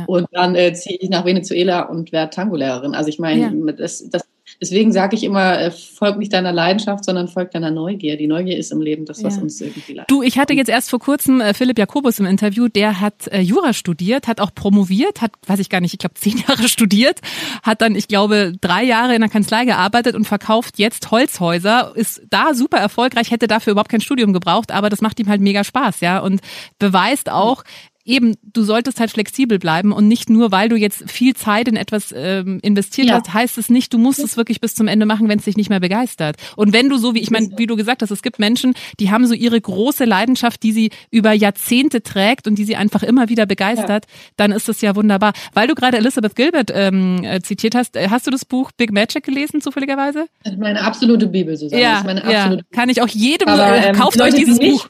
und 0.07 0.27
dann 0.31 0.55
äh, 0.55 0.73
ziehe 0.73 0.97
ich 0.99 1.09
nach 1.09 1.25
Venezuela 1.25 1.81
und 1.81 2.11
werde 2.11 2.29
Tango-Lehrerin. 2.29 2.95
Also 2.95 3.09
ich 3.09 3.19
meine, 3.19 3.73
das, 3.73 4.09
das 4.09 4.23
Deswegen 4.63 4.93
sage 4.93 5.17
ich 5.17 5.25
immer, 5.25 5.59
äh, 5.59 5.71
folg 5.71 6.17
nicht 6.17 6.31
deiner 6.31 6.53
Leidenschaft, 6.53 7.03
sondern 7.03 7.27
folg 7.27 7.51
deiner 7.51 7.69
Neugier. 7.69 8.15
Die 8.15 8.27
Neugier 8.27 8.57
ist 8.57 8.71
im 8.71 8.79
Leben 8.79 9.03
das, 9.03 9.21
was 9.21 9.35
ja. 9.35 9.41
uns 9.41 9.59
irgendwie 9.59 9.91
leidet. 9.91 10.09
Du, 10.09 10.23
ich 10.23 10.37
hatte 10.37 10.53
jetzt 10.53 10.69
erst 10.69 10.89
vor 10.89 10.99
kurzem 10.99 11.41
äh, 11.41 11.53
Philipp 11.53 11.77
Jakobus 11.77 12.17
im 12.19 12.25
Interview, 12.25 12.69
der 12.69 13.01
hat 13.01 13.27
äh, 13.27 13.41
Jura 13.41 13.73
studiert, 13.73 14.25
hat 14.25 14.39
auch 14.39 14.55
promoviert, 14.55 15.21
hat, 15.21 15.33
weiß 15.47 15.59
ich 15.59 15.67
gar 15.69 15.81
nicht, 15.81 15.91
ich 15.91 15.99
glaube 15.99 16.13
zehn 16.15 16.37
Jahre 16.47 16.69
studiert, 16.69 17.19
hat 17.61 17.81
dann, 17.81 17.93
ich 17.93 18.07
glaube, 18.07 18.53
drei 18.61 18.85
Jahre 18.85 19.15
in 19.15 19.19
der 19.19 19.29
Kanzlei 19.29 19.65
gearbeitet 19.65 20.15
und 20.15 20.23
verkauft 20.23 20.79
jetzt 20.79 21.11
Holzhäuser, 21.11 21.91
ist 21.95 22.21
da 22.29 22.53
super 22.53 22.77
erfolgreich, 22.77 23.31
hätte 23.31 23.47
dafür 23.47 23.71
überhaupt 23.71 23.91
kein 23.91 23.99
Studium 23.99 24.31
gebraucht, 24.31 24.71
aber 24.71 24.89
das 24.89 25.01
macht 25.01 25.19
ihm 25.19 25.27
halt 25.27 25.41
mega 25.41 25.65
Spaß, 25.65 25.99
ja, 25.99 26.19
und 26.19 26.39
beweist 26.79 27.29
auch, 27.29 27.65
eben, 28.05 28.35
du 28.43 28.63
solltest 28.63 28.99
halt 28.99 29.11
flexibel 29.11 29.59
bleiben 29.59 29.91
und 29.91 30.07
nicht 30.07 30.29
nur, 30.29 30.51
weil 30.51 30.69
du 30.69 30.75
jetzt 30.75 31.09
viel 31.09 31.35
Zeit 31.35 31.67
in 31.67 31.75
etwas 31.75 32.13
ähm, 32.15 32.59
investiert 32.61 33.07
ja. 33.07 33.15
hast, 33.15 33.33
heißt 33.33 33.57
es 33.57 33.69
nicht, 33.69 33.93
du 33.93 33.97
musst 33.97 34.19
es 34.19 34.35
wirklich 34.35 34.59
bis 34.59 34.75
zum 34.75 34.87
Ende 34.87 35.05
machen, 35.05 35.29
wenn 35.29 35.39
es 35.39 35.45
dich 35.45 35.55
nicht 35.55 35.69
mehr 35.69 35.79
begeistert. 35.79 36.35
Und 36.55 36.73
wenn 36.73 36.89
du 36.89 36.97
so, 36.97 37.15
wie 37.15 37.19
ich 37.19 37.31
meine, 37.31 37.49
wie 37.57 37.65
du 37.65 37.75
gesagt 37.75 38.01
hast, 38.01 38.11
es 38.11 38.21
gibt 38.21 38.39
Menschen, 38.39 38.73
die 38.99 39.11
haben 39.11 39.25
so 39.25 39.33
ihre 39.33 39.59
große 39.59 40.03
Leidenschaft, 40.05 40.63
die 40.63 40.73
sie 40.73 40.91
über 41.11 41.31
Jahrzehnte 41.31 42.03
trägt 42.03 42.47
und 42.47 42.55
die 42.55 42.65
sie 42.65 42.75
einfach 42.75 43.03
immer 43.03 43.29
wieder 43.29 43.45
begeistert, 43.45 44.05
ja. 44.05 44.11
dann 44.35 44.51
ist 44.51 44.67
das 44.67 44.81
ja 44.81 44.95
wunderbar. 44.95 45.33
Weil 45.53 45.67
du 45.67 45.75
gerade 45.75 45.97
Elizabeth 45.97 46.35
Gilbert 46.35 46.71
ähm, 46.73 47.23
äh, 47.23 47.41
zitiert 47.41 47.75
hast, 47.75 47.95
äh, 47.95 48.09
hast 48.09 48.27
du 48.27 48.31
das 48.31 48.43
Buch 48.43 48.71
Big 48.75 48.91
Magic 48.91 49.23
gelesen, 49.23 49.61
zufälligerweise? 49.61 50.27
Meine 50.57 50.81
absolute 50.81 51.27
Bibel, 51.27 51.55
Susanne. 51.55 51.81
Ja, 51.81 51.97
absolute 51.99 52.31
ja. 52.31 52.57
kann 52.71 52.89
ich 52.89 53.01
auch 53.01 53.07
jedem, 53.07 53.47
Aber, 53.47 53.75
ähm, 53.75 53.95
kauft 53.95 54.19
euch 54.19 54.33
dieses 54.33 54.59
Buch. 54.59 54.87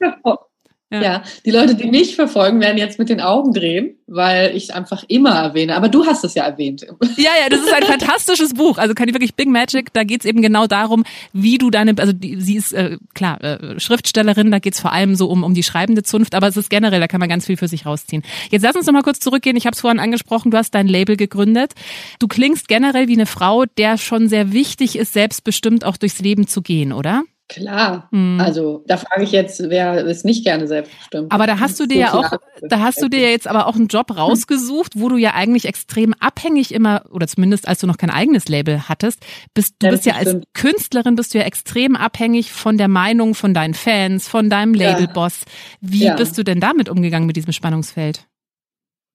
Ja. 0.93 1.01
ja. 1.01 1.23
die 1.45 1.51
Leute, 1.51 1.75
die 1.75 1.89
mich 1.89 2.15
verfolgen, 2.15 2.61
werden 2.61 2.77
jetzt 2.77 2.99
mit 2.99 3.09
den 3.09 3.19
Augen 3.19 3.51
drehen, 3.51 3.97
weil 4.05 4.55
ich 4.55 4.75
einfach 4.75 5.03
immer 5.07 5.31
erwähne. 5.31 5.75
Aber 5.75 5.89
du 5.89 6.05
hast 6.05 6.23
es 6.23 6.35
ja 6.35 6.43
erwähnt. 6.43 6.85
Ja, 7.17 7.31
ja, 7.41 7.49
das 7.49 7.61
ist 7.61 7.73
ein 7.73 7.83
fantastisches 7.83 8.53
Buch. 8.53 8.77
Also 8.77 8.93
kann 8.93 9.07
ich 9.07 9.13
wirklich 9.13 9.35
Big 9.35 9.47
Magic, 9.47 9.93
da 9.93 10.03
geht's 10.03 10.25
eben 10.25 10.41
genau 10.41 10.67
darum, 10.67 11.03
wie 11.31 11.57
du 11.57 11.69
deine, 11.69 11.93
also 11.97 12.13
die, 12.13 12.39
sie 12.39 12.55
ist 12.55 12.73
äh, 12.73 12.97
klar 13.13 13.41
äh, 13.43 13.79
Schriftstellerin, 13.79 14.51
da 14.51 14.59
geht's 14.59 14.79
vor 14.79 14.91
allem 14.91 15.15
so 15.15 15.29
um, 15.29 15.43
um 15.43 15.53
die 15.53 15.63
schreibende 15.63 16.03
Zunft, 16.03 16.35
aber 16.35 16.47
es 16.47 16.57
ist 16.57 16.69
generell, 16.69 16.99
da 16.99 17.07
kann 17.07 17.19
man 17.19 17.29
ganz 17.29 17.45
viel 17.45 17.57
für 17.57 17.67
sich 17.67 17.85
rausziehen. 17.85 18.23
Jetzt 18.51 18.63
lass 18.63 18.75
uns 18.75 18.85
noch 18.85 18.93
mal 18.93 19.03
kurz 19.03 19.19
zurückgehen. 19.19 19.55
Ich 19.55 19.65
habe 19.65 19.73
es 19.73 19.81
vorhin 19.81 19.99
angesprochen, 19.99 20.51
du 20.51 20.57
hast 20.57 20.75
dein 20.75 20.87
Label 20.87 21.17
gegründet. 21.17 21.73
Du 22.19 22.27
klingst 22.27 22.67
generell 22.67 23.07
wie 23.07 23.13
eine 23.13 23.25
Frau, 23.25 23.65
der 23.65 23.97
schon 23.97 24.27
sehr 24.27 24.53
wichtig 24.53 24.97
ist, 24.97 25.13
selbstbestimmt 25.13 25.85
auch 25.85 25.97
durchs 25.97 26.19
Leben 26.19 26.47
zu 26.47 26.61
gehen, 26.61 26.93
oder? 26.93 27.23
Klar, 27.49 28.07
hm. 28.11 28.39
also 28.39 28.83
da 28.87 28.97
frage 28.97 29.23
ich 29.23 29.31
jetzt, 29.31 29.69
wer 29.69 30.05
ist 30.05 30.23
nicht 30.23 30.45
gerne 30.45 30.67
selbstbestimmt. 30.67 31.31
Aber 31.31 31.45
da 31.45 31.59
hast 31.59 31.79
du 31.79 31.85
dir 31.85 31.97
ja 31.97 32.13
auch, 32.13 32.31
da 32.61 32.79
hast 32.79 33.01
du 33.01 33.09
dir 33.09 33.19
jetzt 33.19 33.47
aber 33.47 33.67
auch 33.67 33.75
einen 33.75 33.87
Job 33.87 34.15
rausgesucht, 34.15 34.93
wo 34.95 35.09
du 35.09 35.17
ja 35.17 35.33
eigentlich 35.33 35.65
extrem 35.65 36.13
abhängig 36.19 36.73
immer, 36.73 37.03
oder 37.11 37.27
zumindest 37.27 37.67
als 37.67 37.79
du 37.79 37.87
noch 37.87 37.97
kein 37.97 38.09
eigenes 38.09 38.47
Label 38.47 38.87
hattest, 38.87 39.19
bist 39.53 39.75
du 39.79 39.89
bist 39.89 40.05
ja 40.05 40.15
als 40.15 40.37
Künstlerin 40.53 41.15
bist 41.15 41.33
du 41.33 41.37
ja 41.37 41.43
extrem 41.43 41.95
abhängig 41.95 42.53
von 42.53 42.77
der 42.77 42.87
Meinung 42.87 43.35
von 43.35 43.53
deinen 43.53 43.73
Fans, 43.73 44.27
von 44.27 44.49
deinem 44.49 44.73
Labelboss. 44.73 45.41
Wie 45.81 46.05
ja. 46.05 46.15
bist 46.15 46.37
du 46.37 46.43
denn 46.43 46.61
damit 46.61 46.87
umgegangen 46.87 47.27
mit 47.27 47.35
diesem 47.35 47.51
Spannungsfeld? 47.51 48.25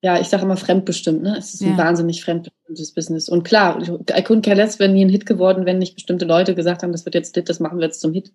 Ja, 0.00 0.20
ich 0.20 0.28
sage 0.28 0.44
immer 0.44 0.56
fremdbestimmt, 0.56 1.22
ne? 1.22 1.34
Es 1.36 1.54
ist 1.54 1.62
ein 1.62 1.72
ja. 1.72 1.78
wahnsinnig 1.78 2.22
fremdbestimmtes 2.22 2.92
Business. 2.92 3.28
Und 3.28 3.42
klar, 3.42 3.82
I 3.82 4.22
couldn't 4.22 4.42
care 4.42 4.56
less 4.56 4.78
wäre 4.78 4.90
nie 4.90 5.04
ein 5.04 5.08
Hit 5.08 5.26
geworden, 5.26 5.66
wenn 5.66 5.78
nicht 5.78 5.96
bestimmte 5.96 6.24
Leute 6.24 6.54
gesagt 6.54 6.82
haben, 6.82 6.92
das 6.92 7.04
wird 7.04 7.16
jetzt 7.16 7.34
Hit, 7.34 7.48
das 7.48 7.58
machen 7.58 7.78
wir 7.78 7.86
jetzt 7.86 8.00
zum 8.00 8.12
Hit. 8.12 8.32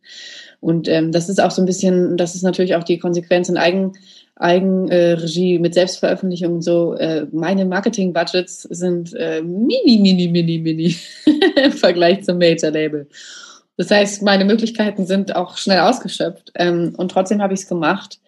Und 0.60 0.90
ähm, 0.90 1.14
das 1.14 1.30
ist 1.30 1.42
auch 1.42 1.52
so 1.52 1.62
ein 1.62 1.66
bisschen, 1.66 2.18
das 2.18 2.36
ist 2.36 2.42
natürlich 2.42 2.76
auch 2.76 2.84
die 2.84 3.00
Konsequenz 3.00 3.48
in 3.48 3.56
Eigen, 3.56 3.94
Eigenregie 4.36 5.56
äh, 5.56 5.60
mit 5.60 5.74
Selbstveröffentlichung 5.74 6.56
und 6.56 6.64
so. 6.64 6.96
Äh, 6.96 7.28
meine 7.32 7.64
Marketing-Budgets 7.64 8.64
sind 8.64 9.14
äh, 9.14 9.42
mini, 9.42 10.00
mini, 10.02 10.28
mini, 10.28 10.60
mini 10.60 10.96
im 11.64 11.72
Vergleich 11.72 12.24
zum 12.24 12.40
Major-Label. 12.40 13.08
Das 13.76 13.90
heißt, 13.90 14.22
meine 14.22 14.46
Möglichkeiten 14.46 15.08
sind 15.08 15.36
auch 15.36 15.58
schnell 15.58 15.80
ausgeschöpft. 15.80 16.52
Ähm, 16.56 16.94
und 16.96 17.10
trotzdem 17.10 17.42
habe 17.42 17.56
ich 17.56 17.62
es 17.62 17.68
gemacht. 17.68 18.20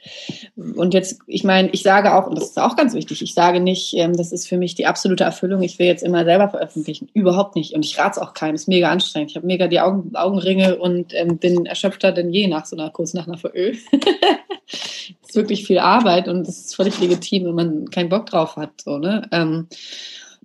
Und 0.56 0.96
jetzt, 0.96 1.20
ich 1.28 1.44
meine, 1.44 1.70
ich 1.70 1.84
sage 1.84 2.16
auch, 2.16 2.26
und 2.26 2.36
das 2.36 2.50
ist 2.50 2.60
auch 2.60 2.76
ganz 2.76 2.96
wichtig, 2.96 3.22
ich 3.22 3.36
sage 3.36 3.60
nicht, 3.60 3.94
ähm, 3.96 4.18
das 4.18 4.32
ist 4.32 4.48
für 4.48 4.58
mich 4.58 4.74
die 4.74 4.88
absolute 4.88 5.24
Erfüllung, 5.24 5.62
ich 5.62 5.78
will 5.78 5.86
jetzt 5.86 6.04
immer 6.04 6.26
selber 6.26 6.50
veröffentlichen. 6.50 7.10
Überhaupt 7.14 7.56
nicht. 7.56 7.74
Und 7.74 7.86
ich 7.86 7.98
rate 8.00 8.20
es 8.20 8.26
auch 8.26 8.34
keinem. 8.34 8.56
Ist 8.56 8.68
mega 8.68 8.90
anstrengend. 8.90 9.32
Ich 9.32 9.38
habe 9.38 9.46
mega 9.46 9.68
die 9.68 9.80
Augen, 9.80 10.16
Augenringe 10.16 10.78
und 10.78 11.14
ähm, 11.14 11.38
bin 11.38 11.68
erschöpfter 11.68 12.12
denn 12.12 12.32
je 12.32 12.48
nach 12.48 12.66
so 12.66 12.76
einer 12.76 12.90
kurz 12.90 13.14
nach 13.14 13.28
einer 13.28 13.38
VÖ. 13.38 13.76
ist 14.68 15.36
wirklich 15.36 15.68
viel 15.68 15.80
Arbeit 15.80 16.28
und 16.28 16.48
das 16.48 16.58
ist 16.58 16.76
völlig 16.76 17.00
legitim, 17.00 17.46
wenn 17.46 17.56
man 17.56 17.90
keinen 17.92 18.10
Bock 18.10 18.26
drauf 18.26 18.56
hat. 18.56 18.82
So, 18.82 18.98
ne? 18.98 19.28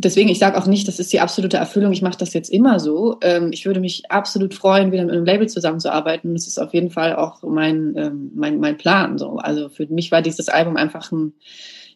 Deswegen, 0.02 0.30
ich 0.30 0.38
sage 0.38 0.56
auch 0.56 0.66
nicht, 0.66 0.88
das 0.88 0.98
ist 0.98 1.12
die 1.12 1.20
absolute 1.20 1.58
Erfüllung, 1.58 1.92
ich 1.92 2.00
mache 2.00 2.16
das 2.16 2.32
jetzt 2.32 2.48
immer 2.48 2.80
so. 2.80 3.18
Ähm, 3.22 3.50
ich 3.52 3.66
würde 3.66 3.80
mich 3.80 4.10
absolut 4.10 4.54
freuen, 4.54 4.92
wieder 4.92 5.04
mit 5.04 5.14
einem 5.14 5.26
Label 5.26 5.48
zusammenzuarbeiten. 5.48 6.32
Das 6.34 6.46
ist 6.46 6.58
auf 6.58 6.72
jeden 6.72 6.90
Fall 6.90 7.16
auch 7.16 7.42
mein, 7.42 7.94
ähm, 7.96 8.30
mein, 8.34 8.60
mein 8.60 8.78
Plan. 8.78 9.18
So. 9.18 9.36
Also 9.36 9.68
für 9.68 9.86
mich 9.86 10.10
war 10.10 10.22
dieses 10.22 10.48
Album 10.48 10.76
einfach 10.76 11.12
ein, 11.12 11.34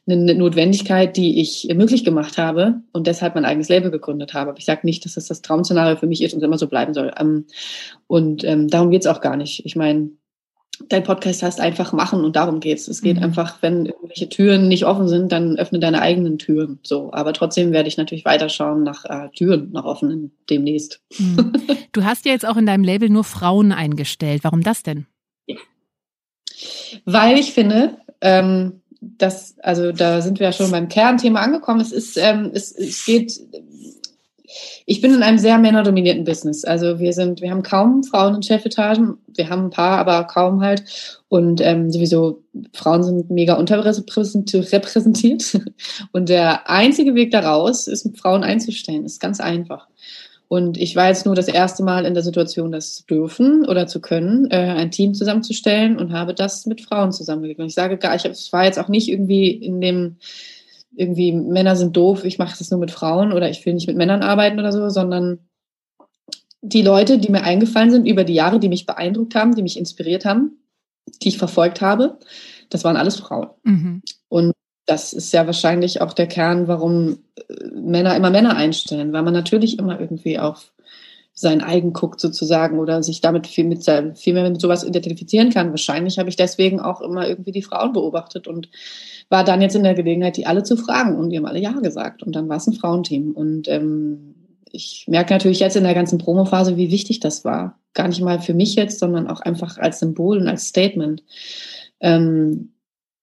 eine 0.07 0.35
Notwendigkeit, 0.35 1.17
die 1.17 1.41
ich 1.41 1.67
möglich 1.75 2.05
gemacht 2.05 2.37
habe 2.37 2.83
und 2.93 3.07
deshalb 3.07 3.37
mein 3.37 3.47
eigenes 3.47 3.71
Label 3.71 3.91
gegründet 3.91 4.35
habe. 4.35 4.51
Aber 4.51 4.59
ich 4.59 4.67
sage 4.67 4.81
nicht, 4.85 5.05
dass 5.07 5.15
das 5.15 5.27
das 5.29 5.41
Traum-Szenario 5.41 5.97
für 5.97 6.07
mich 6.07 6.23
ist 6.23 6.35
und 6.35 6.43
immer 6.43 6.59
so 6.59 6.69
bleiben 6.69 6.93
soll. 6.93 7.11
Ähm, 7.19 7.47
und 8.07 8.45
ähm, 8.45 8.69
darum 8.69 8.91
geht's 8.91 9.07
auch 9.07 9.23
gar 9.23 9.39
nicht. 9.39 9.65
Ich 9.65 9.77
meine, 9.77 10.11
dein 10.89 11.05
Podcast 11.05 11.43
heißt 11.43 11.61
einfach 11.61 11.93
machen 11.93 12.25
und 12.25 12.37
darum 12.37 12.61
geht's. 12.61 12.89
Es 12.89 13.03
geht 13.03 13.17
mhm. 13.17 13.25
einfach, 13.25 13.63
wenn 13.63 13.87
irgendwelche 13.87 14.29
Türen 14.29 14.69
nicht 14.69 14.85
offen 14.85 15.09
sind, 15.09 15.33
dann 15.33 15.57
öffne 15.57 15.79
deine 15.79 16.01
eigenen 16.01 16.39
Türen. 16.39 16.79
So, 16.83 17.13
aber 17.13 17.33
trotzdem 17.33 17.73
werde 17.73 17.89
ich 17.89 17.97
natürlich 17.97 18.25
weiterschauen 18.25 18.83
nach 18.83 19.05
äh, 19.05 19.29
Türen, 19.35 19.71
nach 19.73 19.85
offenen 19.85 20.33
demnächst. 20.51 21.01
Mhm. 21.19 21.53
Du 21.93 22.03
hast 22.03 22.25
ja 22.27 22.33
jetzt 22.33 22.45
auch 22.45 22.57
in 22.57 22.67
deinem 22.67 22.83
Label 22.83 23.09
nur 23.09 23.23
Frauen 23.23 23.71
eingestellt. 23.71 24.43
Warum 24.43 24.63
das 24.63 24.83
denn? 24.83 25.07
Ja. 25.47 25.55
Weil 27.05 27.39
ich 27.39 27.53
finde, 27.53 27.99
ähm, 28.21 28.81
dass, 29.01 29.57
also 29.61 29.93
da 29.93 30.21
sind 30.21 30.41
wir 30.41 30.49
ja 30.49 30.53
schon 30.53 30.73
beim 30.73 30.89
Kernthema 30.89 31.41
angekommen. 31.41 31.81
Es 31.81 31.93
ist, 31.93 32.17
ähm, 32.17 32.51
es, 32.53 32.73
es 32.73 33.05
geht 33.05 33.39
ich 34.87 35.01
bin 35.01 35.15
in 35.15 35.23
einem 35.23 35.39
sehr 35.39 35.59
männerdominierten 35.59 36.25
Business. 36.25 36.65
Also 36.65 36.99
wir 36.99 37.13
sind, 37.13 37.41
wir 37.41 37.51
haben 37.51 37.63
kaum 37.63 38.05
Frauen 38.05 38.37
in 38.37 38.43
Chefetagen. 38.43 39.19
Wir 39.35 39.51
haben 39.51 39.67
ein 39.67 39.71
paar, 39.71 39.99
aber 39.99 40.25
kaum 40.25 40.63
halt. 40.63 40.85
Und 41.29 41.61
ähm, 41.61 41.91
sowieso 41.91 42.43
Frauen 42.73 43.03
sind 43.03 43.31
mega 43.31 43.55
unterrepräsentiert. 43.55 45.61
Und 46.13 46.29
der 46.29 46.69
einzige 46.69 47.15
Weg 47.15 47.31
daraus 47.31 47.87
ist, 47.87 48.19
Frauen 48.19 48.45
einzustellen. 48.45 49.05
Ist 49.05 49.21
ganz 49.21 49.41
einfach. 49.41 49.89
Und 50.49 50.77
ich 50.77 50.95
war 50.95 51.09
jetzt 51.09 51.27
nur 51.27 51.35
das 51.35 51.49
erste 51.49 51.83
Mal 51.83 52.05
in 52.05 52.15
der 52.15 52.23
Situation, 52.23 52.71
das 52.71 52.97
zu 52.97 53.07
dürfen 53.07 53.67
oder 53.67 53.87
zu 53.87 54.01
können, 54.01 54.51
äh, 54.51 54.57
ein 54.57 54.91
Team 54.91 55.15
zusammenzustellen 55.15 55.99
und 55.99 56.13
habe 56.13 56.35
das 56.35 56.67
mit 56.67 56.83
Frauen 56.83 57.13
zusammengegeben. 57.13 57.67
Ich 57.67 57.75
sage 57.75 57.97
gar, 57.97 58.15
ich 58.15 58.53
war 58.53 58.65
jetzt 58.65 58.79
auch 58.79 58.89
nicht 58.89 59.09
irgendwie 59.09 59.51
in 59.51 59.81
dem 59.81 60.17
irgendwie 60.97 61.33
Männer 61.33 61.77
sind 61.77 61.97
doof, 61.97 62.25
ich 62.25 62.39
mache 62.39 62.57
das 62.59 62.71
nur 62.71 62.81
mit 62.81 62.91
Frauen 62.91 63.33
oder 63.33 63.51
ich 63.51 63.65
will 63.65 63.75
nicht 63.75 63.87
mit 63.87 63.97
Männern 63.97 64.23
arbeiten 64.23 64.59
oder 64.59 64.73
so, 64.73 64.89
sondern 64.89 65.41
die 66.63 66.83
Leute, 66.83 67.19
die 67.19 67.31
mir 67.31 67.43
eingefallen 67.43 67.91
sind 67.91 68.07
über 68.07 68.25
die 68.25 68.35
Jahre, 68.35 68.59
die 68.59 68.69
mich 68.69 68.87
beeindruckt 68.87 69.35
haben, 69.35 69.55
die 69.55 69.63
mich 69.63 69.79
inspiriert 69.79 70.25
haben, 70.25 70.59
die 71.23 71.29
ich 71.29 71.39
verfolgt 71.39 71.81
habe, 71.81 72.19
das 72.71 72.85
waren 72.85 72.97
alles 72.97 73.17
Frauen. 73.17 73.49
Mhm. 73.65 74.03
Und 74.29 74.53
das 74.87 75.13
ist 75.13 75.33
ja 75.33 75.47
wahrscheinlich 75.47 76.01
auch 76.01 76.13
der 76.13 76.27
Kern, 76.27 76.69
warum 76.69 77.19
äh, 77.37 77.55
Männer 77.75 78.17
immer 78.17 78.31
Männer 78.31 78.57
einstellen, 78.57 79.13
weil 79.13 79.23
man 79.23 79.33
natürlich 79.33 79.79
immer 79.79 80.01
irgendwie 80.01 80.39
auf 80.39 80.74
sein 81.35 81.61
eigen 81.61 81.93
guckt 81.93 82.21
sozusagen 82.21 82.79
oder 82.79 83.03
sich 83.03 83.21
damit 83.21 83.49
viel, 83.49 83.65
mit, 83.65 83.85
viel 84.15 84.35
mehr 84.35 84.49
mit 84.49 84.61
sowas 84.61 84.85
identifizieren 84.85 85.51
kann. 85.51 85.71
Wahrscheinlich 85.71 86.19
habe 86.19 86.29
ich 86.29 86.37
deswegen 86.37 86.79
auch 86.79 87.01
immer 87.01 87.29
irgendwie 87.29 87.51
die 87.51 87.63
Frauen 87.63 87.93
beobachtet 87.93 88.47
und 88.47 88.69
war 89.29 89.43
dann 89.43 89.61
jetzt 89.61 89.75
in 89.75 89.83
der 89.83 89.95
Gelegenheit, 89.95 90.37
die 90.37 90.47
alle 90.47 90.63
zu 90.63 90.77
fragen 90.77 91.17
und 91.17 91.31
die 91.31 91.37
haben 91.37 91.47
alle 91.47 91.59
Ja 91.59 91.73
gesagt 91.73 92.23
und 92.23 92.37
dann 92.37 92.49
war 92.49 92.59
es 92.59 92.69
ein 92.69 92.75
Frauenteam 92.75 93.33
und 93.33 93.69
ähm, 93.69 94.35
ich 94.71 95.07
merke 95.09 95.33
natürlich 95.33 95.61
jetzt 95.61 95.77
in 95.77 95.85
der 95.85 95.95
ganzen 95.95 96.19
Promophase, 96.19 96.77
wie 96.77 96.91
wichtig 96.91 97.21
das 97.21 97.45
war. 97.45 97.79
Gar 97.95 98.09
nicht 98.09 98.21
mal 98.21 98.41
für 98.41 98.55
mich 98.55 98.75
jetzt, 98.75 98.99
sondern 98.99 99.29
auch 99.29 99.41
einfach 99.41 99.79
als 99.79 100.01
Symbol 100.01 100.39
und 100.39 100.49
als 100.49 100.67
Statement. 100.67 101.23
Ähm, 102.01 102.73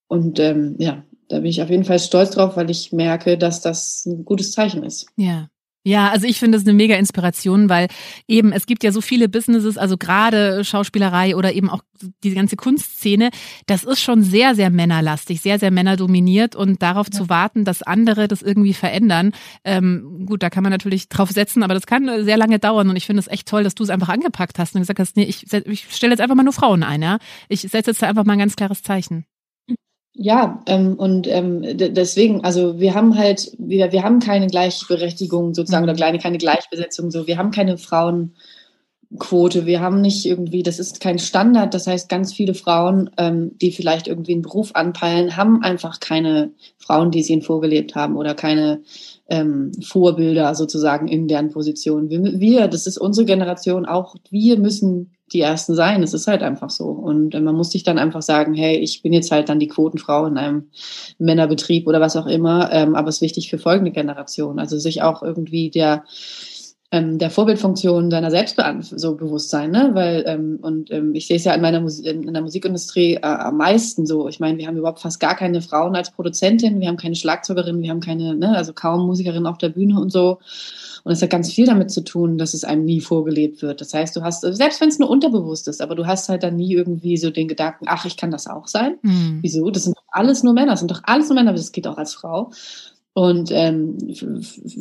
und 0.07 0.39
ähm, 0.39 0.75
ja, 0.79 1.03
da 1.27 1.37
bin 1.37 1.47
ich 1.47 1.61
auf 1.61 1.69
jeden 1.69 1.83
Fall 1.83 1.99
stolz 1.99 2.31
drauf, 2.31 2.55
weil 2.55 2.69
ich 2.69 2.93
merke, 2.93 3.37
dass 3.37 3.61
das 3.61 4.05
ein 4.05 4.23
gutes 4.23 4.53
Zeichen 4.53 4.83
ist. 4.83 5.07
Ja. 5.17 5.49
Ja, 5.83 6.09
also 6.09 6.27
ich 6.27 6.37
finde 6.37 6.59
das 6.59 6.67
eine 6.67 6.75
mega 6.75 6.95
Inspiration, 6.95 7.67
weil 7.67 7.87
eben 8.27 8.51
es 8.51 8.67
gibt 8.67 8.83
ja 8.83 8.91
so 8.91 9.01
viele 9.01 9.27
Businesses, 9.27 9.79
also 9.79 9.97
gerade 9.97 10.63
Schauspielerei 10.63 11.35
oder 11.35 11.53
eben 11.53 11.71
auch 11.71 11.81
die 12.23 12.35
ganze 12.35 12.55
Kunstszene, 12.55 13.31
das 13.65 13.83
ist 13.83 13.99
schon 13.99 14.21
sehr, 14.21 14.53
sehr 14.53 14.69
männerlastig, 14.69 15.41
sehr, 15.41 15.57
sehr 15.57 15.71
männerdominiert 15.71 16.55
und 16.55 16.83
darauf 16.83 17.07
ja. 17.11 17.17
zu 17.17 17.29
warten, 17.29 17.65
dass 17.65 17.81
andere 17.81 18.27
das 18.27 18.43
irgendwie 18.43 18.75
verändern, 18.75 19.31
ähm, 19.63 20.25
gut, 20.27 20.43
da 20.43 20.51
kann 20.51 20.61
man 20.61 20.71
natürlich 20.71 21.09
drauf 21.09 21.31
setzen, 21.31 21.63
aber 21.63 21.73
das 21.73 21.87
kann 21.87 22.23
sehr 22.23 22.37
lange 22.37 22.59
dauern 22.59 22.89
und 22.89 22.95
ich 22.95 23.07
finde 23.07 23.21
es 23.21 23.27
echt 23.27 23.47
toll, 23.47 23.63
dass 23.63 23.73
du 23.73 23.83
es 23.83 23.89
einfach 23.89 24.09
angepackt 24.09 24.59
hast 24.59 24.75
und 24.75 24.81
gesagt 24.81 24.99
hast, 24.99 25.17
nee, 25.17 25.23
ich, 25.23 25.51
ich 25.51 25.95
stelle 25.95 26.13
jetzt 26.13 26.21
einfach 26.21 26.35
mal 26.35 26.43
nur 26.43 26.53
Frauen 26.53 26.83
ein, 26.83 27.01
ja. 27.01 27.17
Ich 27.49 27.61
setze 27.61 27.89
jetzt 27.89 28.03
da 28.03 28.07
einfach 28.07 28.25
mal 28.25 28.33
ein 28.33 28.39
ganz 28.39 28.55
klares 28.55 28.83
Zeichen. 28.83 29.25
Ja, 30.13 30.61
ähm, 30.65 30.95
und 30.95 31.25
ähm, 31.27 31.61
deswegen, 31.77 32.43
also 32.43 32.79
wir 32.79 32.93
haben 32.93 33.17
halt, 33.17 33.51
wir, 33.57 33.93
wir 33.93 34.03
haben 34.03 34.19
keine 34.19 34.47
Gleichberechtigung 34.47 35.53
sozusagen 35.53 35.83
oder 35.83 35.93
kleine, 35.93 36.19
keine 36.19 36.37
Gleichbesetzung, 36.37 37.11
so. 37.11 37.27
Wir 37.27 37.37
haben 37.37 37.51
keine 37.51 37.77
Frauenquote, 37.77 39.65
wir 39.65 39.79
haben 39.79 40.01
nicht 40.01 40.25
irgendwie, 40.25 40.63
das 40.63 40.79
ist 40.79 40.99
kein 40.99 41.17
Standard, 41.17 41.73
das 41.73 41.87
heißt, 41.87 42.09
ganz 42.09 42.33
viele 42.33 42.55
Frauen, 42.55 43.09
ähm, 43.17 43.57
die 43.61 43.71
vielleicht 43.71 44.07
irgendwie 44.09 44.33
einen 44.33 44.41
Beruf 44.41 44.71
anpeilen, 44.73 45.37
haben 45.37 45.63
einfach 45.63 46.01
keine 46.01 46.51
Frauen, 46.77 47.11
die 47.11 47.23
sie 47.23 47.31
ihnen 47.31 47.41
vorgelebt 47.41 47.95
haben 47.95 48.17
oder 48.17 48.35
keine 48.35 48.81
ähm, 49.29 49.71
Vorbilder 49.81 50.55
sozusagen 50.55 51.07
in 51.07 51.29
deren 51.29 51.51
Position. 51.51 52.09
Wir, 52.09 52.21
wir, 52.21 52.67
das 52.67 52.85
ist 52.85 52.97
unsere 52.97 53.25
Generation, 53.25 53.85
auch 53.85 54.15
wir 54.29 54.59
müssen 54.59 55.11
die 55.33 55.41
Ersten 55.41 55.75
sein. 55.75 56.03
Es 56.03 56.13
ist 56.13 56.27
halt 56.27 56.43
einfach 56.43 56.69
so. 56.69 56.85
Und 56.85 57.35
äh, 57.35 57.41
man 57.41 57.55
muss 57.55 57.71
sich 57.71 57.83
dann 57.83 57.97
einfach 57.97 58.21
sagen, 58.21 58.53
hey, 58.53 58.77
ich 58.77 59.01
bin 59.01 59.13
jetzt 59.13 59.31
halt 59.31 59.49
dann 59.49 59.59
die 59.59 59.67
Quotenfrau 59.67 60.25
in 60.25 60.37
einem 60.37 60.69
Männerbetrieb 61.17 61.87
oder 61.87 62.01
was 62.01 62.15
auch 62.15 62.27
immer. 62.27 62.71
Ähm, 62.71 62.95
aber 62.95 63.09
es 63.09 63.15
ist 63.15 63.21
wichtig 63.21 63.49
für 63.49 63.57
folgende 63.57 63.91
Generationen. 63.91 64.59
Also 64.59 64.77
sich 64.77 65.01
auch 65.01 65.23
irgendwie 65.23 65.69
der 65.69 66.03
ähm, 66.93 67.17
der 67.17 67.29
Vorbildfunktion 67.29 68.11
seiner 68.11 68.29
selbst 68.31 68.57
so 68.81 69.15
bewusst 69.15 69.49
sein, 69.49 69.71
ne? 69.71 69.91
Weil 69.93 70.23
ähm, 70.27 70.59
und 70.61 70.91
ähm, 70.91 71.15
ich 71.15 71.25
sehe 71.25 71.37
es 71.37 71.45
ja 71.45 71.53
in 71.53 71.61
meiner 71.61 71.79
Musik, 71.79 72.05
in 72.05 72.33
der 72.33 72.41
Musikindustrie 72.41 73.15
äh, 73.15 73.21
am 73.21 73.57
meisten 73.57 74.05
so. 74.05 74.27
Ich 74.27 74.41
meine, 74.41 74.57
wir 74.57 74.67
haben 74.67 74.75
überhaupt 74.75 74.99
fast 74.99 75.21
gar 75.21 75.35
keine 75.35 75.61
Frauen 75.61 75.95
als 75.95 76.11
Produzentin, 76.11 76.81
wir 76.81 76.89
haben 76.89 76.97
keine 76.97 77.15
Schlagzeugerin, 77.15 77.81
wir 77.81 77.89
haben 77.89 78.01
keine, 78.01 78.35
ne, 78.35 78.57
also 78.57 78.73
kaum 78.73 79.07
Musikerinnen 79.07 79.47
auf 79.47 79.57
der 79.57 79.69
Bühne 79.69 80.01
und 80.01 80.11
so. 80.11 80.39
Und 81.03 81.11
es 81.11 81.21
hat 81.21 81.29
ganz 81.29 81.51
viel 81.51 81.65
damit 81.65 81.91
zu 81.91 82.01
tun, 82.03 82.37
dass 82.37 82.53
es 82.53 82.63
einem 82.63 82.85
nie 82.85 83.01
vorgelebt 83.01 83.61
wird. 83.61 83.81
Das 83.81 83.93
heißt, 83.93 84.15
du 84.15 84.21
hast, 84.21 84.41
selbst 84.41 84.81
wenn 84.81 84.89
es 84.89 84.99
nur 84.99 85.09
unterbewusst 85.09 85.67
ist, 85.67 85.81
aber 85.81 85.95
du 85.95 86.05
hast 86.05 86.29
halt 86.29 86.43
dann 86.43 86.55
nie 86.55 86.73
irgendwie 86.73 87.17
so 87.17 87.29
den 87.29 87.47
Gedanken, 87.47 87.85
ach, 87.87 88.05
ich 88.05 88.17
kann 88.17 88.31
das 88.31 88.47
auch 88.47 88.67
sein. 88.67 88.97
Mhm. 89.01 89.39
Wieso? 89.41 89.69
Das 89.69 89.83
sind 89.83 89.97
doch 89.97 90.03
alles 90.11 90.43
nur 90.43 90.53
Männer, 90.53 90.71
das 90.71 90.79
sind 90.79 90.91
doch 90.91 91.01
alles 91.03 91.29
nur 91.29 91.35
Männer, 91.35 91.49
aber 91.49 91.57
das 91.57 91.71
geht 91.71 91.87
auch 91.87 91.97
als 91.97 92.13
Frau. 92.13 92.51
Und 93.13 93.51
ähm, 93.51 93.97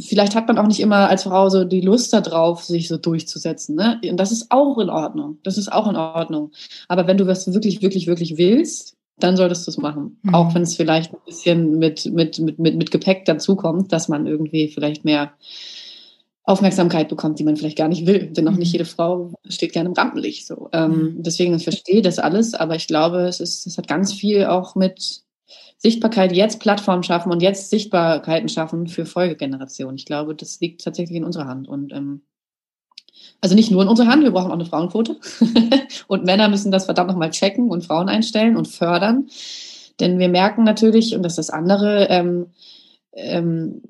vielleicht 0.08 0.36
hat 0.36 0.46
man 0.46 0.58
auch 0.58 0.68
nicht 0.68 0.78
immer 0.78 1.08
als 1.08 1.24
Frau 1.24 1.48
so 1.48 1.64
die 1.64 1.80
Lust 1.80 2.12
darauf, 2.12 2.62
sich 2.62 2.86
so 2.86 2.96
durchzusetzen. 2.96 3.74
Ne? 3.74 4.00
Und 4.08 4.18
das 4.18 4.30
ist 4.30 4.46
auch 4.50 4.78
in 4.78 4.88
Ordnung. 4.88 5.38
Das 5.42 5.58
ist 5.58 5.72
auch 5.72 5.88
in 5.88 5.96
Ordnung. 5.96 6.52
Aber 6.86 7.08
wenn 7.08 7.18
du 7.18 7.26
was 7.26 7.52
wirklich, 7.52 7.82
wirklich, 7.82 8.06
wirklich 8.06 8.38
willst, 8.38 8.96
dann 9.18 9.36
solltest 9.36 9.66
du 9.66 9.72
es 9.72 9.78
machen. 9.78 10.18
Mhm. 10.22 10.34
Auch 10.34 10.54
wenn 10.54 10.62
es 10.62 10.76
vielleicht 10.76 11.12
ein 11.12 11.20
bisschen 11.26 11.78
mit, 11.78 12.06
mit, 12.06 12.38
mit, 12.38 12.58
mit, 12.58 12.76
mit 12.76 12.90
Gepäck 12.92 13.24
dazukommt, 13.24 13.92
dass 13.92 14.08
man 14.08 14.26
irgendwie 14.26 14.68
vielleicht 14.68 15.04
mehr 15.04 15.32
Aufmerksamkeit 16.50 17.08
bekommt, 17.08 17.38
die 17.38 17.44
man 17.44 17.56
vielleicht 17.56 17.78
gar 17.78 17.88
nicht 17.88 18.06
will. 18.06 18.26
Denn 18.26 18.48
auch 18.48 18.56
nicht 18.56 18.68
mhm. 18.68 18.72
jede 18.72 18.84
Frau 18.84 19.32
steht 19.48 19.72
gerne 19.72 19.88
im 19.88 19.94
Rampenlicht. 19.94 20.46
So. 20.46 20.68
Ähm, 20.72 20.90
mhm. 20.90 21.22
Deswegen 21.22 21.54
ich 21.54 21.64
verstehe 21.64 22.02
das 22.02 22.18
alles, 22.18 22.54
aber 22.54 22.74
ich 22.74 22.86
glaube, 22.86 23.22
es 23.22 23.40
ist, 23.40 23.66
es 23.66 23.78
hat 23.78 23.88
ganz 23.88 24.12
viel 24.12 24.46
auch 24.46 24.74
mit 24.74 25.22
Sichtbarkeit 25.78 26.32
jetzt 26.32 26.60
Plattformen 26.60 27.02
schaffen 27.02 27.32
und 27.32 27.40
jetzt 27.40 27.70
Sichtbarkeiten 27.70 28.48
schaffen 28.48 28.86
für 28.88 29.06
Folgegenerationen. 29.06 29.96
Ich 29.96 30.04
glaube, 30.04 30.34
das 30.34 30.60
liegt 30.60 30.82
tatsächlich 30.84 31.16
in 31.16 31.24
unserer 31.24 31.46
Hand. 31.46 31.68
Und 31.68 31.92
ähm, 31.92 32.22
also 33.40 33.54
nicht 33.54 33.70
nur 33.70 33.82
in 33.82 33.88
unserer 33.88 34.08
Hand, 34.08 34.22
wir 34.22 34.30
brauchen 34.30 34.50
auch 34.50 34.54
eine 34.54 34.66
Frauenquote. 34.66 35.16
und 36.08 36.24
Männer 36.24 36.48
müssen 36.48 36.70
das 36.70 36.84
verdammt 36.84 37.10
nochmal 37.10 37.30
checken 37.30 37.70
und 37.70 37.84
Frauen 37.84 38.08
einstellen 38.08 38.56
und 38.56 38.68
fördern. 38.68 39.28
Denn 40.00 40.18
wir 40.18 40.28
merken 40.28 40.64
natürlich, 40.64 41.14
und 41.14 41.22
das 41.22 41.32
ist 41.32 41.48
das 41.48 41.50
andere, 41.50 42.08
ähm, 42.10 42.46
ähm, 43.12 43.82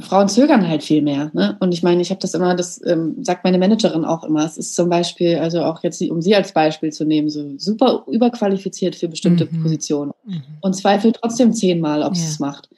Frauen 0.00 0.28
zögern 0.28 0.66
halt 0.68 0.82
viel 0.82 1.02
mehr. 1.02 1.30
Ne? 1.32 1.56
Und 1.60 1.72
ich 1.72 1.82
meine, 1.82 2.02
ich 2.02 2.10
habe 2.10 2.20
das 2.20 2.34
immer, 2.34 2.54
das 2.54 2.80
ähm, 2.86 3.16
sagt 3.22 3.44
meine 3.44 3.58
Managerin 3.58 4.04
auch 4.04 4.24
immer. 4.24 4.44
Es 4.44 4.56
ist 4.56 4.74
zum 4.74 4.88
Beispiel, 4.88 5.38
also 5.38 5.62
auch 5.62 5.82
jetzt, 5.82 6.02
um 6.02 6.22
sie 6.22 6.34
als 6.34 6.52
Beispiel 6.52 6.92
zu 6.92 7.04
nehmen, 7.04 7.28
so 7.28 7.44
super 7.56 8.04
überqualifiziert 8.08 8.96
für 8.96 9.08
bestimmte 9.08 9.48
mhm. 9.50 9.62
Positionen 9.62 10.12
mhm. 10.24 10.42
und 10.60 10.74
zweifelt 10.74 11.18
trotzdem 11.20 11.52
zehnmal, 11.52 12.02
ob 12.02 12.14
ja. 12.14 12.22
es 12.22 12.38
macht. 12.38 12.68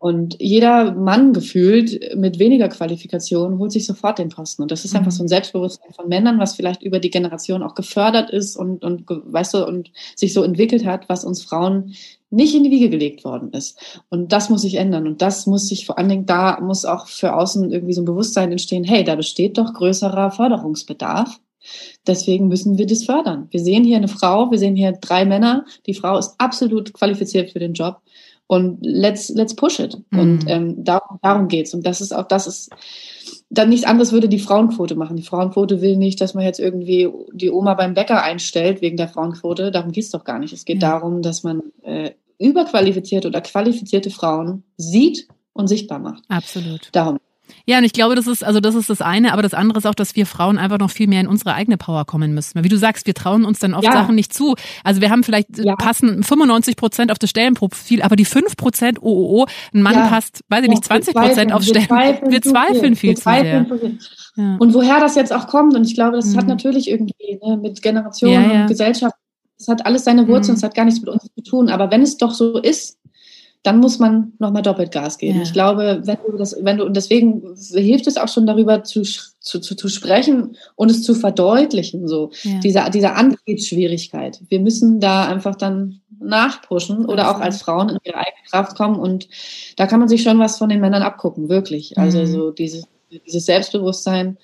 Und 0.00 0.36
jeder 0.40 0.92
Mann 0.92 1.34
gefühlt 1.34 2.16
mit 2.16 2.38
weniger 2.38 2.70
Qualifikation 2.70 3.58
holt 3.58 3.70
sich 3.70 3.84
sofort 3.84 4.18
den 4.18 4.30
Posten. 4.30 4.62
Und 4.62 4.70
das 4.70 4.86
ist 4.86 4.94
mhm. 4.94 5.00
einfach 5.00 5.12
so 5.12 5.22
ein 5.22 5.28
Selbstbewusstsein 5.28 5.92
von 5.92 6.08
Männern, 6.08 6.38
was 6.38 6.54
vielleicht 6.54 6.82
über 6.82 7.00
die 7.00 7.10
Generation 7.10 7.62
auch 7.62 7.74
gefördert 7.74 8.30
ist 8.30 8.56
und, 8.56 8.82
und 8.82 9.04
weißt 9.06 9.52
du, 9.52 9.66
und 9.66 9.92
sich 10.16 10.32
so 10.32 10.42
entwickelt 10.42 10.86
hat, 10.86 11.10
was 11.10 11.22
uns 11.22 11.42
Frauen 11.42 11.94
nicht 12.30 12.54
in 12.54 12.64
die 12.64 12.70
Wiege 12.70 12.88
gelegt 12.88 13.24
worden 13.24 13.52
ist. 13.52 13.78
Und 14.08 14.32
das 14.32 14.48
muss 14.48 14.62
sich 14.62 14.76
ändern. 14.76 15.06
Und 15.06 15.20
das 15.20 15.46
muss 15.46 15.68
sich 15.68 15.84
vor 15.84 15.98
allen 15.98 16.08
Dingen, 16.08 16.24
da 16.24 16.58
muss 16.62 16.86
auch 16.86 17.06
für 17.06 17.34
außen 17.34 17.70
irgendwie 17.70 17.92
so 17.92 18.00
ein 18.00 18.06
Bewusstsein 18.06 18.50
entstehen, 18.50 18.84
hey, 18.84 19.04
da 19.04 19.16
besteht 19.16 19.58
doch 19.58 19.74
größerer 19.74 20.30
Förderungsbedarf. 20.30 21.38
Deswegen 22.06 22.48
müssen 22.48 22.78
wir 22.78 22.86
das 22.86 23.04
fördern. 23.04 23.48
Wir 23.50 23.60
sehen 23.60 23.84
hier 23.84 23.98
eine 23.98 24.08
Frau, 24.08 24.50
wir 24.50 24.58
sehen 24.58 24.76
hier 24.76 24.92
drei 24.92 25.26
Männer. 25.26 25.66
Die 25.84 25.92
Frau 25.92 26.16
ist 26.16 26.36
absolut 26.38 26.94
qualifiziert 26.94 27.50
für 27.50 27.58
den 27.58 27.74
Job. 27.74 28.00
Und 28.50 28.78
let's, 28.82 29.28
let's 29.28 29.54
push 29.54 29.78
it. 29.78 29.96
Mhm. 30.10 30.18
Und 30.18 30.44
ähm, 30.48 30.82
darum, 30.82 31.20
darum 31.22 31.46
geht's. 31.46 31.72
Und 31.72 31.86
das 31.86 32.00
ist 32.00 32.10
auch, 32.10 32.26
das 32.26 32.48
ist, 32.48 32.70
dann 33.48 33.68
nichts 33.68 33.86
anderes 33.86 34.10
würde 34.10 34.28
die 34.28 34.40
Frauenquote 34.40 34.96
machen. 34.96 35.16
Die 35.16 35.22
Frauenquote 35.22 35.80
will 35.80 35.96
nicht, 35.96 36.20
dass 36.20 36.34
man 36.34 36.42
jetzt 36.42 36.58
irgendwie 36.58 37.08
die 37.32 37.52
Oma 37.52 37.74
beim 37.74 37.94
Bäcker 37.94 38.24
einstellt 38.24 38.82
wegen 38.82 38.96
der 38.96 39.06
Frauenquote. 39.06 39.70
Darum 39.70 39.92
geht's 39.92 40.10
doch 40.10 40.24
gar 40.24 40.40
nicht. 40.40 40.52
Es 40.52 40.64
geht 40.64 40.82
ja. 40.82 40.90
darum, 40.90 41.22
dass 41.22 41.44
man 41.44 41.62
äh, 41.82 42.10
überqualifizierte 42.40 43.28
oder 43.28 43.40
qualifizierte 43.40 44.10
Frauen 44.10 44.64
sieht 44.76 45.28
und 45.52 45.68
sichtbar 45.68 46.00
macht. 46.00 46.24
Absolut. 46.28 46.88
Darum. 46.90 47.18
Ja, 47.66 47.78
und 47.78 47.84
ich 47.84 47.92
glaube, 47.92 48.14
das 48.14 48.26
ist, 48.26 48.44
also 48.44 48.60
das 48.60 48.74
ist 48.74 48.90
das 48.90 49.00
eine, 49.00 49.32
aber 49.32 49.42
das 49.42 49.54
andere 49.54 49.78
ist 49.78 49.86
auch, 49.86 49.94
dass 49.94 50.16
wir 50.16 50.26
Frauen 50.26 50.58
einfach 50.58 50.78
noch 50.78 50.90
viel 50.90 51.06
mehr 51.06 51.20
in 51.20 51.26
unsere 51.26 51.54
eigene 51.54 51.76
Power 51.76 52.04
kommen 52.04 52.34
müssen. 52.34 52.62
Wie 52.62 52.68
du 52.68 52.76
sagst, 52.76 53.06
wir 53.06 53.14
trauen 53.14 53.44
uns 53.44 53.58
dann 53.58 53.74
oft 53.74 53.84
ja. 53.84 53.92
Sachen 53.92 54.14
nicht 54.14 54.32
zu. 54.32 54.54
Also 54.84 55.00
wir 55.00 55.10
haben 55.10 55.24
vielleicht 55.24 55.58
ja. 55.58 55.76
passen 55.76 56.22
95 56.22 56.76
Prozent 56.76 57.12
auf 57.12 57.18
das 57.18 57.30
Stellenprofil, 57.30 58.02
aber 58.02 58.16
die 58.16 58.24
5 58.24 58.56
Prozent 58.56 59.02
OOO, 59.02 59.46
ein 59.74 59.82
Mann 59.82 59.94
ja. 59.94 60.08
passt, 60.08 60.44
weiß 60.48 60.64
ich 60.64 60.70
nicht, 60.70 60.84
20 60.84 61.14
Prozent 61.14 61.52
auf 61.52 61.62
Stellen. 61.62 61.88
Wir 61.88 62.42
zweifeln 62.42 62.96
viel, 62.96 63.10
wir 63.10 63.16
zu 63.16 63.22
sehr. 63.22 63.66
Ja. 64.36 64.56
Und 64.58 64.74
woher 64.74 65.00
das 65.00 65.14
jetzt 65.16 65.32
auch 65.32 65.48
kommt, 65.48 65.74
und 65.74 65.84
ich 65.86 65.94
glaube, 65.94 66.16
das 66.16 66.26
mhm. 66.26 66.36
hat 66.36 66.46
natürlich 66.46 66.88
irgendwie 66.88 67.40
ne, 67.42 67.56
mit 67.56 67.82
Generationen 67.82 68.62
und 68.62 68.66
Gesellschaft, 68.68 69.14
das 69.58 69.68
hat 69.68 69.84
alles 69.84 70.04
seine 70.04 70.26
Wurzeln, 70.26 70.54
es 70.54 70.62
mhm. 70.62 70.66
hat 70.66 70.74
gar 70.74 70.84
nichts 70.84 71.00
mit 71.00 71.10
uns 71.10 71.24
zu 71.34 71.42
tun. 71.42 71.68
Aber 71.68 71.90
wenn 71.90 72.02
es 72.02 72.16
doch 72.16 72.32
so 72.32 72.58
ist, 72.58 72.96
dann 73.62 73.78
muss 73.78 73.98
man 73.98 74.32
nochmal 74.38 74.62
doppelt 74.62 74.90
Gas 74.90 75.18
geben. 75.18 75.36
Ja. 75.36 75.42
Ich 75.42 75.52
glaube, 75.52 76.00
wenn 76.04 76.18
du 76.26 76.36
das, 76.38 76.56
wenn 76.62 76.78
du, 76.78 76.84
und 76.84 76.96
deswegen 76.96 77.54
hilft 77.74 78.06
es 78.06 78.16
auch 78.16 78.28
schon 78.28 78.46
darüber 78.46 78.84
zu, 78.84 79.02
zu, 79.02 79.60
zu, 79.60 79.74
zu 79.74 79.88
sprechen 79.88 80.56
und 80.76 80.90
es 80.90 81.02
zu 81.02 81.14
verdeutlichen, 81.14 82.08
so. 82.08 82.30
Ja. 82.42 82.58
Diese, 82.60 82.84
diese 82.92 83.12
Antrittsschwierigkeit. 83.12 84.40
Wir 84.48 84.60
müssen 84.60 84.98
da 84.98 85.26
einfach 85.26 85.56
dann 85.56 86.00
nachpushen 86.18 87.04
oder 87.04 87.30
auch 87.30 87.40
als 87.40 87.60
Frauen 87.60 87.90
in 87.90 87.98
ihre 88.02 88.16
eigene 88.16 88.44
Kraft 88.50 88.76
kommen 88.76 88.96
und 88.96 89.28
da 89.76 89.86
kann 89.86 90.00
man 90.00 90.08
sich 90.08 90.22
schon 90.22 90.38
was 90.38 90.58
von 90.58 90.68
den 90.68 90.80
Männern 90.80 91.02
abgucken, 91.02 91.48
wirklich. 91.48 91.98
Also 91.98 92.20
mhm. 92.20 92.26
so 92.26 92.50
dieses, 92.50 92.84
dieses 93.26 93.44
Selbstbewusstsein 93.44 94.38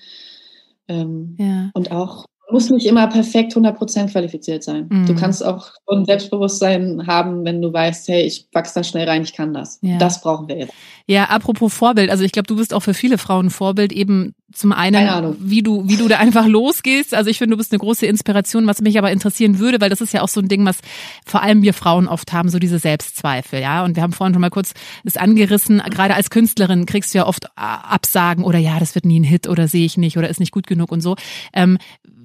ähm, 0.88 1.36
ja. 1.38 1.70
und 1.74 1.90
auch 1.90 2.26
muss 2.50 2.70
nicht 2.70 2.86
immer 2.86 3.06
perfekt 3.08 3.54
100% 3.54 4.12
qualifiziert 4.12 4.62
sein. 4.62 4.86
Mhm. 4.88 5.06
Du 5.06 5.14
kannst 5.14 5.44
auch 5.44 5.70
ein 5.88 6.04
Selbstbewusstsein 6.04 7.06
haben, 7.06 7.44
wenn 7.44 7.60
du 7.60 7.72
weißt, 7.72 8.08
hey, 8.08 8.22
ich 8.22 8.48
wachse 8.52 8.74
da 8.74 8.84
schnell 8.84 9.08
rein, 9.08 9.22
ich 9.22 9.32
kann 9.32 9.52
das. 9.52 9.78
Ja. 9.82 9.98
Das 9.98 10.20
brauchen 10.20 10.48
wir 10.48 10.58
jetzt. 10.58 10.72
Ja, 11.08 11.24
apropos 11.24 11.72
Vorbild, 11.72 12.10
also 12.10 12.24
ich 12.24 12.32
glaube, 12.32 12.48
du 12.48 12.56
bist 12.56 12.74
auch 12.74 12.80
für 12.80 12.94
viele 12.94 13.18
Frauen 13.18 13.50
Vorbild, 13.50 13.92
eben 13.92 14.34
zum 14.52 14.72
einen, 14.72 15.36
wie 15.40 15.62
du, 15.62 15.88
wie 15.88 15.96
du 15.96 16.08
da 16.08 16.18
einfach 16.18 16.46
losgehst. 16.46 17.14
Also 17.14 17.30
ich 17.30 17.38
finde, 17.38 17.54
du 17.54 17.58
bist 17.58 17.72
eine 17.72 17.78
große 17.78 18.06
Inspiration, 18.06 18.66
was 18.66 18.80
mich 18.80 18.96
aber 18.96 19.10
interessieren 19.10 19.58
würde, 19.58 19.80
weil 19.80 19.90
das 19.90 20.00
ist 20.00 20.12
ja 20.12 20.22
auch 20.22 20.28
so 20.28 20.40
ein 20.40 20.48
Ding, 20.48 20.64
was 20.64 20.78
vor 21.24 21.42
allem 21.42 21.62
wir 21.62 21.74
Frauen 21.74 22.08
oft 22.08 22.32
haben, 22.32 22.48
so 22.48 22.58
diese 22.58 22.78
Selbstzweifel, 22.78 23.60
ja. 23.60 23.84
Und 23.84 23.96
wir 23.96 24.02
haben 24.02 24.12
vorhin 24.12 24.34
schon 24.34 24.40
mal 24.40 24.50
kurz 24.50 24.72
das 25.04 25.16
angerissen. 25.16 25.82
Gerade 25.90 26.14
als 26.14 26.30
Künstlerin 26.30 26.86
kriegst 26.86 27.12
du 27.12 27.18
ja 27.18 27.26
oft 27.26 27.46
Absagen 27.56 28.44
oder 28.44 28.58
ja, 28.58 28.78
das 28.78 28.94
wird 28.94 29.04
nie 29.04 29.20
ein 29.20 29.24
Hit 29.24 29.48
oder 29.48 29.68
sehe 29.68 29.84
ich 29.84 29.96
nicht 29.96 30.16
oder 30.16 30.28
ist 30.28 30.40
nicht 30.40 30.52
gut 30.52 30.66
genug 30.66 30.90
und 30.90 31.00
so. 31.00 31.16
Ähm, 31.52 31.78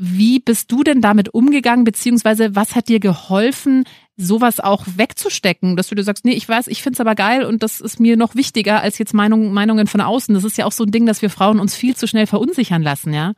wie 0.03 0.39
bist 0.39 0.71
du 0.71 0.83
denn 0.83 0.99
damit 0.99 1.31
umgegangen, 1.31 1.83
beziehungsweise 1.83 2.55
was 2.55 2.75
hat 2.75 2.89
dir 2.89 2.99
geholfen, 2.99 3.83
sowas 4.17 4.59
auch 4.59 4.83
wegzustecken, 4.95 5.75
dass 5.75 5.89
du 5.89 5.95
dir 5.95 6.03
sagst, 6.03 6.25
nee, 6.25 6.33
ich 6.33 6.49
weiß, 6.49 6.65
ich 6.67 6.81
finde 6.81 6.95
es 6.95 6.99
aber 6.99 7.13
geil 7.13 7.45
und 7.45 7.61
das 7.61 7.79
ist 7.79 7.99
mir 7.99 8.17
noch 8.17 8.33
wichtiger 8.33 8.81
als 8.81 8.97
jetzt 8.97 9.13
Meinung, 9.13 9.53
Meinungen 9.53 9.85
von 9.85 10.01
außen. 10.01 10.33
Das 10.33 10.43
ist 10.43 10.57
ja 10.57 10.65
auch 10.65 10.71
so 10.71 10.85
ein 10.85 10.91
Ding, 10.91 11.05
dass 11.05 11.21
wir 11.21 11.29
Frauen 11.29 11.59
uns 11.59 11.75
viel 11.75 11.95
zu 11.95 12.07
schnell 12.07 12.25
verunsichern 12.25 12.81
lassen, 12.81 13.13
ja? 13.13 13.33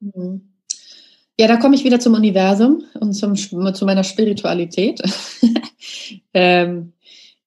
Mhm. 0.00 0.52
Ja, 1.38 1.48
da 1.48 1.56
komme 1.56 1.76
ich 1.76 1.84
wieder 1.84 1.98
zum 1.98 2.12
Universum 2.12 2.84
und 3.00 3.14
zum, 3.14 3.34
zu 3.34 3.84
meiner 3.86 4.04
Spiritualität. 4.04 5.00
ähm, 6.34 6.92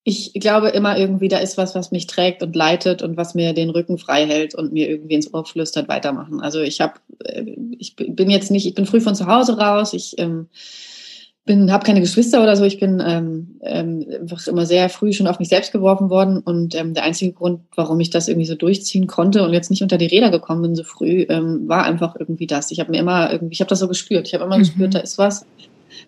ich 0.10 0.34
glaube 0.34 0.70
immer 0.70 0.98
irgendwie, 0.98 1.28
da 1.28 1.38
ist 1.38 1.58
was, 1.58 1.76
was 1.76 1.92
mich 1.92 2.08
trägt 2.08 2.42
und 2.42 2.56
leitet 2.56 3.04
und 3.04 3.16
was 3.16 3.36
mir 3.36 3.54
den 3.54 3.70
Rücken 3.70 4.00
frei 4.00 4.26
hält 4.26 4.56
und 4.56 4.74
mir 4.74 4.90
irgendwie 4.90 5.14
ins 5.14 5.32
Ohr 5.34 5.46
flüstert, 5.46 5.88
weitermachen. 5.88 6.42
Also 6.42 6.62
ich 6.62 6.82
habe, 6.82 6.96
äh, 7.24 7.44
ich 7.78 7.96
bin 7.96 8.30
jetzt 8.32 8.50
nicht, 8.50 8.66
ich 8.66 8.74
bin 8.74 8.88
früh 8.88 9.02
von 9.02 9.14
zu 9.14 9.28
Hause 9.28 9.58
raus, 9.58 9.94
ich 9.94 10.18
ähm, 10.18 10.48
bin, 11.46 11.72
habe 11.72 11.86
keine 11.86 12.02
Geschwister 12.02 12.42
oder 12.42 12.56
so, 12.56 12.64
ich 12.64 12.80
bin 12.80 13.04
ähm, 13.06 13.60
ähm, 13.62 14.06
einfach 14.20 14.46
immer 14.48 14.66
sehr 14.66 14.90
früh 14.90 15.14
schon 15.14 15.28
auf 15.28 15.38
mich 15.38 15.50
selbst 15.50 15.72
geworfen 15.72 16.10
worden 16.10 16.40
und 16.40 16.74
ähm, 16.74 16.96
der 16.96 17.04
einzige 17.04 17.34
Grund, 17.34 17.62
warum 17.76 18.00
ich 18.00 18.10
das 18.10 18.28
irgendwie 18.28 18.48
so 18.48 18.56
durchziehen 18.56 19.06
konnte 19.06 19.44
und 19.44 19.54
jetzt 19.54 19.70
nicht 19.70 19.84
unter 19.84 20.00
die 20.00 20.08
Räder 20.08 20.32
gekommen 20.32 20.64
bin 20.64 20.76
so 20.76 20.84
früh, 20.84 21.26
ähm, 21.30 21.68
war 21.68 21.84
einfach 21.84 22.16
irgendwie 22.18 22.48
das. 22.48 22.72
Ich 22.72 22.80
habe 22.80 22.92
mir 22.92 23.00
immer 23.00 23.32
irgendwie, 23.32 23.54
ich 23.54 23.62
habe 23.62 23.70
das 23.70 23.80
so 23.80 23.88
gespürt, 23.88 24.28
ich 24.28 24.34
habe 24.34 24.44
immer 24.44 24.58
mhm. 24.58 24.62
gespürt, 24.62 24.96
da 24.96 25.00
ist 25.00 25.20
was, 25.20 25.46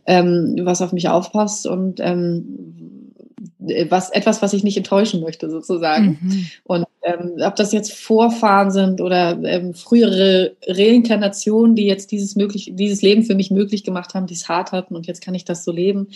ähm, 0.08 0.56
was 0.64 0.82
auf 0.82 0.92
mich 0.92 1.08
aufpasst 1.08 1.68
und 1.68 2.00
ähm, 2.00 3.01
was 3.90 4.10
etwas, 4.10 4.42
was 4.42 4.54
ich 4.54 4.64
nicht 4.64 4.78
enttäuschen 4.78 5.22
möchte, 5.22 5.50
sozusagen. 5.50 6.18
Mhm. 6.22 6.48
Und 6.64 6.86
ähm, 7.04 7.34
ob 7.42 7.56
das 7.56 7.72
jetzt 7.72 7.94
Vorfahren 7.94 8.72
sind 8.72 9.02
oder 9.02 9.40
ähm, 9.44 9.74
frühere 9.74 10.56
Reinkarnationen, 10.68 11.76
die 11.76 11.86
jetzt 11.86 12.12
dieses 12.12 12.36
möglich, 12.36 12.72
dieses 12.74 13.02
Leben 13.02 13.24
für 13.24 13.36
mich 13.36 13.52
möglich 13.52 13.84
gemacht 13.84 14.14
haben, 14.14 14.26
die 14.26 14.34
es 14.34 14.50
hart 14.50 14.72
hatten 14.72 14.96
und 14.96 15.08
jetzt 15.08 15.24
kann 15.24 15.36
ich 15.36 15.46
das 15.46 15.64
so 15.64 15.72
leben. 15.72 16.08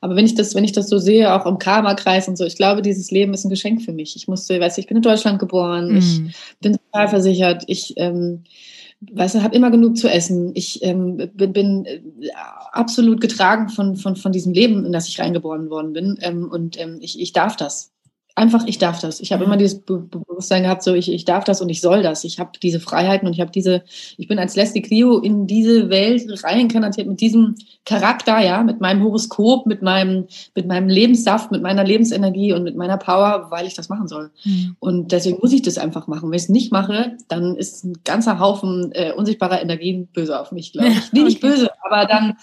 Aber 0.00 0.16
wenn 0.16 0.26
ich 0.26 0.34
das, 0.34 0.54
wenn 0.54 0.64
ich 0.64 0.72
das 0.72 0.88
so 0.88 0.98
sehe, 0.98 1.34
auch 1.34 1.46
im 1.46 1.58
Karma-Kreis 1.58 2.26
und 2.26 2.36
so, 2.36 2.44
ich 2.44 2.56
glaube, 2.56 2.80
dieses 2.80 3.10
Leben 3.10 3.34
ist 3.34 3.44
ein 3.44 3.50
Geschenk 3.50 3.82
für 3.82 3.92
mich. 3.92 4.16
Ich 4.16 4.26
musste, 4.26 4.58
weißt 4.58 4.76
du, 4.76 4.80
ich 4.80 4.86
bin 4.86 4.96
in 4.96 5.02
Deutschland 5.02 5.38
geboren, 5.38 5.90
mhm. 5.90 5.96
ich 5.98 6.20
bin 6.60 6.78
total 6.90 7.08
versichert, 7.08 7.64
ich 7.66 7.94
ähm, 7.96 8.44
weißt 9.12 9.34
du, 9.34 9.42
habe 9.42 9.54
immer 9.54 9.70
genug 9.70 9.96
zu 9.96 10.08
essen. 10.08 10.52
Ich 10.54 10.82
ähm, 10.82 11.16
bin, 11.34 11.52
bin 11.52 11.84
äh, 11.84 12.00
absolut 12.72 13.20
getragen 13.20 13.68
von, 13.68 13.96
von, 13.96 14.16
von 14.16 14.32
diesem 14.32 14.52
Leben, 14.52 14.84
in 14.84 14.92
das 14.92 15.08
ich 15.08 15.20
reingeboren 15.20 15.70
worden 15.70 15.92
bin. 15.92 16.18
Ähm, 16.20 16.50
und 16.50 16.80
ähm, 16.80 16.98
ich, 17.00 17.20
ich 17.20 17.32
darf 17.32 17.56
das 17.56 17.94
einfach, 18.34 18.66
ich 18.66 18.78
darf 18.78 19.00
das. 19.00 19.20
Ich 19.20 19.32
habe 19.32 19.44
immer 19.44 19.56
dieses 19.56 19.80
Be 19.80 20.08
Bewusstsein 20.34 20.64
gehabt, 20.64 20.82
so 20.82 20.94
ich, 20.94 21.10
ich 21.10 21.24
darf 21.24 21.44
das 21.44 21.60
und 21.60 21.68
ich 21.68 21.80
soll 21.80 22.02
das. 22.02 22.24
Ich 22.24 22.38
habe 22.38 22.50
diese 22.62 22.80
Freiheiten 22.80 23.26
und 23.26 23.34
ich 23.34 23.40
habe 23.40 23.50
diese, 23.50 23.82
ich 24.16 24.28
bin 24.28 24.38
als 24.38 24.56
Leslie 24.56 24.82
Clio 24.82 25.18
in 25.18 25.46
diese 25.46 25.88
Welt 25.90 26.24
reinkarnatiert 26.44 27.06
mit 27.06 27.20
diesem 27.20 27.54
Charakter, 27.84 28.40
ja, 28.40 28.62
mit 28.62 28.80
meinem 28.80 29.02
Horoskop, 29.02 29.66
mit 29.66 29.82
meinem, 29.82 30.26
mit 30.54 30.66
meinem 30.66 30.88
Lebenssaft, 30.88 31.50
mit 31.50 31.62
meiner 31.62 31.84
Lebensenergie 31.84 32.52
und 32.52 32.62
mit 32.62 32.76
meiner 32.76 32.96
Power, 32.96 33.48
weil 33.50 33.66
ich 33.66 33.74
das 33.74 33.88
machen 33.88 34.08
soll. 34.08 34.30
Mhm. 34.44 34.76
Und 34.80 35.12
deswegen 35.12 35.38
muss 35.40 35.52
ich 35.52 35.62
das 35.62 35.78
einfach 35.78 36.06
machen. 36.06 36.30
Wenn 36.30 36.36
ich 36.36 36.44
es 36.44 36.48
nicht 36.48 36.72
mache, 36.72 37.16
dann 37.28 37.56
ist 37.56 37.84
ein 37.84 37.98
ganzer 38.04 38.38
Haufen 38.38 38.92
äh, 38.92 39.12
unsichtbarer 39.12 39.60
Energien 39.60 40.06
böse 40.06 40.40
auf 40.40 40.52
mich, 40.52 40.72
glaube 40.72 40.88
ich. 40.88 40.94
Nee, 41.12 41.20
okay. 41.20 41.28
nicht 41.28 41.40
böse, 41.40 41.70
aber 41.84 42.06
dann 42.06 42.34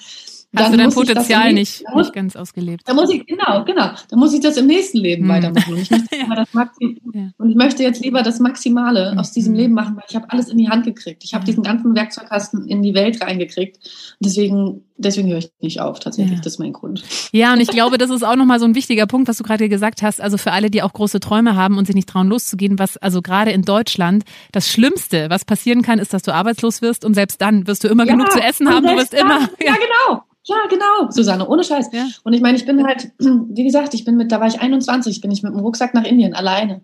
Hast 0.53 0.73
du 0.73 0.77
dein 0.77 0.91
Potenzial 0.91 1.53
nicht, 1.53 1.83
muss, 1.93 2.07
nicht 2.07 2.13
ganz 2.13 2.35
ausgelebt. 2.35 2.83
Da 2.85 2.93
muss 2.93 3.09
ich, 3.09 3.25
genau, 3.25 3.63
genau. 3.63 3.91
Da 4.09 4.17
muss 4.17 4.33
ich 4.33 4.41
das 4.41 4.57
im 4.57 4.67
nächsten 4.67 4.97
Leben 4.97 5.23
hm. 5.23 5.29
weitermachen. 5.29 5.73
Und 5.73 5.79
ich, 5.79 5.89
möchte 5.89 6.15
ja. 6.17 6.35
das 6.35 6.49
ja. 6.53 7.29
und 7.37 7.49
ich 7.49 7.55
möchte 7.55 7.83
jetzt 7.83 8.03
lieber 8.03 8.21
das 8.21 8.39
Maximale 8.39 9.13
mhm. 9.13 9.19
aus 9.19 9.31
diesem 9.31 9.53
Leben 9.53 9.73
machen, 9.73 9.95
weil 9.95 10.03
ich 10.09 10.15
habe 10.15 10.29
alles 10.29 10.49
in 10.49 10.57
die 10.57 10.67
Hand 10.67 10.85
gekriegt. 10.85 11.23
Ich 11.23 11.33
habe 11.33 11.43
mhm. 11.43 11.45
diesen 11.45 11.63
ganzen 11.63 11.95
Werkzeugkasten 11.95 12.67
in 12.67 12.81
die 12.81 12.93
Welt 12.93 13.21
reingekriegt. 13.21 13.77
Und 13.77 14.25
deswegen, 14.25 14.83
deswegen 15.03 15.29
höre 15.29 15.39
ich 15.39 15.51
nicht 15.59 15.81
auf, 15.81 15.99
tatsächlich. 15.99 16.37
Ja. 16.37 16.41
Das 16.43 16.53
ist 16.53 16.59
mein 16.59 16.73
Grund. 16.73 17.03
Ja, 17.31 17.53
und 17.53 17.59
ich 17.59 17.67
glaube, 17.67 17.97
das 17.97 18.09
ist 18.09 18.23
auch 18.23 18.35
nochmal 18.35 18.59
so 18.59 18.65
ein 18.65 18.75
wichtiger 18.75 19.07
Punkt, 19.07 19.27
was 19.27 19.37
du 19.37 19.43
gerade 19.43 19.67
gesagt 19.69 20.01
hast. 20.01 20.21
Also 20.21 20.37
für 20.37 20.51
alle, 20.51 20.69
die 20.69 20.81
auch 20.81 20.93
große 20.93 21.19
Träume 21.19 21.55
haben 21.55 21.77
und 21.77 21.85
sich 21.85 21.95
nicht 21.95 22.09
trauen, 22.09 22.27
loszugehen, 22.27 22.79
was 22.79 22.97
also 22.97 23.21
gerade 23.21 23.51
in 23.51 23.63
Deutschland 23.63 24.23
das 24.51 24.69
Schlimmste, 24.69 25.29
was 25.29 25.45
passieren 25.45 25.81
kann, 25.81 25.99
ist, 25.99 26.13
dass 26.13 26.23
du 26.23 26.33
arbeitslos 26.33 26.81
wirst 26.81 27.05
und 27.05 27.13
selbst 27.13 27.41
dann 27.41 27.67
wirst 27.67 27.83
du 27.83 27.87
immer 27.87 28.05
genug 28.05 28.31
zu 28.31 28.39
essen 28.39 28.69
haben. 28.69 28.85
Du 28.85 28.95
wirst 28.95 29.13
dann, 29.13 29.21
immer. 29.25 29.39
Ja, 29.59 29.73
genau. 29.73 30.23
Ja, 30.43 30.55
genau, 30.69 31.11
Susanne, 31.11 31.47
ohne 31.47 31.63
Scheiß. 31.63 31.91
Ja. 31.93 32.07
Und 32.23 32.33
ich 32.33 32.41
meine, 32.41 32.57
ich 32.57 32.65
bin 32.65 32.83
halt, 32.85 33.11
wie 33.19 33.63
gesagt, 33.63 33.93
ich 33.93 34.05
bin 34.05 34.17
mit, 34.17 34.31
da 34.31 34.39
war 34.39 34.47
ich 34.47 34.59
21, 34.59 35.21
bin 35.21 35.31
ich 35.31 35.43
mit 35.43 35.53
dem 35.53 35.59
Rucksack 35.59 35.93
nach 35.93 36.03
Indien 36.03 36.33
alleine 36.33 36.81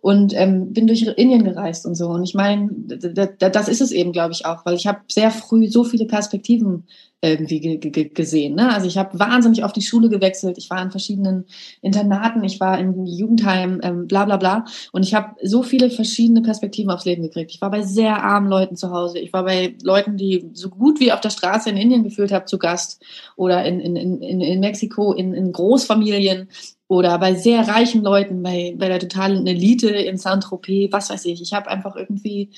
und 0.00 0.32
ähm, 0.34 0.72
bin 0.72 0.86
durch 0.86 1.02
Indien 1.02 1.44
gereist 1.44 1.86
und 1.86 1.94
so. 1.94 2.08
Und 2.08 2.22
ich 2.22 2.34
meine, 2.34 2.70
das 2.72 3.68
ist 3.68 3.80
es 3.80 3.90
eben, 3.90 4.12
glaube 4.12 4.32
ich, 4.32 4.46
auch, 4.46 4.64
weil 4.64 4.74
ich 4.74 4.86
habe 4.86 5.00
sehr 5.08 5.30
früh 5.30 5.68
so 5.68 5.84
viele 5.84 6.06
Perspektiven 6.06 6.84
irgendwie 7.22 7.78
gesehen. 8.14 8.54
Ne? 8.54 8.72
Also 8.72 8.86
ich 8.86 8.96
habe 8.96 9.18
wahnsinnig 9.18 9.62
oft 9.62 9.76
die 9.76 9.82
Schule 9.82 10.08
gewechselt. 10.08 10.56
Ich 10.56 10.70
war 10.70 10.80
in 10.82 10.90
verschiedenen 10.90 11.44
Internaten, 11.82 12.42
ich 12.44 12.60
war 12.60 12.78
in 12.78 13.04
Jugendheim, 13.04 13.80
ähm, 13.82 14.06
bla 14.06 14.24
bla 14.24 14.38
bla. 14.38 14.64
Und 14.92 15.02
ich 15.02 15.14
habe 15.14 15.34
so 15.42 15.62
viele 15.62 15.90
verschiedene 15.90 16.40
Perspektiven 16.40 16.90
aufs 16.90 17.04
Leben 17.04 17.22
gekriegt. 17.22 17.50
Ich 17.52 17.60
war 17.60 17.70
bei 17.70 17.82
sehr 17.82 18.22
armen 18.22 18.48
Leuten 18.48 18.76
zu 18.76 18.90
Hause. 18.90 19.18
Ich 19.18 19.32
war 19.34 19.44
bei 19.44 19.74
Leuten, 19.82 20.16
die 20.16 20.50
so 20.54 20.70
gut 20.70 20.98
wie 20.98 21.12
auf 21.12 21.20
der 21.20 21.30
Straße 21.30 21.68
in 21.68 21.76
Indien 21.76 22.04
gefühlt 22.04 22.32
habe, 22.32 22.46
zu 22.46 22.58
Gast. 22.58 23.02
Oder 23.36 23.66
in, 23.66 23.80
in, 23.80 23.96
in, 23.96 24.40
in 24.40 24.60
Mexiko, 24.60 25.12
in, 25.12 25.34
in 25.34 25.52
Großfamilien 25.52 26.48
oder 26.88 27.18
bei 27.18 27.34
sehr 27.34 27.68
reichen 27.68 28.02
Leuten, 28.02 28.42
bei, 28.42 28.74
bei 28.76 28.88
der 28.88 28.98
totalen 28.98 29.46
Elite 29.46 29.90
in 29.90 30.16
Saint-Tropez, 30.16 30.90
was 30.90 31.10
weiß 31.10 31.24
ich. 31.26 31.40
Ich 31.40 31.52
habe 31.52 31.70
einfach 31.70 31.94
irgendwie, 31.94 32.50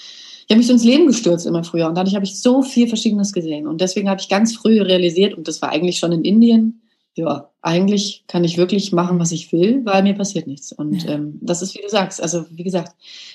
ich 0.46 0.50
habe 0.50 0.58
mich 0.58 0.66
so 0.66 0.72
ins 0.72 0.84
Leben 0.84 1.06
gestürzt 1.06 1.46
immer 1.46 1.64
früher 1.64 1.88
und 1.88 1.96
dadurch 1.96 2.14
habe 2.14 2.24
ich 2.24 2.40
so 2.40 2.62
viel 2.62 2.88
Verschiedenes 2.88 3.32
gesehen. 3.32 3.66
Und 3.66 3.80
deswegen 3.80 4.08
habe 4.08 4.20
ich 4.20 4.28
ganz 4.28 4.54
früh 4.54 4.80
realisiert, 4.80 5.34
und 5.34 5.48
das 5.48 5.62
war 5.62 5.70
eigentlich 5.70 5.98
schon 5.98 6.12
in 6.12 6.24
Indien, 6.24 6.82
ja, 7.14 7.50
eigentlich 7.60 8.24
kann 8.26 8.42
ich 8.42 8.56
wirklich 8.56 8.92
machen, 8.92 9.18
was 9.18 9.32
ich 9.32 9.52
will, 9.52 9.84
weil 9.84 10.02
mir 10.02 10.14
passiert 10.14 10.46
nichts. 10.46 10.72
Und 10.72 11.06
ähm, 11.08 11.38
das 11.42 11.60
ist, 11.60 11.74
wie 11.74 11.82
du 11.82 11.88
sagst, 11.88 12.22
also 12.22 12.46
wie 12.50 12.62
gesagt, 12.64 12.94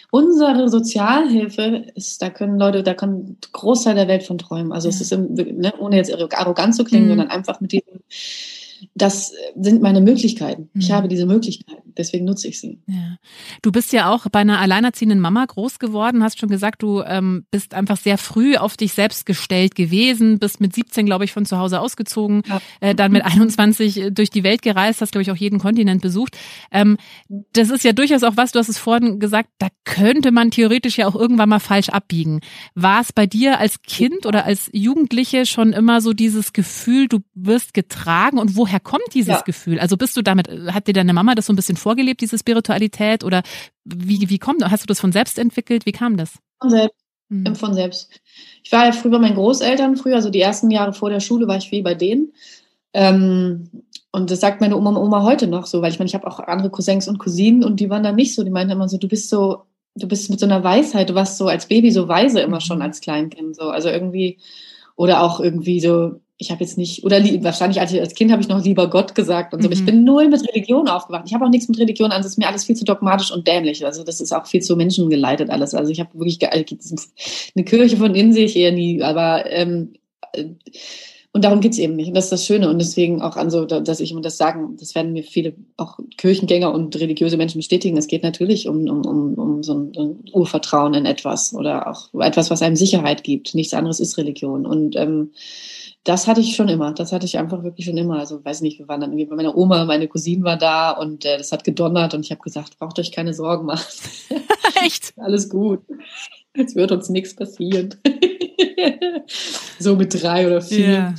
unsere 0.09 0.67
Sozialhilfe 0.67 1.85
ist, 1.93 2.21
da 2.21 2.29
können 2.29 2.57
Leute, 2.57 2.81
da 2.81 2.95
kann 2.95 3.37
Großteil 3.51 3.93
der 3.93 4.07
Welt 4.07 4.23
von 4.23 4.39
träumen. 4.39 4.71
Also 4.71 4.89
ja. 4.89 4.95
es 4.95 5.01
ist, 5.01 5.11
ne, 5.11 5.73
ohne 5.79 5.97
jetzt 5.97 6.11
arrogant 6.11 6.75
zu 6.75 6.83
klingen, 6.83 7.05
mhm. 7.05 7.09
sondern 7.09 7.29
einfach 7.29 7.61
mit 7.61 7.71
diesem 7.71 8.01
das 8.95 9.33
sind 9.55 9.81
meine 9.81 10.01
Möglichkeiten. 10.01 10.69
Ich 10.73 10.89
mhm. 10.89 10.93
habe 10.93 11.07
diese 11.07 11.25
Möglichkeiten, 11.25 11.93
deswegen 11.97 12.25
nutze 12.25 12.47
ich 12.47 12.59
sie. 12.59 12.79
Ja. 12.87 13.17
Du 13.61 13.71
bist 13.71 13.93
ja 13.93 14.09
auch 14.09 14.27
bei 14.31 14.39
einer 14.39 14.59
alleinerziehenden 14.59 15.19
Mama 15.19 15.45
groß 15.45 15.79
geworden, 15.79 16.23
hast 16.23 16.39
schon 16.39 16.49
gesagt, 16.49 16.81
du 16.81 17.01
ähm, 17.01 17.45
bist 17.51 17.73
einfach 17.73 17.97
sehr 17.97 18.17
früh 18.17 18.55
auf 18.57 18.77
dich 18.77 18.93
selbst 18.93 19.25
gestellt 19.25 19.75
gewesen, 19.75 20.39
bist 20.39 20.61
mit 20.61 20.73
17, 20.73 21.05
glaube 21.05 21.25
ich, 21.25 21.31
von 21.31 21.45
zu 21.45 21.57
Hause 21.57 21.79
ausgezogen, 21.79 22.43
ja. 22.47 22.61
äh, 22.81 22.95
dann 22.95 23.11
mit 23.11 23.25
21 23.25 24.09
durch 24.11 24.29
die 24.29 24.43
Welt 24.43 24.61
gereist, 24.61 25.01
hast, 25.01 25.11
glaube 25.11 25.23
ich, 25.23 25.31
auch 25.31 25.35
jeden 25.35 25.59
Kontinent 25.59 26.01
besucht. 26.01 26.37
Ähm, 26.71 26.97
das 27.53 27.69
ist 27.69 27.83
ja 27.83 27.93
durchaus 27.93 28.23
auch 28.23 28.37
was, 28.37 28.51
du 28.51 28.59
hast 28.59 28.69
es 28.69 28.77
vorhin 28.77 29.19
gesagt, 29.19 29.49
da 29.59 29.67
könnte 29.85 30.31
man 30.31 30.51
theoretisch 30.51 30.97
ja 30.97 31.07
auch 31.07 31.15
irgendwann 31.15 31.49
mal 31.49 31.59
falsch 31.59 31.89
abbiegen. 31.89 32.41
War 32.75 33.01
es 33.01 33.13
bei 33.13 33.25
dir 33.25 33.59
als 33.59 33.81
Kind 33.81 34.25
oder 34.25 34.45
als 34.45 34.69
Jugendliche 34.73 35.45
schon 35.45 35.73
immer 35.73 36.01
so 36.01 36.13
dieses 36.13 36.53
Gefühl, 36.53 37.07
du 37.07 37.19
wirst 37.33 37.73
getragen 37.73 38.37
und 38.37 38.55
woher 38.67 38.79
kommt 38.79 39.13
dieses 39.13 39.29
ja. 39.29 39.41
Gefühl? 39.41 39.79
Also 39.79 39.97
bist 39.97 40.17
du 40.17 40.21
damit, 40.21 40.49
hat 40.67 40.87
dir 40.87 40.93
deine 40.93 41.13
Mama 41.13 41.35
das 41.35 41.45
so 41.45 41.53
ein 41.53 41.55
bisschen 41.55 41.77
vorgelebt, 41.77 42.21
diese 42.21 42.37
Spiritualität 42.37 43.23
oder 43.23 43.41
wie, 43.85 44.29
wie 44.29 44.39
kommt, 44.39 44.63
hast 44.69 44.83
du 44.83 44.87
das 44.87 44.99
von 44.99 45.11
selbst 45.11 45.39
entwickelt? 45.39 45.85
Wie 45.85 45.93
kam 45.93 46.17
das? 46.17 46.37
Von 46.59 46.69
selbst. 46.69 47.05
Mhm. 47.29 47.55
Von 47.55 47.73
selbst. 47.73 48.21
Ich 48.63 48.71
war 48.71 48.85
ja 48.85 48.91
früher 48.91 49.11
bei 49.11 49.19
meinen 49.19 49.35
Großeltern, 49.35 49.95
früher, 49.95 50.15
also 50.15 50.29
die 50.29 50.41
ersten 50.41 50.69
Jahre 50.69 50.93
vor 50.93 51.09
der 51.09 51.19
Schule 51.19 51.47
war 51.47 51.57
ich 51.57 51.69
viel 51.69 51.83
bei 51.83 51.95
denen. 51.95 52.33
Ähm, 52.93 53.69
und 54.11 54.31
das 54.31 54.39
sagt 54.39 54.61
meine 54.61 54.77
Oma, 54.77 54.97
Oma 54.97 55.23
heute 55.23 55.47
noch 55.47 55.65
so, 55.65 55.81
weil 55.81 55.91
ich 55.91 55.99
meine, 55.99 56.07
ich 56.07 56.15
habe 56.15 56.27
auch 56.27 56.39
andere 56.39 56.69
Cousins 56.69 57.07
und 57.07 57.19
Cousinen 57.19 57.63
und 57.63 57.79
die 57.79 57.89
waren 57.89 58.03
da 58.03 58.11
nicht 58.11 58.33
so. 58.33 58.43
Die 58.43 58.49
meinten 58.49 58.71
immer 58.71 58.89
so, 58.89 58.97
du 58.97 59.07
bist 59.07 59.29
so, 59.29 59.63
du 59.95 60.07
bist 60.07 60.29
mit 60.29 60.39
so 60.39 60.45
einer 60.45 60.63
Weisheit, 60.63 61.09
du 61.09 61.15
warst 61.15 61.37
so 61.37 61.47
als 61.47 61.67
Baby 61.67 61.91
so 61.91 62.07
weise 62.07 62.39
immer 62.41 62.61
schon 62.61 62.77
mhm. 62.77 62.83
als 62.83 63.01
Kleinkind. 63.01 63.55
So. 63.55 63.69
Also 63.69 63.89
irgendwie, 63.89 64.39
oder 64.95 65.21
auch 65.21 65.39
irgendwie 65.39 65.79
so, 65.79 66.19
ich 66.39 66.51
habe 66.51 66.63
jetzt 66.63 66.77
nicht, 66.77 67.03
oder 67.03 67.23
wahrscheinlich 67.43 67.79
als, 67.79 68.13
Kind 68.13 68.31
habe 68.31 68.41
ich 68.41 68.47
noch 68.47 68.63
lieber 68.63 68.89
Gott 68.89 69.15
gesagt 69.15 69.53
und 69.53 69.61
so, 69.61 69.67
mhm. 69.67 69.73
aber 69.73 69.79
ich 69.79 69.85
bin 69.85 70.03
null 70.03 70.27
mit 70.27 70.47
Religion 70.47 70.87
aufgewacht. 70.87 71.23
Ich 71.25 71.33
habe 71.33 71.45
auch 71.45 71.49
nichts 71.49 71.67
mit 71.67 71.79
Religion 71.79 72.11
an, 72.11 72.21
das 72.21 72.31
ist 72.31 72.37
mir 72.37 72.47
alles 72.47 72.65
viel 72.65 72.75
zu 72.75 72.85
dogmatisch 72.85 73.31
und 73.31 73.47
dämlich. 73.47 73.83
Also 73.85 74.03
das 74.03 74.21
ist 74.21 74.31
auch 74.33 74.45
viel 74.45 74.61
zu 74.61 74.75
menschengeleitet 74.75 75.49
alles. 75.49 75.73
Also 75.73 75.91
ich 75.91 75.99
habe 75.99 76.13
wirklich 76.13 76.39
eine 76.47 77.65
Kirche 77.65 77.97
von 77.97 78.13
innen 78.13 78.33
sehe 78.33 78.45
ich 78.45 78.55
eher 78.55 78.71
nie, 78.71 79.01
aber 79.01 79.49
ähm, 79.49 79.93
äh, 80.33 80.45
und 81.33 81.43
darum 81.43 81.59
geht's 81.59 81.77
eben 81.77 81.95
nicht. 81.95 82.07
Und 82.07 82.15
das 82.15 82.25
ist 82.25 82.31
das 82.31 82.45
Schöne. 82.47 82.67
Und 82.67 82.79
deswegen 82.79 83.21
auch 83.21 83.35
an 83.35 83.51
so, 83.51 83.65
dass 83.65 83.99
ich 83.99 84.11
immer 84.11 84.21
das 84.21 84.37
sagen, 84.37 84.75
das 84.79 84.95
werden 84.95 85.13
mir 85.13 85.23
viele 85.23 85.53
auch 85.75 85.99
Kirchengänger 86.17 86.73
und 86.73 86.99
religiöse 86.99 87.37
Menschen 87.37 87.59
bestätigen. 87.59 87.95
Es 87.95 88.07
geht 88.07 88.23
natürlich 88.23 88.67
um, 88.67 88.89
um, 88.89 89.05
um, 89.05 89.33
um 89.35 89.61
so 89.61 89.75
ein, 89.75 89.91
ein 89.95 90.23
Urvertrauen 90.33 90.95
in 90.95 91.05
etwas 91.05 91.53
oder 91.53 91.87
auch 91.91 92.11
etwas, 92.19 92.49
was 92.49 92.63
einem 92.63 92.75
Sicherheit 92.75 93.23
gibt. 93.23 93.53
Nichts 93.53 93.75
anderes 93.75 93.99
ist 93.99 94.17
Religion. 94.17 94.65
Und 94.65 94.95
ähm, 94.95 95.31
das 96.03 96.27
hatte 96.27 96.41
ich 96.41 96.55
schon 96.55 96.69
immer. 96.69 96.93
Das 96.93 97.11
hatte 97.11 97.25
ich 97.25 97.37
einfach 97.37 97.63
wirklich 97.63 97.85
schon 97.85 97.97
immer. 97.97 98.19
Also 98.19 98.43
weiß 98.43 98.61
nicht, 98.61 98.79
wir 98.79 98.87
waren 98.87 99.01
dann 99.01 99.11
irgendwie 99.11 99.25
bei 99.25 99.35
meiner 99.35 99.57
Oma, 99.57 99.85
meine 99.85 100.07
Cousine 100.07 100.43
war 100.43 100.57
da 100.57 100.91
und 100.91 101.25
äh, 101.25 101.37
das 101.37 101.51
hat 101.51 101.63
gedonnert 101.63 102.13
und 102.13 102.21
ich 102.25 102.31
habe 102.31 102.41
gesagt, 102.41 102.77
braucht 102.79 102.97
euch 102.99 103.11
keine 103.11 103.33
Sorgen 103.33 103.65
machen. 103.65 103.85
Echt? 104.83 105.13
Alles 105.17 105.49
gut. 105.49 105.81
Jetzt 106.55 106.75
wird 106.75 106.91
uns 106.91 107.09
nichts 107.09 107.35
passieren. 107.35 107.95
so 109.79 109.95
mit 109.95 110.21
drei 110.21 110.47
oder 110.47 110.61
vier. 110.61 110.87
Yeah. 110.87 111.15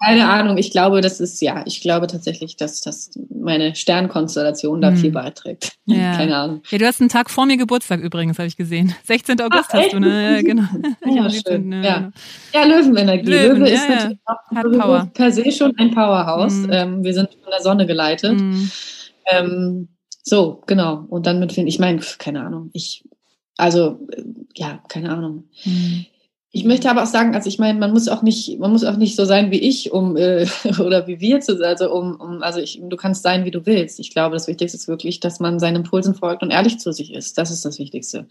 Keine 0.00 0.28
Ahnung, 0.28 0.58
ich 0.58 0.70
glaube, 0.70 1.00
das 1.00 1.18
ist, 1.18 1.40
ja, 1.40 1.64
ich 1.66 1.80
glaube 1.80 2.06
tatsächlich, 2.06 2.56
dass, 2.56 2.80
dass 2.80 3.10
meine 3.30 3.74
Sternkonstellation 3.74 4.80
da 4.80 4.90
hm. 4.90 4.96
viel 4.96 5.10
beiträgt. 5.10 5.72
Ja. 5.86 6.12
Keine 6.16 6.36
Ahnung. 6.36 6.62
Ja, 6.70 6.78
du 6.78 6.86
hast 6.86 7.00
einen 7.00 7.08
Tag 7.10 7.30
vor 7.30 7.46
mir 7.46 7.56
Geburtstag 7.56 8.00
übrigens, 8.00 8.38
habe 8.38 8.46
ich 8.46 8.56
gesehen. 8.56 8.94
16. 9.04 9.40
August 9.40 9.70
Ach, 9.70 9.74
hast 9.74 9.92
du, 9.92 9.98
ne? 9.98 10.36
Ja, 10.36 10.42
genau. 10.42 10.62
Ja, 11.04 11.28
schön. 11.28 11.72
ja. 11.72 11.82
ja. 11.82 12.12
ja 12.54 12.64
Löwenenergie. 12.64 13.28
Löwen, 13.28 13.58
Löwe 13.58 13.70
ist 13.70 13.88
natürlich 13.88 14.18
auch 14.24 15.12
per 15.12 15.32
se 15.32 15.50
schon 15.50 15.76
ein 15.78 15.90
Powerhouse. 15.90 16.54
Mhm. 16.54 16.70
Ähm, 16.70 17.04
wir 17.04 17.14
sind 17.14 17.30
von 17.42 17.50
der 17.50 17.62
Sonne 17.62 17.86
geleitet. 17.86 18.38
Mhm. 18.38 18.70
Ähm, 19.26 19.88
so, 20.22 20.62
genau. 20.66 21.06
Und 21.08 21.26
dann 21.26 21.40
mit 21.40 21.56
ich 21.58 21.78
meine, 21.80 22.00
keine 22.18 22.42
Ahnung, 22.44 22.70
ich, 22.72 23.02
also, 23.56 23.98
äh, 24.12 24.22
ja, 24.54 24.80
keine 24.88 25.10
Ahnung. 25.10 25.44
Mhm. 25.64 26.06
Ich 26.58 26.64
möchte 26.64 26.90
aber 26.90 27.04
auch 27.04 27.06
sagen, 27.06 27.36
also 27.36 27.48
ich 27.48 27.60
meine, 27.60 27.78
man 27.78 27.92
muss 27.92 28.08
auch 28.08 28.22
nicht, 28.22 28.58
man 28.58 28.72
muss 28.72 28.82
auch 28.82 28.96
nicht 28.96 29.14
so 29.14 29.24
sein 29.24 29.52
wie 29.52 29.60
ich, 29.60 29.92
um 29.92 30.16
äh, 30.16 30.44
oder 30.80 31.06
wie 31.06 31.20
wir 31.20 31.38
zu, 31.38 31.64
also 31.64 31.92
um, 31.92 32.16
um 32.16 32.42
also 32.42 32.58
ich, 32.58 32.80
du 32.82 32.96
kannst 32.96 33.22
sein, 33.22 33.44
wie 33.44 33.52
du 33.52 33.64
willst. 33.64 34.00
Ich 34.00 34.10
glaube, 34.10 34.34
das 34.34 34.48
Wichtigste 34.48 34.76
ist 34.76 34.88
wirklich, 34.88 35.20
dass 35.20 35.38
man 35.38 35.60
seinen 35.60 35.76
Impulsen 35.76 36.16
folgt 36.16 36.42
und 36.42 36.50
ehrlich 36.50 36.80
zu 36.80 36.90
sich 36.90 37.14
ist. 37.14 37.38
Das 37.38 37.52
ist 37.52 37.64
das 37.64 37.78
Wichtigste. 37.78 38.26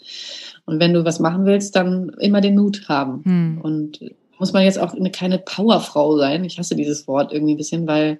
Und 0.65 0.81
wenn 0.81 0.93
du 0.93 1.05
was 1.05 1.21
machen 1.21 1.45
willst, 1.45 1.77
dann 1.77 2.09
immer 2.19 2.41
den 2.41 2.57
Mut 2.57 2.89
haben. 2.89 3.23
Hm. 3.23 3.61
Und 3.63 4.01
muss 4.39 4.51
man 4.51 4.63
jetzt 4.65 4.79
auch 4.79 4.93
eine 4.93 5.09
keine 5.09 5.39
Powerfrau 5.39 6.17
sein. 6.17 6.43
Ich 6.43 6.59
hasse 6.59 6.75
dieses 6.75 7.07
Wort 7.07 7.31
irgendwie 7.31 7.53
ein 7.53 7.57
bisschen, 7.57 7.87
weil 7.87 8.19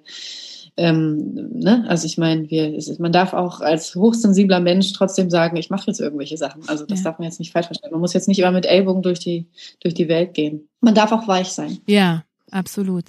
ähm, 0.78 1.50
ne? 1.54 1.84
Also 1.88 2.06
ich 2.06 2.18
meine, 2.18 2.48
wir, 2.48 2.80
man 2.98 3.12
darf 3.12 3.32
auch 3.32 3.60
als 3.60 3.96
hochsensibler 3.96 4.60
Mensch 4.60 4.92
trotzdem 4.92 5.28
sagen, 5.28 5.56
ich 5.56 5.70
mache 5.70 5.88
jetzt 5.88 6.00
irgendwelche 6.00 6.36
Sachen. 6.36 6.62
Also 6.68 6.86
das 6.86 7.00
ja. 7.00 7.04
darf 7.04 7.18
man 7.18 7.26
jetzt 7.26 7.40
nicht 7.40 7.52
falsch 7.52 7.66
verstehen. 7.66 7.90
Man 7.90 8.00
muss 8.00 8.14
jetzt 8.14 8.28
nicht 8.28 8.38
immer 8.38 8.52
mit 8.52 8.64
Ellbogen 8.64 9.02
durch 9.02 9.18
die, 9.18 9.46
durch 9.80 9.94
die 9.94 10.08
Welt 10.08 10.34
gehen. 10.34 10.68
Man 10.80 10.94
darf 10.94 11.10
auch 11.10 11.26
weich 11.26 11.48
sein. 11.48 11.78
Ja, 11.86 12.22
absolut. 12.52 13.06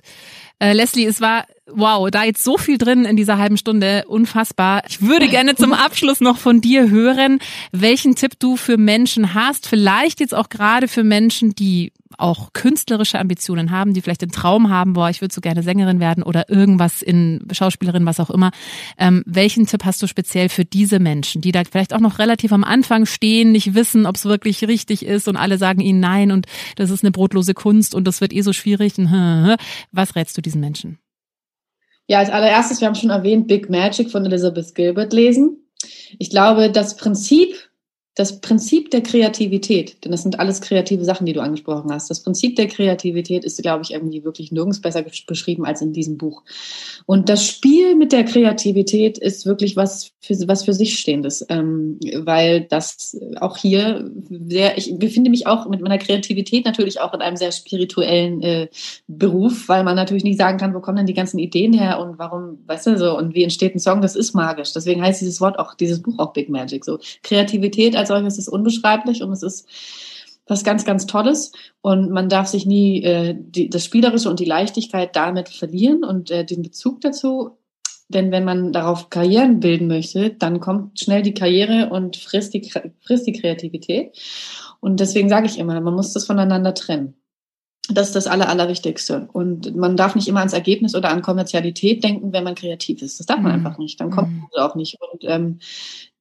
Äh, 0.60 0.74
Leslie, 0.74 1.06
es 1.06 1.22
war 1.22 1.46
wow, 1.74 2.10
da 2.10 2.24
jetzt 2.24 2.44
so 2.44 2.58
viel 2.58 2.78
drin 2.78 3.06
in 3.06 3.16
dieser 3.16 3.38
halben 3.38 3.58
Stunde, 3.58 4.06
unfassbar. 4.08 4.84
Ich 4.88 5.02
würde 5.02 5.28
gerne 5.28 5.56
zum 5.56 5.74
Abschluss 5.74 6.22
noch 6.22 6.38
von 6.38 6.62
dir 6.62 6.90
hören, 6.90 7.40
welchen 7.72 8.16
Tipp 8.16 8.34
du 8.40 8.56
für 8.56 8.78
Menschen 8.78 9.34
hast, 9.34 9.68
vielleicht 9.68 10.20
jetzt 10.20 10.36
auch 10.36 10.50
gerade 10.50 10.88
für 10.88 11.04
Menschen, 11.04 11.56
die 11.56 11.92
auch 12.18 12.54
künstlerische 12.54 13.20
Ambitionen 13.20 13.72
haben, 13.72 13.94
die 13.94 14.02
vielleicht 14.02 14.24
den 14.24 14.32
Traum 14.32 14.70
haben, 14.70 14.94
boah, 14.94 15.10
ich 15.10 15.22
würde 15.22 15.34
so 15.34 15.42
gerne 15.42 15.64
Sängerin 15.64 16.00
werden 16.00 16.24
oder 16.24 16.50
irgendwas 16.50 17.02
in 17.02 17.48
Schauspielerin, 17.52 18.06
was 18.06 18.20
auch 18.20 18.32
immer. 18.32 18.52
Ähm, 18.98 19.24
welchen 19.26 19.68
Tipp 19.68 19.86
hast 19.86 20.02
du 20.02 20.08
speziell 20.08 20.50
für 20.50 20.66
diese 20.66 21.00
Menschen, 21.00 21.42
die 21.42 21.52
da 21.52 21.62
vielleicht 21.64 21.94
auch 21.94 22.00
noch 22.00 22.20
relativ 22.20 22.52
am 22.52 22.64
Anfang 22.64 23.06
stehen, 23.06 23.52
nicht 23.52 23.74
wissen, 23.76 24.06
ob 24.06 24.16
es 24.16 24.26
wirklich 24.26 24.68
richtig 24.68 25.06
ist 25.06 25.28
und 25.28 25.38
alle 25.38 25.58
sagen 25.58 25.82
ihnen 25.82 26.00
nein 26.00 26.32
und 26.32 26.48
das 26.76 26.90
ist 26.90 27.04
eine 27.04 27.12
brotlose 27.12 27.54
Kunst 27.54 27.94
und 27.94 28.06
das 28.06 28.22
wird 28.22 28.34
eh 28.34 28.42
so 28.42 28.54
schwierig. 28.54 28.90
Was 29.92 30.16
rätst 30.16 30.36
du 30.36 30.42
diesen 30.50 30.62
Menschen? 30.62 31.00
Ja, 32.08 32.20
als 32.20 32.32
allererstes, 32.32 32.82
wir 32.82 32.88
haben 32.88 32.96
schon 32.96 33.12
erwähnt, 33.12 33.48
Big 33.48 33.70
Magic 33.70 34.10
von 34.10 34.26
Elizabeth 34.26 34.74
Gilbert 34.74 35.14
lesen. 35.14 35.70
Ich 36.18 36.32
glaube, 36.32 36.72
das 36.72 36.98
Prinzip 36.98 37.69
das 38.20 38.42
Prinzip 38.42 38.92
der 38.92 39.02
Kreativität, 39.02 40.04
denn 40.04 40.12
das 40.12 40.24
sind 40.24 40.42
alles 40.42 40.60
kreative 40.60 41.06
Sachen, 41.06 41.26
die 41.26 41.32
du 41.32 41.42
angesprochen 41.42 41.90
hast. 41.90 42.10
Das 42.10 42.22
Prinzip 42.22 42.58
der 42.58 42.68
Kreativität 42.68 43.46
ist, 43.46 43.62
glaube 43.62 43.84
ich, 43.84 43.94
irgendwie 43.94 44.26
wirklich 44.26 44.52
nirgends 44.52 44.82
besser 44.82 45.06
beschrieben 45.26 45.66
als 45.66 45.82
in 45.82 45.94
diesem 45.94 46.18
Buch. 46.18 46.44
Und 47.06 47.30
das 47.30 47.46
Spiel 47.46 47.96
mit 47.96 48.12
der 48.12 48.26
Kreativität 48.26 49.18
ist 49.18 49.46
wirklich 49.46 49.78
was 49.78 50.12
für, 50.20 50.36
was 50.50 50.66
für 50.66 50.74
sich 50.74 51.00
stehendes, 51.00 51.46
ähm, 51.48 51.98
weil 52.14 52.66
das 52.66 53.18
auch 53.40 53.56
hier 53.56 54.12
sehr, 54.30 54.78
ich 54.78 54.94
befinde 55.00 55.30
mich 55.30 55.48
auch 55.48 55.70
mit 55.70 55.80
meiner 55.80 55.98
Kreativität 55.98 56.66
natürlich 56.66 57.00
auch 57.00 57.14
in 57.14 57.22
einem 57.22 57.38
sehr 57.38 57.54
spirituellen 57.54 58.42
äh, 58.42 58.68
Beruf, 59.08 59.70
weil 59.70 59.86
man 59.86 59.96
natürlich 59.96 60.26
nicht 60.26 60.38
sagen 60.38 60.58
kann, 60.58 60.74
wo 60.74 60.82
kommen 60.82 60.98
denn 60.98 61.06
die 61.06 61.14
ganzen 61.14 61.40
Ideen 61.40 61.72
her 61.72 62.02
und 62.02 62.20
warum, 62.20 62.60
weißt 62.68 62.88
du, 62.88 62.98
so, 62.98 63.18
und 63.18 63.34
wie 63.34 63.44
entsteht 63.44 63.76
ein 63.76 63.80
Song, 63.80 64.02
das 64.02 64.18
ist 64.18 64.36
magisch. 64.36 64.74
Deswegen 64.74 65.02
heißt 65.02 65.22
dieses 65.22 65.40
Wort 65.40 65.58
auch, 65.58 65.76
dieses 65.76 66.02
Buch 66.02 66.20
auch 66.20 66.34
Big 66.34 66.50
Magic, 66.50 66.84
so 66.84 67.00
Kreativität 67.24 67.96
als 67.96 68.09
solches 68.10 68.38
ist 68.38 68.50
unbeschreiblich 68.50 69.24
und 69.24 69.32
es 69.32 69.44
ist 69.44 69.68
was 70.50 70.64
ganz, 70.64 70.84
ganz 70.84 71.06
Tolles. 71.06 71.54
Und 71.82 72.12
man 72.12 72.28
darf 72.28 72.48
sich 72.48 72.66
nie 72.66 73.04
äh, 73.04 73.36
die, 73.38 73.70
das 73.70 73.86
Spielerische 73.86 74.30
und 74.30 74.40
die 74.40 74.46
Leichtigkeit 74.46 75.16
damit 75.16 75.48
verlieren 75.48 76.04
und 76.04 76.32
äh, 76.32 76.44
den 76.44 76.62
Bezug 76.62 77.02
dazu. 77.02 77.58
Denn 78.10 78.32
wenn 78.32 78.44
man 78.44 78.74
darauf 78.74 79.12
Karrieren 79.12 79.60
bilden 79.60 79.88
möchte, 79.88 80.32
dann 80.32 80.60
kommt 80.60 81.00
schnell 81.00 81.22
die 81.22 81.36
Karriere 81.36 81.90
und 81.92 82.18
frisst 82.18 82.56
die, 82.56 82.70
frisst 83.02 83.28
die 83.28 83.34
Kreativität. 83.34 84.18
Und 84.80 85.00
deswegen 85.00 85.30
sage 85.30 85.46
ich 85.46 85.60
immer, 85.60 85.80
man 85.80 85.94
muss 85.94 86.14
das 86.14 86.26
voneinander 86.26 86.74
trennen. 86.74 87.14
Das 87.92 88.08
ist 88.08 88.16
das 88.16 88.28
Aller, 88.28 88.50
Allerwichtigste. 88.50 89.28
Und 89.34 89.76
man 89.76 89.96
darf 89.96 90.16
nicht 90.16 90.28
immer 90.28 90.40
ans 90.40 90.54
Ergebnis 90.54 90.96
oder 90.96 91.10
an 91.10 91.22
Kommerzialität 91.22 92.04
denken, 92.04 92.34
wenn 92.34 92.44
man 92.44 92.56
kreativ 92.56 93.02
ist. 93.02 93.20
Das 93.20 93.28
darf 93.28 93.40
man 93.40 93.60
mhm. 93.60 93.66
einfach 93.66 93.80
nicht. 93.80 94.00
Dann 94.00 94.12
kommt 94.12 94.32
mhm. 94.32 94.48
man 94.54 94.64
auch 94.64 94.76
nicht. 94.76 94.98
Und 95.00 95.24
ähm, 95.24 95.60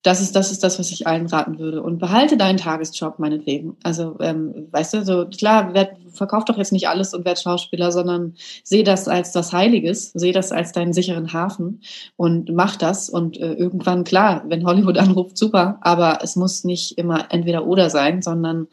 das 0.03 0.21
ist, 0.21 0.37
das 0.37 0.53
ist 0.53 0.63
das, 0.63 0.79
was 0.79 0.91
ich 0.93 1.07
allen 1.07 1.27
raten 1.27 1.59
würde. 1.59 1.83
Und 1.83 1.99
behalte 1.99 2.37
deinen 2.37 2.57
Tagesjob 2.57 3.19
meinetwegen. 3.19 3.77
Also, 3.83 4.17
ähm, 4.21 4.69
weißt 4.71 4.95
du, 4.95 5.05
so 5.05 5.27
klar, 5.27 5.75
werd, 5.75 5.97
verkauf 6.13 6.45
doch 6.45 6.57
jetzt 6.57 6.73
nicht 6.73 6.89
alles 6.89 7.15
und 7.15 7.25
werd 7.25 7.41
Schauspieler, 7.41 7.91
sondern 7.91 8.35
seh 8.63 8.85
das 8.85 9.09
als 9.09 9.33
das 9.33 9.53
Heiliges, 9.53 10.13
seh 10.13 10.31
das 10.31 10.53
als 10.53 10.73
deinen 10.73 10.93
sicheren 10.93 11.33
Hafen 11.33 11.81
und 12.17 12.53
mach 12.55 12.77
das. 12.77 13.11
Und 13.11 13.39
äh, 13.39 13.55
irgendwann, 13.55 14.05
klar, 14.05 14.45
wenn 14.47 14.65
Hollywood 14.65 14.99
anruft, 14.99 15.37
super, 15.37 15.79
aber 15.81 16.21
es 16.23 16.37
muss 16.37 16.63
nicht 16.63 16.97
immer 16.97 17.27
entweder 17.31 17.67
oder 17.67 17.91
sein, 17.91 18.23
sondern 18.23 18.69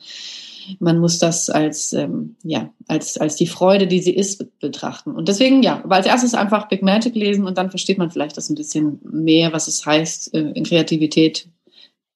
man 0.79 0.99
muss 0.99 1.19
das 1.19 1.49
als, 1.49 1.93
ähm, 1.93 2.35
ja, 2.43 2.73
als, 2.87 3.17
als 3.17 3.35
die 3.35 3.47
Freude, 3.47 3.87
die 3.87 4.01
sie 4.01 4.15
ist, 4.15 4.59
betrachten. 4.59 5.11
Und 5.11 5.27
deswegen, 5.27 5.63
ja, 5.63 5.81
aber 5.83 5.95
als 5.95 6.05
erstes 6.05 6.33
einfach 6.33 6.67
Big 6.67 6.83
Magic 6.83 7.15
lesen 7.15 7.45
und 7.45 7.57
dann 7.57 7.69
versteht 7.69 7.97
man 7.97 8.11
vielleicht 8.11 8.37
das 8.37 8.49
ein 8.49 8.55
bisschen 8.55 8.99
mehr, 9.03 9.53
was 9.53 9.67
es 9.67 9.85
heißt, 9.85 10.33
äh, 10.33 10.51
in 10.51 10.63
Kreativität 10.63 11.47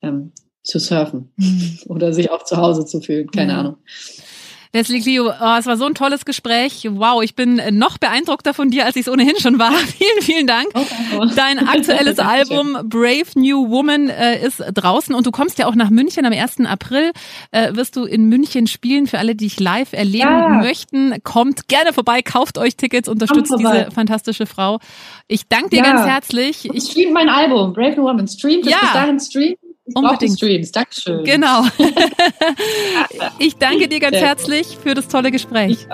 ähm, 0.02 0.32
zu 0.64 0.80
surfen 0.80 1.32
mhm. 1.36 1.80
oder 1.88 2.14
sich 2.14 2.32
auch 2.32 2.44
zu 2.44 2.58
Hause 2.58 2.86
zu 2.86 3.02
fühlen. 3.02 3.30
Keine 3.32 3.54
mhm. 3.54 3.60
Ahnung. 3.60 3.78
Leslie 4.72 5.02
Clio, 5.02 5.30
oh, 5.30 5.56
es 5.58 5.66
war 5.66 5.78
so 5.78 5.86
ein 5.86 5.96
tolles 5.96 6.26
Gespräch. 6.26 6.88
Wow, 6.90 7.24
ich 7.24 7.36
bin 7.36 7.62
noch 7.72 7.98
beeindruckter 7.98 8.54
von 8.54 8.70
dir, 8.70 8.86
als 8.86 8.96
ich 8.96 9.08
es 9.08 9.10
ohnehin 9.12 9.38
schon 9.40 9.60
war. 9.60 9.74
vielen, 9.98 10.22
vielen 10.22 10.48
Dank. 10.48 10.68
Okay. 10.74 11.32
Dein 11.36 11.60
aktuelles 11.68 12.20
Album 12.20 12.78
Brave 12.84 13.26
New 13.36 13.70
Woman 13.70 14.10
äh, 14.10 14.46
ist 14.46 14.64
draußen 14.74 15.16
und 15.16 15.26
du 15.26 15.32
kommst 15.32 15.58
ja 15.58 15.66
auch 15.66 15.76
nach 15.76 15.90
München. 15.90 16.26
Am 16.26 16.34
1. 16.34 16.62
April 16.66 17.12
äh, 17.52 17.76
wirst 17.76 17.96
du 17.96 18.06
in 18.06 18.30
München 18.30 18.68
spielen. 18.68 19.08
Für 19.08 19.18
alle, 19.18 19.36
die 19.36 19.50
dich 19.50 19.60
live 19.60 19.94
erleben 19.94 20.30
ja. 20.30 20.50
möchten, 20.50 21.16
kommt 21.24 21.68
gerne 21.68 21.92
vorbei, 21.92 22.22
kauft 22.22 22.58
euch 22.58 22.76
Tickets, 22.76 23.10
unterstützt 23.10 23.54
diese 23.58 23.90
fantastische 23.92 24.46
Frau. 24.46 24.80
Ich 25.28 25.48
danke 25.48 25.70
dir 25.70 25.78
ja. 25.78 25.84
ganz 25.84 26.08
herzlich. 26.08 26.70
Ich 26.72 26.92
stream 26.92 27.14
mein 27.14 27.30
Album, 27.30 27.74
Brave 27.74 27.96
New 27.96 28.04
Woman. 28.04 28.28
Streamt 28.28 28.66
es 28.66 28.72
ja. 28.72 28.80
bis 28.80 28.94
dahin, 28.94 29.20
streamt 29.20 29.58
Unbedingt. 29.96 30.38
Streams. 30.38 30.72
Dankeschön. 30.72 31.24
Genau. 31.24 31.64
ich 33.40 33.56
danke 33.58 33.88
dir 33.88 34.00
ganz 34.00 34.18
herzlich 34.18 34.78
für 34.82 34.94
das 34.94 35.08
tolle 35.08 35.32
Gespräch. 35.32 35.72
Ich, 35.72 35.88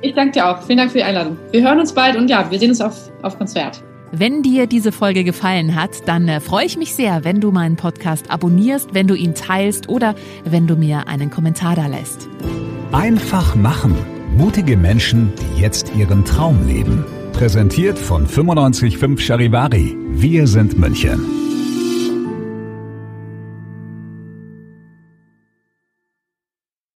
ich 0.00 0.14
danke 0.14 0.32
dir 0.32 0.48
auch. 0.48 0.62
Vielen 0.62 0.78
Dank 0.78 0.92
für 0.92 0.98
die 0.98 1.04
Einladung. 1.04 1.36
Wir 1.50 1.62
hören 1.62 1.80
uns 1.80 1.92
bald 1.92 2.16
und 2.16 2.28
ja, 2.28 2.50
wir 2.50 2.58
sehen 2.58 2.70
uns 2.70 2.80
auf, 2.80 3.10
auf 3.22 3.38
Konzert. 3.38 3.82
Wenn 4.12 4.42
dir 4.42 4.66
diese 4.66 4.92
Folge 4.92 5.24
gefallen 5.24 5.74
hat, 5.74 6.08
dann 6.08 6.28
äh, 6.28 6.40
freue 6.40 6.64
ich 6.64 6.76
mich 6.76 6.94
sehr, 6.94 7.24
wenn 7.24 7.40
du 7.40 7.50
meinen 7.50 7.76
Podcast 7.76 8.30
abonnierst, 8.30 8.94
wenn 8.94 9.08
du 9.08 9.14
ihn 9.14 9.34
teilst 9.34 9.88
oder 9.88 10.14
wenn 10.44 10.66
du 10.66 10.76
mir 10.76 11.08
einen 11.08 11.30
Kommentar 11.30 11.74
da 11.74 11.86
lässt. 11.86 12.28
Einfach 12.92 13.56
machen. 13.56 13.94
Mutige 14.36 14.76
Menschen, 14.76 15.32
die 15.36 15.60
jetzt 15.60 15.94
ihren 15.96 16.24
Traum 16.24 16.66
leben. 16.66 17.04
Präsentiert 17.32 17.98
von 17.98 18.22
955 18.22 19.26
Charivari. 19.26 19.96
Wir 20.10 20.46
sind 20.46 20.78
München. 20.78 21.20